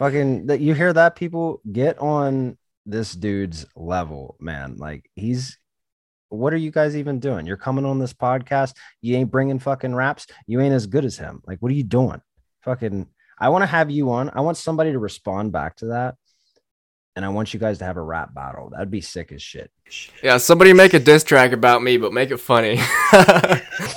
fucking 0.00 0.46
that 0.46 0.60
you 0.60 0.72
hear 0.72 0.92
that 0.94 1.14
people 1.14 1.60
get 1.70 1.98
on 1.98 2.56
this 2.86 3.12
dude's 3.12 3.66
level 3.76 4.34
man 4.40 4.74
like 4.78 5.08
he's 5.14 5.58
what 6.30 6.54
are 6.54 6.56
you 6.56 6.70
guys 6.70 6.96
even 6.96 7.20
doing 7.20 7.46
you're 7.46 7.58
coming 7.58 7.84
on 7.84 7.98
this 7.98 8.14
podcast 8.14 8.72
you 9.02 9.14
ain't 9.14 9.30
bringing 9.30 9.58
fucking 9.58 9.94
raps 9.94 10.26
you 10.46 10.58
ain't 10.58 10.74
as 10.74 10.86
good 10.86 11.04
as 11.04 11.18
him 11.18 11.42
like 11.46 11.58
what 11.58 11.70
are 11.70 11.74
you 11.74 11.84
doing 11.84 12.20
fucking 12.62 13.06
i 13.38 13.50
want 13.50 13.60
to 13.60 13.66
have 13.66 13.90
you 13.90 14.10
on 14.10 14.30
i 14.32 14.40
want 14.40 14.56
somebody 14.56 14.90
to 14.90 14.98
respond 14.98 15.52
back 15.52 15.76
to 15.76 15.86
that 15.86 16.14
and 17.16 17.24
I 17.24 17.28
want 17.28 17.52
you 17.52 17.60
guys 17.60 17.78
to 17.78 17.84
have 17.84 17.96
a 17.96 18.02
rap 18.02 18.32
battle. 18.34 18.70
That'd 18.70 18.90
be 18.90 19.00
sick 19.00 19.32
as 19.32 19.42
shit. 19.42 19.70
Yeah, 20.22 20.36
somebody 20.36 20.72
make 20.72 20.94
a 20.94 20.98
diss 20.98 21.24
track 21.24 21.52
about 21.52 21.82
me, 21.82 21.96
but 21.96 22.12
make 22.12 22.30
it 22.30 22.38
funny. 22.38 22.80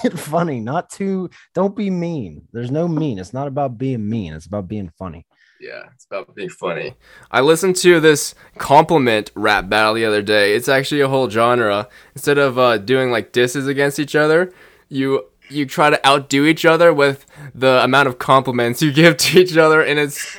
Make 0.03 0.17
funny, 0.17 0.59
not 0.59 0.89
too. 0.89 1.29
Don't 1.53 1.75
be 1.75 1.89
mean. 1.89 2.47
There's 2.51 2.71
no 2.71 2.87
mean. 2.87 3.19
It's 3.19 3.31
not 3.31 3.47
about 3.47 3.77
being 3.77 4.09
mean. 4.09 4.33
It's 4.33 4.47
about 4.47 4.67
being 4.67 4.91
funny. 4.97 5.25
Yeah, 5.63 5.83
it's 5.93 6.05
about 6.05 6.35
being 6.35 6.49
funny. 6.49 6.95
I 7.31 7.39
listened 7.39 7.77
to 7.77 8.01
this 8.01 8.35
compliment 8.57 9.31
rap 9.33 9.69
battle 9.69 9.93
the 9.93 10.03
other 10.03 10.21
day. 10.21 10.55
It's 10.55 10.67
actually 10.67 10.99
a 10.99 11.07
whole 11.07 11.29
genre. 11.29 11.87
Instead 12.15 12.37
of 12.37 12.59
uh, 12.59 12.79
doing 12.79 13.11
like 13.11 13.31
disses 13.31 13.65
against 13.65 13.97
each 13.97 14.13
other, 14.13 14.51
you 14.89 15.25
you 15.49 15.65
try 15.65 15.89
to 15.89 16.05
outdo 16.05 16.45
each 16.45 16.65
other 16.65 16.93
with 16.93 17.25
the 17.55 17.81
amount 17.81 18.09
of 18.09 18.19
compliments 18.19 18.81
you 18.81 18.91
give 19.01 19.15
to 19.17 19.39
each 19.39 19.55
other, 19.55 19.81
and 19.81 19.99
it's. 19.99 20.37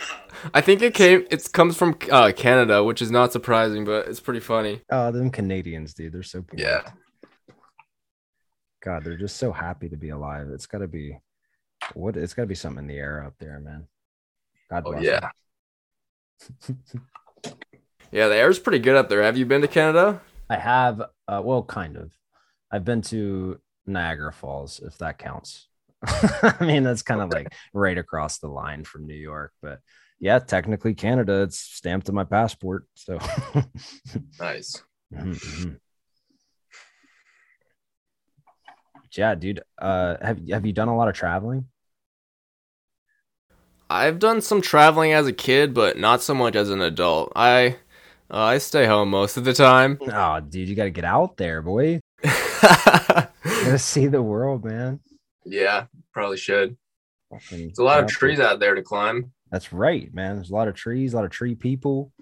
I 0.52 0.60
think 0.60 0.82
it 0.82 0.92
came. 0.92 1.26
It 1.30 1.50
comes 1.54 1.74
from 1.74 1.96
uh, 2.10 2.32
Canada, 2.36 2.84
which 2.84 3.00
is 3.00 3.10
not 3.10 3.32
surprising, 3.32 3.86
but 3.86 4.08
it's 4.08 4.20
pretty 4.20 4.40
funny. 4.40 4.82
Oh, 4.90 5.10
them 5.10 5.30
Canadians, 5.30 5.94
dude. 5.94 6.12
They're 6.12 6.22
so 6.22 6.42
polite. 6.42 6.66
Yeah. 6.66 6.82
God, 8.82 9.04
they're 9.04 9.16
just 9.16 9.38
so 9.38 9.52
happy 9.52 9.88
to 9.88 9.96
be 9.96 10.10
alive. 10.10 10.48
It's 10.50 10.66
got 10.66 10.78
to 10.78 10.86
be 10.86 11.16
what? 11.94 12.18
It's 12.18 12.34
got 12.34 12.42
to 12.42 12.46
be 12.46 12.54
something 12.54 12.84
in 12.84 12.88
the 12.88 12.98
air 12.98 13.24
up 13.24 13.36
there, 13.38 13.58
man. 13.58 13.86
God 14.82 14.84
Oh 14.86 15.00
yeah. 15.00 15.30
Yeah, 18.12 18.28
the 18.28 18.36
air's 18.36 18.60
pretty 18.60 18.78
good 18.78 18.94
up 18.94 19.08
there. 19.08 19.22
Have 19.24 19.36
you 19.36 19.44
been 19.44 19.62
to 19.62 19.66
Canada? 19.68 20.20
I 20.48 20.56
have. 20.56 21.00
Uh, 21.26 21.40
well, 21.42 21.64
kind 21.64 21.96
of. 21.96 22.12
I've 22.70 22.84
been 22.84 23.02
to 23.02 23.58
Niagara 23.86 24.32
Falls, 24.32 24.80
if 24.84 24.98
that 24.98 25.18
counts. 25.18 25.66
I 26.06 26.56
mean, 26.60 26.84
that's 26.84 27.02
kind 27.02 27.20
of 27.20 27.30
like 27.30 27.52
right 27.74 27.98
across 27.98 28.38
the 28.38 28.46
line 28.46 28.84
from 28.84 29.06
New 29.08 29.14
York, 29.16 29.52
but 29.60 29.80
yeah, 30.20 30.38
technically 30.38 30.94
Canada. 30.94 31.42
It's 31.42 31.58
stamped 31.58 32.08
on 32.08 32.14
my 32.14 32.22
passport. 32.22 32.86
So, 32.94 33.18
Nice. 34.38 34.80
Mhm, 35.12 35.34
mhm. 35.34 35.76
yeah, 39.16 39.34
dude. 39.34 39.62
Uh, 39.76 40.16
have 40.20 40.40
have 40.48 40.66
you 40.66 40.72
done 40.72 40.88
a 40.88 40.96
lot 40.96 41.08
of 41.08 41.14
traveling? 41.14 41.66
I've 43.90 44.18
done 44.18 44.40
some 44.40 44.60
traveling 44.60 45.12
as 45.12 45.26
a 45.26 45.32
kid, 45.32 45.74
but 45.74 45.98
not 45.98 46.22
so 46.22 46.34
much 46.34 46.56
as 46.56 46.70
an 46.70 46.80
adult. 46.80 47.32
I 47.36 47.76
uh, 48.30 48.38
I 48.38 48.58
stay 48.58 48.86
home 48.86 49.10
most 49.10 49.36
of 49.36 49.44
the 49.44 49.52
time. 49.52 49.98
Oh, 50.10 50.40
dude, 50.40 50.68
you 50.68 50.74
got 50.74 50.84
to 50.84 50.90
get 50.90 51.04
out 51.04 51.36
there, 51.36 51.62
boy. 51.62 52.00
Gotta 52.22 53.78
see 53.78 54.06
the 54.06 54.22
world, 54.22 54.64
man. 54.64 55.00
Yeah, 55.44 55.86
probably 56.12 56.36
should. 56.38 56.76
Fucking 57.30 57.66
There's 57.66 57.78
a 57.78 57.84
lot 57.84 58.00
of 58.00 58.06
there. 58.06 58.16
trees 58.16 58.40
out 58.40 58.60
there 58.60 58.74
to 58.74 58.82
climb. 58.82 59.32
That's 59.50 59.72
right, 59.72 60.12
man. 60.14 60.36
There's 60.36 60.50
a 60.50 60.54
lot 60.54 60.68
of 60.68 60.74
trees, 60.74 61.12
a 61.12 61.16
lot 61.16 61.24
of 61.24 61.30
tree 61.30 61.54
people, 61.54 62.12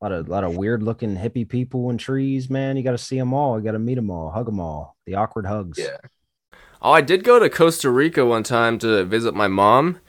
a 0.00 0.04
lot 0.04 0.12
of 0.12 0.28
a 0.28 0.30
lot 0.30 0.44
of 0.44 0.56
weird 0.56 0.82
looking 0.82 1.16
hippie 1.16 1.48
people 1.48 1.90
and 1.90 1.98
trees, 1.98 2.48
man. 2.48 2.76
You 2.76 2.82
got 2.82 2.92
to 2.92 2.98
see 2.98 3.18
them 3.18 3.34
all. 3.34 3.58
You 3.58 3.64
got 3.64 3.72
to 3.72 3.78
meet 3.78 3.96
them 3.96 4.10
all, 4.10 4.30
hug 4.30 4.46
them 4.46 4.60
all. 4.60 4.96
The 5.06 5.14
awkward 5.16 5.46
hugs. 5.46 5.78
Yeah. 5.78 5.96
oh, 6.80 6.92
I 6.92 7.00
did 7.00 7.24
go 7.24 7.38
to 7.38 7.50
Costa 7.50 7.90
Rica 7.90 8.24
one 8.24 8.42
time 8.44 8.78
to 8.78 9.04
visit 9.04 9.34
my 9.34 9.48
mom. 9.48 10.00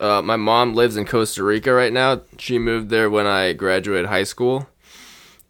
Uh, 0.00 0.22
my 0.22 0.36
mom 0.36 0.74
lives 0.74 0.96
in 0.96 1.04
Costa 1.04 1.42
Rica 1.42 1.72
right 1.72 1.92
now. 1.92 2.20
She 2.38 2.58
moved 2.58 2.88
there 2.88 3.10
when 3.10 3.26
I 3.26 3.52
graduated 3.52 4.06
high 4.06 4.24
school. 4.24 4.68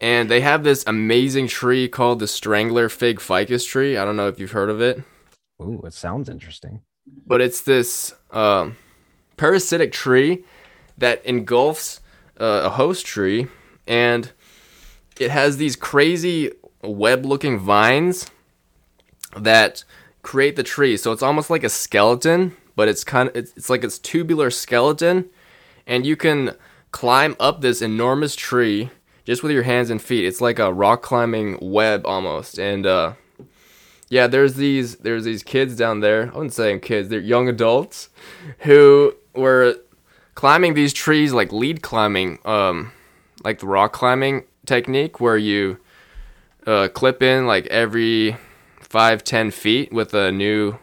And 0.00 0.30
they 0.30 0.40
have 0.42 0.62
this 0.64 0.84
amazing 0.86 1.48
tree 1.48 1.88
called 1.88 2.20
the 2.20 2.28
Strangler 2.28 2.88
Fig 2.88 3.20
Ficus 3.20 3.66
tree. 3.66 3.96
I 3.96 4.04
don't 4.04 4.16
know 4.16 4.28
if 4.28 4.38
you've 4.38 4.52
heard 4.52 4.70
of 4.70 4.80
it. 4.80 5.02
Ooh, 5.60 5.82
it 5.84 5.92
sounds 5.92 6.28
interesting. 6.28 6.82
but 7.26 7.40
it's 7.40 7.62
this 7.62 8.14
um, 8.30 8.76
parasitic 9.36 9.92
tree 9.92 10.44
that 10.96 11.24
engulfs 11.24 12.00
uh, 12.40 12.62
a 12.64 12.70
host 12.70 13.06
tree, 13.06 13.46
and 13.86 14.32
it 15.18 15.30
has 15.30 15.56
these 15.56 15.76
crazy 15.76 16.52
web-looking 16.82 17.58
vines 17.58 18.30
that 19.36 19.84
create 20.22 20.56
the 20.56 20.62
tree. 20.62 20.96
So 20.96 21.12
it's 21.12 21.22
almost 21.22 21.50
like 21.50 21.64
a 21.64 21.68
skeleton, 21.68 22.56
but 22.78 22.86
it's 22.86 23.02
kind 23.02 23.28
of 23.28 23.34
it's, 23.34 23.52
it's 23.56 23.68
like 23.68 23.82
it's 23.82 23.98
tubular 23.98 24.50
skeleton, 24.50 25.28
and 25.84 26.06
you 26.06 26.14
can 26.14 26.54
climb 26.92 27.34
up 27.40 27.60
this 27.60 27.82
enormous 27.82 28.36
tree 28.36 28.90
just 29.24 29.42
with 29.42 29.50
your 29.50 29.64
hands 29.64 29.90
and 29.90 30.00
feet. 30.00 30.24
It's 30.24 30.40
like 30.40 30.60
a 30.60 30.72
rock 30.72 31.02
climbing 31.02 31.58
web 31.60 32.06
almost, 32.06 32.56
and 32.56 32.86
uh, 32.86 33.14
yeah, 34.08 34.28
there's 34.28 34.54
these 34.54 34.98
there's 34.98 35.24
these 35.24 35.42
kids 35.42 35.74
down 35.74 35.98
there. 35.98 36.30
I 36.32 36.36
wouldn't 36.36 36.52
say 36.52 36.78
kids; 36.78 37.08
they're 37.08 37.18
young 37.18 37.48
adults 37.48 38.10
who 38.60 39.16
were 39.34 39.74
climbing 40.36 40.74
these 40.74 40.92
trees 40.92 41.32
like 41.32 41.52
lead 41.52 41.82
climbing, 41.82 42.38
um, 42.44 42.92
like 43.42 43.58
the 43.58 43.66
rock 43.66 43.92
climbing 43.92 44.44
technique, 44.66 45.18
where 45.18 45.36
you 45.36 45.78
uh, 46.64 46.86
clip 46.94 47.24
in 47.24 47.44
like 47.44 47.66
every 47.66 48.36
five 48.80 49.24
ten 49.24 49.50
feet 49.50 49.92
with 49.92 50.14
a 50.14 50.30
new 50.30 50.78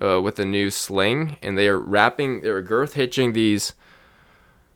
uh, 0.00 0.20
with 0.20 0.38
a 0.38 0.44
new 0.44 0.70
sling, 0.70 1.36
and 1.42 1.56
they 1.56 1.68
are 1.68 1.78
wrapping, 1.78 2.40
they 2.40 2.50
were 2.50 2.62
girth 2.62 2.94
hitching 2.94 3.32
these 3.32 3.74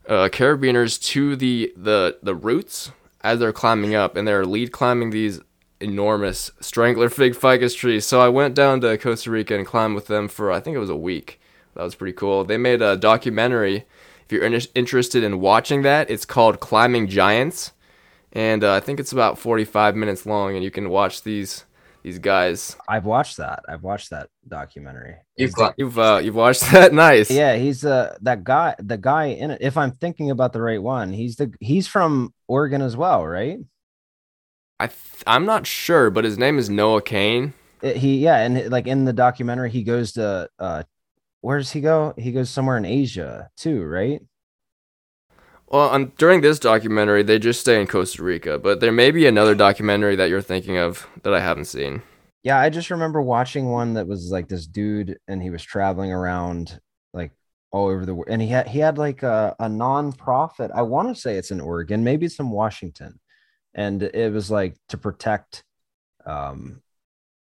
uh, 0.09 0.29
carabiners 0.31 1.01
to 1.01 1.35
the 1.37 1.73
the 1.77 2.19
the 2.23 2.35
roots 2.35 2.93
as 3.23 3.39
they're 3.39 3.53
climbing 3.53 3.95
up, 3.95 4.17
and 4.17 4.29
they're 4.29 4.45
lead 4.45 4.71
climbing 4.71 5.11
these 5.11 5.41
enormous 5.81 6.51
strangler 6.61 7.09
fig 7.09 7.35
ficus 7.35 7.75
trees. 7.75 8.07
So 8.07 8.21
I 8.21 8.29
went 8.29 8.55
down 8.55 8.81
to 8.83 8.97
Costa 8.99 9.31
Rica 9.31 9.57
and 9.57 9.67
climbed 9.67 9.95
with 9.95 10.07
them 10.07 10.29
for 10.29 10.53
I 10.53 10.61
think 10.61 10.77
it 10.77 10.81
was 10.81 10.91
a 10.91 10.97
week. 10.97 11.41
That 11.75 11.83
was 11.83 11.95
pretty 11.95 12.13
cool. 12.13 12.45
They 12.45 12.57
made 12.57 12.83
a 12.83 12.97
documentary. 12.97 13.85
If 14.25 14.33
you're 14.33 14.45
in- 14.45 14.61
interested 14.75 15.23
in 15.25 15.41
watching 15.41 15.83
that, 15.83 16.09
it's 16.09 16.25
called 16.25 16.61
Climbing 16.61 17.09
Giants, 17.09 17.73
and 18.33 18.65
uh, 18.65 18.75
I 18.75 18.81
think 18.81 19.01
it's 19.01 19.13
about 19.13 19.39
45 19.39 19.97
minutes 19.97 20.25
long, 20.25 20.55
and 20.55 20.65
you 20.65 20.71
can 20.71 20.89
watch 20.89 21.23
these 21.23 21.65
these 22.05 22.19
guys. 22.21 22.77
I've 22.89 23.07
watched 23.07 23.39
that. 23.39 23.65
I've 23.69 23.83
watched 23.83 24.11
that 24.11 24.29
documentary. 24.47 25.17
You've 25.37 25.53
the- 25.55 25.75
You've 25.77 25.99
uh, 25.99 26.21
you've 26.23 26.35
watched 26.37 26.61
that? 26.73 26.93
Nice. 26.93 27.31
yeah, 27.31 27.57
he's 27.57 27.85
uh 27.85 28.17
that 28.23 28.45
guy. 28.45 28.77
The 28.79 28.99
guy 28.99 29.25
in 29.27 29.51
it. 29.51 29.59
If 29.63 29.77
I'm 29.77 29.91
thinking 29.91 30.31
about 30.31 30.53
the 30.53 30.61
right 30.63 30.81
one, 30.83 31.13
he's 31.13 31.35
the 31.37 31.53
he's 31.61 31.89
from 31.89 32.33
Oregon 32.47 32.83
as 32.83 32.97
well, 32.97 33.27
right? 33.27 33.59
I 34.79 34.87
th- 34.89 34.99
I'm 35.27 35.47
not 35.47 35.67
sure, 35.67 36.11
but 36.11 36.25
his 36.25 36.37
name 36.39 36.59
is 36.59 36.69
Noah 36.69 37.03
Kane. 37.03 37.55
It- 37.83 37.97
he 37.97 38.19
yeah, 38.19 38.39
and 38.39 38.71
like 38.71 38.87
in 38.87 39.05
the 39.05 39.13
documentary, 39.13 39.71
he 39.71 39.83
goes 39.83 40.13
to 40.13 40.49
uh, 40.59 40.83
where 41.41 41.59
does 41.59 41.71
he 41.73 41.81
go? 41.81 42.15
He 42.19 42.33
goes 42.33 42.51
somewhere 42.51 42.77
in 42.77 42.85
Asia 42.85 43.49
too, 43.57 43.83
right? 43.83 44.21
Well, 45.69 45.91
um, 45.91 46.13
during 46.19 46.41
this 46.41 46.59
documentary, 46.59 47.23
they 47.23 47.39
just 47.39 47.61
stay 47.61 47.81
in 47.81 47.87
Costa 47.87 48.23
Rica, 48.23 48.59
but 48.59 48.81
there 48.81 48.93
may 48.93 49.11
be 49.11 49.27
another 49.27 49.55
documentary 49.55 50.15
that 50.17 50.29
you're 50.29 50.43
thinking 50.43 50.77
of 50.77 51.07
that 51.23 51.35
I 51.35 51.41
haven't 51.41 51.65
seen. 51.65 52.03
Yeah, 52.43 52.61
I 52.61 52.69
just 52.69 52.91
remember 52.91 53.23
watching 53.23 53.71
one 53.71 53.95
that 53.95 54.07
was 54.07 54.31
like 54.31 54.49
this 54.49 54.67
dude, 54.67 55.19
and 55.27 55.43
he 55.43 55.51
was 55.51 55.63
traveling 55.63 56.13
around 56.13 56.79
like 57.15 57.33
all 57.73 57.87
over 57.87 58.05
the 58.05 58.15
world, 58.15 58.29
and 58.31 58.43
he 58.43 58.49
had 58.49 58.69
he 58.69 58.79
had 58.79 58.99
like 58.99 59.23
a 59.23 59.57
a 59.59 59.69
non-profit. 59.69 60.71
I 60.75 60.83
want 60.83 61.09
to 61.09 61.21
say 61.21 61.37
it's 61.37 61.51
in 61.51 61.61
Oregon, 61.61 62.05
maybe 62.05 62.27
it's 62.27 62.39
in 62.39 62.51
Washington, 62.51 63.19
and 63.75 64.03
it 64.03 64.33
was 64.33 64.51
like 64.51 64.77
to 64.91 64.99
protect. 64.99 65.65
Um, 66.27 66.83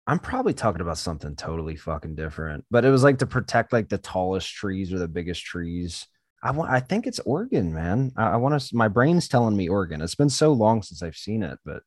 I'm 0.07 0.19
probably 0.19 0.53
talking 0.53 0.81
about 0.81 0.97
something 0.97 1.35
totally 1.35 1.75
fucking 1.75 2.15
different, 2.15 2.65
but 2.71 2.83
it 2.83 2.89
was 2.89 3.03
like 3.03 3.19
to 3.19 3.27
protect 3.27 3.73
like 3.73 3.89
the 3.89 3.97
tallest 3.97 4.51
trees 4.53 4.91
or 4.91 4.99
the 4.99 5.07
biggest 5.07 5.45
trees. 5.45 6.07
I 6.43 6.51
want. 6.51 6.71
I 6.71 6.79
think 6.79 7.07
it's 7.07 7.19
Oregon, 7.19 7.73
man. 7.73 8.11
I, 8.15 8.31
I 8.31 8.35
want 8.37 8.59
to. 8.59 8.75
My 8.75 8.87
brain's 8.87 9.27
telling 9.27 9.57
me 9.57 9.69
Oregon. 9.69 10.01
It's 10.01 10.15
been 10.15 10.29
so 10.29 10.53
long 10.53 10.83
since 10.83 11.01
I've 11.01 11.15
seen 11.15 11.43
it, 11.43 11.59
but 11.65 11.83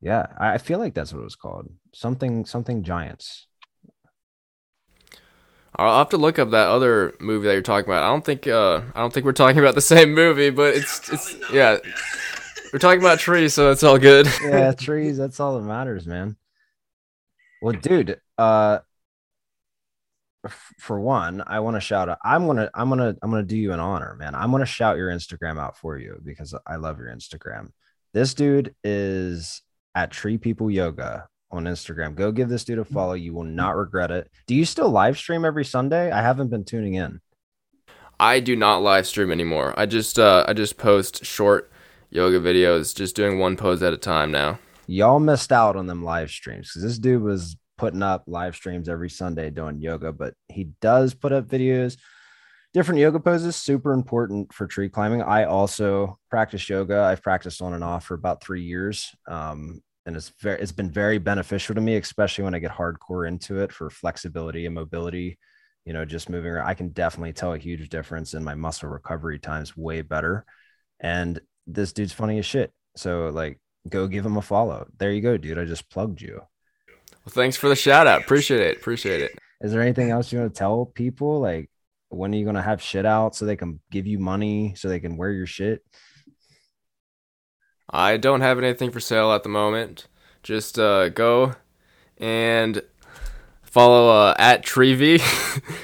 yeah, 0.00 0.26
I 0.38 0.54
I 0.54 0.58
feel 0.58 0.78
like 0.78 0.94
that's 0.94 1.12
what 1.12 1.20
it 1.20 1.24
was 1.24 1.36
called. 1.36 1.72
Something, 1.94 2.44
something 2.44 2.82
giants. 2.82 3.46
I'll 5.76 5.98
have 5.98 6.10
to 6.10 6.18
look 6.18 6.38
up 6.38 6.50
that 6.50 6.68
other 6.68 7.14
movie 7.18 7.46
that 7.46 7.54
you're 7.54 7.62
talking 7.62 7.88
about. 7.88 8.02
I 8.02 8.08
don't 8.08 8.24
think 8.24 8.46
uh, 8.46 8.82
I 8.94 9.00
don't 9.00 9.12
think 9.12 9.24
we're 9.24 9.32
talking 9.32 9.58
about 9.58 9.74
the 9.74 9.80
same 9.80 10.12
movie, 10.12 10.50
but 10.50 10.74
it's 10.74 11.10
it's 11.10 11.34
yeah. 11.52 11.78
We're 12.72 12.78
talking 12.78 13.00
about 13.00 13.18
trees, 13.18 13.52
so 13.52 13.70
it's 13.70 13.82
all 13.82 13.98
good. 13.98 14.26
Yeah, 14.42 14.72
trees. 14.78 15.18
That's 15.18 15.40
all 15.40 15.58
that 15.58 15.64
matters, 15.64 16.06
man. 16.06 16.36
Well, 17.60 17.74
dude, 17.74 18.18
uh, 18.38 18.78
f- 18.80 18.84
for 20.78 21.00
one, 21.00 21.42
I 21.46 21.60
want 21.60 21.76
to 21.76 21.80
shout 21.80 22.08
out. 22.08 22.18
I'm 22.24 22.46
gonna, 22.46 22.70
I'm 22.74 22.88
gonna, 22.88 23.14
I'm 23.22 23.30
gonna 23.30 23.42
do 23.42 23.56
you 23.56 23.72
an 23.72 23.80
honor, 23.80 24.16
man. 24.18 24.34
I'm 24.34 24.50
gonna 24.50 24.66
shout 24.66 24.96
your 24.96 25.10
Instagram 25.10 25.60
out 25.60 25.76
for 25.76 25.98
you 25.98 26.20
because 26.24 26.54
I 26.66 26.76
love 26.76 26.98
your 26.98 27.08
Instagram. 27.08 27.70
This 28.12 28.34
dude 28.34 28.74
is 28.84 29.62
at 29.94 30.10
Tree 30.10 30.38
People 30.38 30.70
Yoga 30.70 31.26
on 31.50 31.64
Instagram. 31.64 32.14
Go 32.14 32.32
give 32.32 32.48
this 32.48 32.64
dude 32.64 32.78
a 32.78 32.84
follow. 32.84 33.12
You 33.12 33.34
will 33.34 33.44
not 33.44 33.76
regret 33.76 34.10
it. 34.10 34.30
Do 34.46 34.54
you 34.54 34.64
still 34.64 34.90
live 34.90 35.16
stream 35.18 35.44
every 35.44 35.64
Sunday? 35.64 36.10
I 36.10 36.22
haven't 36.22 36.48
been 36.48 36.64
tuning 36.64 36.94
in. 36.94 37.20
I 38.18 38.40
do 38.40 38.56
not 38.56 38.82
live 38.82 39.06
stream 39.06 39.30
anymore. 39.30 39.74
I 39.76 39.86
just 39.86 40.18
uh, 40.18 40.44
I 40.46 40.52
just 40.52 40.76
post 40.76 41.24
short 41.24 41.70
yoga 42.10 42.40
videos, 42.40 42.94
just 42.94 43.16
doing 43.16 43.38
one 43.38 43.56
pose 43.56 43.82
at 43.82 43.92
a 43.92 43.98
time 43.98 44.30
now. 44.30 44.58
y'all 44.86 45.20
missed 45.20 45.52
out 45.52 45.76
on 45.76 45.86
them 45.86 46.04
live 46.04 46.30
streams 46.30 46.70
because 46.70 46.82
this 46.82 46.98
dude 46.98 47.22
was 47.22 47.56
putting 47.82 48.00
up 48.00 48.22
live 48.28 48.54
streams 48.54 48.88
every 48.88 49.10
Sunday 49.10 49.50
doing 49.50 49.80
yoga, 49.80 50.12
but 50.12 50.34
he 50.48 50.68
does 50.80 51.14
put 51.14 51.32
up 51.32 51.48
videos. 51.48 51.96
different 52.72 53.00
yoga 53.00 53.18
poses 53.18 53.56
super 53.56 53.92
important 53.92 54.52
for 54.52 54.68
tree 54.68 54.88
climbing. 54.88 55.20
I 55.20 55.46
also 55.46 56.16
practice 56.30 56.68
yoga. 56.68 57.00
I've 57.00 57.24
practiced 57.24 57.60
on 57.60 57.74
and 57.74 57.82
off 57.82 58.04
for 58.04 58.14
about 58.14 58.40
three 58.40 58.62
years, 58.62 59.10
um, 59.26 59.82
and 60.06 60.14
it's 60.14 60.32
very 60.40 60.60
it's 60.60 60.70
been 60.70 60.92
very 60.92 61.18
beneficial 61.18 61.74
to 61.74 61.80
me, 61.80 61.96
especially 61.96 62.44
when 62.44 62.54
I 62.54 62.60
get 62.60 62.70
hardcore 62.70 63.26
into 63.26 63.58
it 63.58 63.72
for 63.72 63.90
flexibility 63.90 64.64
and 64.64 64.76
mobility. 64.76 65.36
You 65.84 65.92
know, 65.92 66.04
just 66.04 66.30
moving 66.30 66.52
around, 66.52 66.68
I 66.68 66.74
can 66.74 66.90
definitely 66.90 67.32
tell 67.32 67.52
a 67.52 67.58
huge 67.58 67.88
difference 67.88 68.32
in 68.32 68.44
my 68.44 68.54
muscle 68.54 68.90
recovery 68.90 69.40
times. 69.40 69.76
Way 69.76 70.02
better. 70.02 70.44
And 71.00 71.40
this 71.66 71.92
dude's 71.92 72.12
funny 72.12 72.38
as 72.38 72.46
shit. 72.46 72.70
So 72.96 73.30
like, 73.30 73.58
go 73.88 74.06
give 74.06 74.24
him 74.24 74.36
a 74.36 74.42
follow. 74.42 74.86
There 74.98 75.10
you 75.10 75.20
go, 75.20 75.36
dude. 75.36 75.58
I 75.58 75.64
just 75.64 75.90
plugged 75.90 76.20
you. 76.20 76.42
Well, 77.24 77.32
thanks 77.32 77.56
for 77.56 77.68
the 77.68 77.76
shout 77.76 78.06
out. 78.06 78.22
Appreciate 78.22 78.60
it. 78.60 78.76
Appreciate 78.78 79.20
it. 79.20 79.38
Is 79.60 79.70
there 79.70 79.82
anything 79.82 80.10
else 80.10 80.32
you 80.32 80.40
want 80.40 80.54
to 80.54 80.58
tell 80.58 80.86
people? 80.86 81.40
Like, 81.40 81.70
when 82.08 82.34
are 82.34 82.36
you 82.36 82.44
gonna 82.44 82.62
have 82.62 82.82
shit 82.82 83.06
out 83.06 83.34
so 83.36 83.46
they 83.46 83.56
can 83.56 83.80
give 83.90 84.06
you 84.06 84.18
money 84.18 84.74
so 84.76 84.88
they 84.88 85.00
can 85.00 85.16
wear 85.16 85.30
your 85.30 85.46
shit? 85.46 85.84
I 87.88 88.16
don't 88.16 88.40
have 88.40 88.58
anything 88.58 88.90
for 88.90 89.00
sale 89.00 89.32
at 89.32 89.42
the 89.42 89.48
moment. 89.48 90.08
Just 90.42 90.78
uh, 90.78 91.10
go 91.10 91.54
and 92.18 92.82
follow 93.62 94.08
uh, 94.08 94.34
at 94.38 94.64
Treevy. 94.64 95.22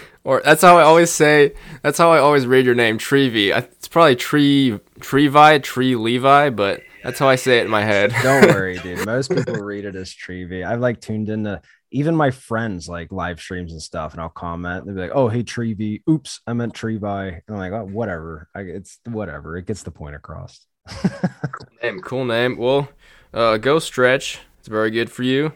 or 0.24 0.43
that's 0.45 0.62
how 0.62 0.76
I 0.76 0.82
always 0.82 1.11
say. 1.11 1.55
That's 1.82 1.99
how 1.99 2.11
I 2.11 2.18
always 2.18 2.47
read 2.47 2.66
your 2.66 2.74
name, 2.74 2.99
Treevy. 2.99 3.57
It's 3.57 3.89
probably 3.89 4.16
Tree 4.16 4.80
Trevi, 5.01 5.61
Tree 5.61 5.97
Levi, 5.97 6.51
but 6.51 6.82
that's 7.09 7.19
how 7.19 7.29
I 7.29 7.37
say 7.37 7.59
it 7.59 7.65
in 7.65 7.71
my 7.71 7.83
head. 7.83 8.15
Don't 8.23 8.49
worry, 8.49 8.79
dude. 8.83 9.07
Most 9.07 9.31
people 9.31 9.55
read 9.55 9.87
it 9.87 9.97
as 9.97 10.15
Treevy. 10.15 10.63
I've 10.63 10.81
like 10.81 11.01
tuned 11.01 11.31
into 11.31 11.63
even 11.91 12.15
my 12.15 12.31
friends 12.31 12.87
like 12.87 13.11
live 13.11 13.41
streams 13.41 13.73
and 13.73 13.81
stuff, 13.81 14.13
and 14.13 14.21
I'll 14.21 14.29
comment. 14.29 14.85
They'll 14.85 14.95
be 14.95 15.01
like, 15.01 15.13
"Oh, 15.15 15.29
hey 15.29 15.43
Treevy, 15.43 16.03
oops, 16.09 16.43
I 16.47 16.53
meant 16.53 16.75
Trevi." 16.75 17.07
And 17.07 17.43
I'm 17.49 17.57
like, 17.57 17.73
"Oh, 17.73 17.87
whatever. 17.87 18.51
I, 18.55 18.61
it's 18.61 18.99
whatever. 19.07 19.57
It 19.57 19.65
gets 19.65 19.85
the 19.85 19.91
point 19.91 20.17
across." 20.17 20.67
cool 20.87 21.69
name. 21.83 22.01
Cool 22.01 22.25
name. 22.27 22.59
Well, 22.59 22.91
uh, 23.33 23.57
go 23.57 23.79
stretch. 23.79 24.41
It's 24.59 24.69
very 24.69 24.91
good 24.91 25.11
for 25.11 25.23
you. 25.23 25.55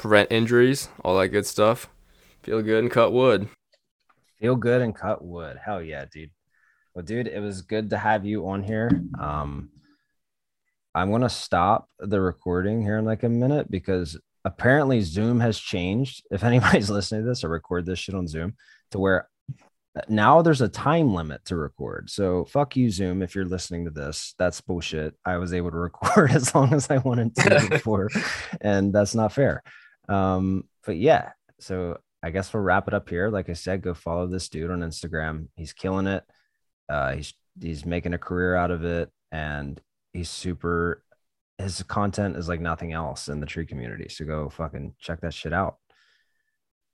Prevent 0.00 0.32
injuries, 0.32 0.88
all 1.04 1.16
that 1.18 1.28
good 1.28 1.46
stuff. 1.46 1.88
Feel 2.42 2.62
good 2.62 2.82
and 2.82 2.90
cut 2.90 3.12
wood. 3.12 3.48
Feel 4.40 4.56
good 4.56 4.82
and 4.82 4.92
cut 4.92 5.24
wood. 5.24 5.56
Hell 5.64 5.80
yeah, 5.80 6.04
dude. 6.12 6.30
Well, 6.94 7.04
dude, 7.04 7.28
it 7.28 7.40
was 7.40 7.62
good 7.62 7.90
to 7.90 7.96
have 7.96 8.26
you 8.26 8.48
on 8.48 8.64
here. 8.64 8.90
Um, 9.20 9.70
I'm 10.98 11.12
gonna 11.12 11.28
stop 11.28 11.88
the 12.00 12.20
recording 12.20 12.82
here 12.82 12.98
in 12.98 13.04
like 13.04 13.22
a 13.22 13.28
minute 13.28 13.70
because 13.70 14.18
apparently 14.44 15.00
Zoom 15.00 15.38
has 15.40 15.58
changed. 15.58 16.24
If 16.32 16.42
anybody's 16.42 16.90
listening 16.90 17.22
to 17.22 17.28
this, 17.28 17.44
I 17.44 17.46
record 17.46 17.86
this 17.86 18.00
shit 18.00 18.16
on 18.16 18.26
Zoom 18.26 18.56
to 18.90 18.98
where 18.98 19.28
now 20.08 20.42
there's 20.42 20.60
a 20.60 20.68
time 20.68 21.14
limit 21.14 21.44
to 21.46 21.56
record. 21.56 22.10
So 22.10 22.44
fuck 22.46 22.76
you, 22.76 22.90
Zoom. 22.90 23.22
If 23.22 23.34
you're 23.34 23.44
listening 23.44 23.84
to 23.84 23.90
this, 23.92 24.34
that's 24.38 24.60
bullshit. 24.60 25.14
I 25.24 25.36
was 25.38 25.54
able 25.54 25.70
to 25.70 25.76
record 25.88 26.32
as 26.32 26.52
long 26.52 26.74
as 26.74 26.90
I 26.90 26.98
wanted 26.98 27.34
to 27.36 27.66
before, 27.70 28.10
and 28.60 28.92
that's 28.92 29.14
not 29.14 29.32
fair. 29.32 29.62
Um, 30.08 30.64
but 30.84 30.96
yeah, 30.96 31.30
so 31.60 31.98
I 32.24 32.30
guess 32.30 32.52
we'll 32.52 32.64
wrap 32.64 32.88
it 32.88 32.94
up 32.94 33.08
here. 33.08 33.30
Like 33.30 33.48
I 33.48 33.54
said, 33.54 33.82
go 33.82 33.94
follow 33.94 34.26
this 34.26 34.48
dude 34.48 34.72
on 34.72 34.80
Instagram. 34.80 35.46
He's 35.54 35.72
killing 35.72 36.08
it. 36.08 36.24
Uh, 36.88 37.14
he's 37.14 37.34
he's 37.60 37.86
making 37.86 38.14
a 38.14 38.18
career 38.18 38.56
out 38.56 38.72
of 38.72 38.84
it, 38.84 39.10
and 39.30 39.80
he's 40.12 40.30
super 40.30 41.02
his 41.58 41.82
content 41.82 42.36
is 42.36 42.48
like 42.48 42.60
nothing 42.60 42.92
else 42.92 43.28
in 43.28 43.40
the 43.40 43.46
tree 43.46 43.66
community. 43.66 44.08
So 44.08 44.24
go 44.24 44.48
fucking 44.48 44.94
check 44.98 45.20
that 45.20 45.34
shit 45.34 45.52
out. 45.52 45.78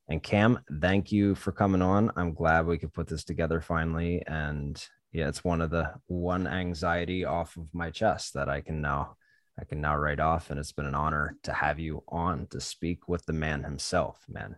And 0.09 0.23
Cam, 0.23 0.61
thank 0.81 1.13
you 1.13 1.35
for 1.35 1.53
coming 1.53 1.83
on. 1.83 2.11
I'm 2.17 2.33
glad 2.35 2.67
we 2.67 2.79
could 2.79 2.93
put 2.93 3.07
this 3.07 3.25
together 3.25 3.61
finally. 3.61 4.23
And 4.27 4.83
yeah, 5.13 5.29
it's 5.29 5.45
one 5.45 5.61
of 5.61 5.71
the 5.71 5.93
one 6.07 6.47
anxiety 6.47 7.25
off 7.25 7.57
of 7.57 7.73
my 7.75 7.91
chest 7.91 8.35
that 8.35 8.49
I 8.49 8.61
can 8.61 8.81
now 8.81 9.17
I 9.59 9.65
can 9.65 9.81
now 9.81 9.97
write 9.97 10.19
off. 10.19 10.51
And 10.51 10.59
it's 10.59 10.73
been 10.73 10.87
an 10.87 10.95
honor 10.95 11.37
to 11.45 11.53
have 11.53 11.79
you 11.79 12.03
on 12.09 12.47
to 12.49 12.61
speak 12.61 13.07
with 13.07 13.25
the 13.27 13.33
man 13.33 13.63
himself, 13.63 14.25
man. 14.29 14.57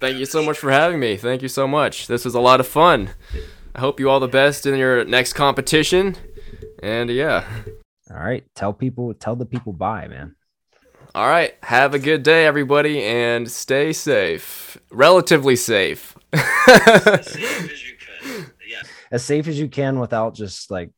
Thank 0.00 0.18
you 0.18 0.26
so 0.26 0.42
much 0.42 0.58
for 0.58 0.70
having 0.70 1.00
me. 1.00 1.16
Thank 1.16 1.42
you 1.42 1.48
so 1.48 1.66
much. 1.66 2.06
This 2.06 2.24
was 2.24 2.34
a 2.34 2.40
lot 2.40 2.60
of 2.60 2.66
fun. 2.66 3.10
I 3.74 3.80
hope 3.80 4.00
you 4.00 4.08
all 4.08 4.20
the 4.20 4.28
best 4.28 4.64
in 4.64 4.76
your 4.76 5.04
next 5.04 5.34
competition. 5.34 6.16
And 6.82 7.10
yeah. 7.10 7.44
All 8.10 8.18
right. 8.18 8.44
Tell 8.54 8.72
people, 8.72 9.12
tell 9.14 9.36
the 9.36 9.46
people 9.46 9.72
bye, 9.72 10.08
man. 10.08 10.36
All 11.14 11.28
right. 11.28 11.54
Have 11.62 11.94
a 11.94 11.98
good 11.98 12.22
day, 12.22 12.46
everybody, 12.46 13.02
and 13.02 13.50
stay 13.50 13.92
safe. 13.92 14.76
Relatively 14.90 15.56
safe. 15.56 16.16
as 16.32 16.44
safe 17.26 17.72
as 17.72 17.88
you 17.88 17.96
can. 17.98 18.52
Yeah. 18.68 18.82
As 19.10 19.24
safe 19.24 19.48
as 19.48 19.58
you 19.58 19.68
can 19.68 19.98
without 19.98 20.34
just 20.34 20.70
like 20.70 20.90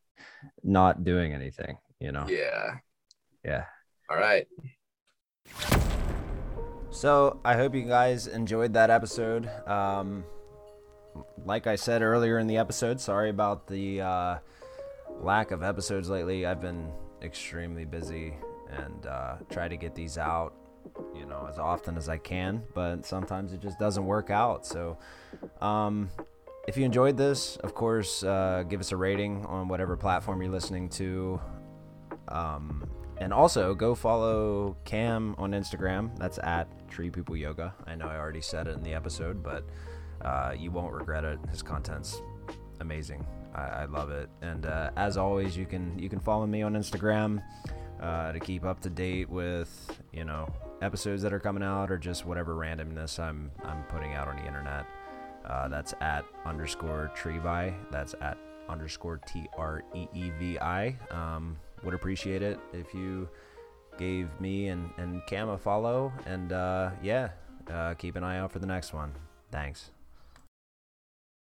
not 0.63 1.05
doing 1.05 1.33
anything, 1.33 1.79
you 2.01 2.13
know? 2.13 2.27
Yeah. 2.29 2.79
Yeah. 3.45 3.65
All 4.11 4.17
right. 4.17 4.47
So 6.91 7.41
I 7.45 7.55
hope 7.55 7.75
you 7.75 7.83
guys 7.83 8.27
enjoyed 8.27 8.75
that 8.75 8.91
episode. 8.91 9.49
Um, 9.69 10.25
like 11.45 11.67
I 11.67 11.77
said 11.77 12.03
earlier 12.03 12.39
in 12.39 12.47
the 12.47 12.57
episode, 12.57 13.01
sorry 13.01 13.31
about 13.31 13.67
the 13.67 14.01
uh, 14.01 14.39
lack 15.21 15.51
of 15.51 15.63
episodes 15.63 16.09
lately. 16.09 16.47
I've 16.47 16.61
been 16.61 16.91
extremely 17.23 17.85
busy 17.85 18.35
and 18.71 19.07
uh, 19.07 19.37
try 19.51 19.69
to 19.69 19.77
get 19.77 19.95
these 19.95 20.19
out, 20.19 20.55
you 21.15 21.27
know, 21.27 21.47
as 21.49 21.59
often 21.59 21.97
as 21.97 22.09
I 22.09 22.19
can. 22.19 22.63
But 22.75 23.05
sometimes 23.05 23.53
it 23.53 23.61
just 23.61 23.79
doesn't 23.79 24.05
work 24.05 24.31
out. 24.31 24.67
So, 24.67 24.99
um, 25.61 26.11
if 26.67 26.77
you 26.77 26.85
enjoyed 26.85 27.17
this, 27.17 27.57
of 27.57 27.75
course, 27.75 28.23
uh, 28.23 28.63
give 28.69 28.81
us 28.81 28.93
a 28.93 28.97
rating 28.97 29.47
on 29.47 29.69
whatever 29.69 29.97
platform 29.97 30.43
you're 30.43 30.53
listening 30.53 30.91
to. 30.91 31.41
Um, 32.29 32.87
and 33.17 33.33
also 33.33 33.75
go 33.75 33.95
follow 33.95 34.77
Cam 34.85 35.35
on 35.39 35.53
Instagram. 35.53 36.17
That's 36.19 36.39
at 36.39 36.69
Tree 36.89 37.11
People 37.11 37.37
Yoga. 37.37 37.75
I 37.87 37.95
know 37.95 38.07
I 38.07 38.17
already 38.17 38.43
said 38.43 38.69
it 38.69 38.77
in 38.77 38.83
the 38.83 38.95
episode, 38.95 39.43
but 39.43 39.65
uh, 40.21 40.55
you 40.57 40.71
won't 40.71 40.93
regret 40.93 41.25
it. 41.25 41.39
His 41.51 41.63
content's 41.63 42.21
amazing. 42.81 43.27
I, 43.55 43.63
I 43.63 43.85
love 43.87 44.11
it. 44.11 44.29
And 44.43 44.67
uh, 44.67 44.91
as 44.97 45.17
always, 45.17 45.57
you 45.57 45.67
can 45.67 45.99
you 45.99 46.09
can 46.09 46.21
follow 46.21 46.47
me 46.47 46.63
on 46.63 46.75
Instagram 46.75 47.43
uh, 48.01 48.33
to 48.33 48.41
keep 48.41 48.65
up 48.65 48.81
to 48.81 48.91
date 48.91 49.29
with 49.29 50.01
you 50.13 50.25
know 50.25 50.49
episodes 50.83 51.23
that 51.23 51.33
are 51.33 51.41
coming 51.41 51.63
out 51.63 51.91
or 51.91 51.99
just 51.99 52.25
whatever 52.25 52.55
randomness 52.55 53.19
I'm 53.19 53.51
I'm 53.65 53.83
putting 53.85 54.15
out 54.15 54.29
on 54.29 54.37
the 54.37 54.47
internet. 54.47 54.87
Uh, 55.45 55.69
that's 55.69 55.95
at 56.01 56.25
underscore 56.45 57.11
Treevi. 57.17 57.75
That's 57.91 58.15
at 58.21 58.39
underscore 58.69 59.19
T 59.27 59.47
R 59.57 59.83
E 59.95 60.07
E 60.15 60.31
V 60.39 60.59
I. 60.59 60.97
Um, 61.11 61.57
would 61.85 61.95
appreciate 61.95 62.43
it 62.43 62.59
if 62.73 62.93
you 62.93 63.29
gave 63.99 64.29
me 64.41 64.69
and, 64.69 64.91
and 64.97 65.23
Cam 65.27 65.49
a 65.49 65.59
follow. 65.59 66.13
And 66.27 66.53
uh, 66.53 66.91
yeah, 67.03 67.31
uh, 67.71 67.95
keep 67.95 68.17
an 68.17 68.25
eye 68.25 68.39
out 68.39 68.53
for 68.53 68.59
the 68.59 68.67
next 68.67 68.93
one. 68.93 69.13
Thanks. 69.51 69.91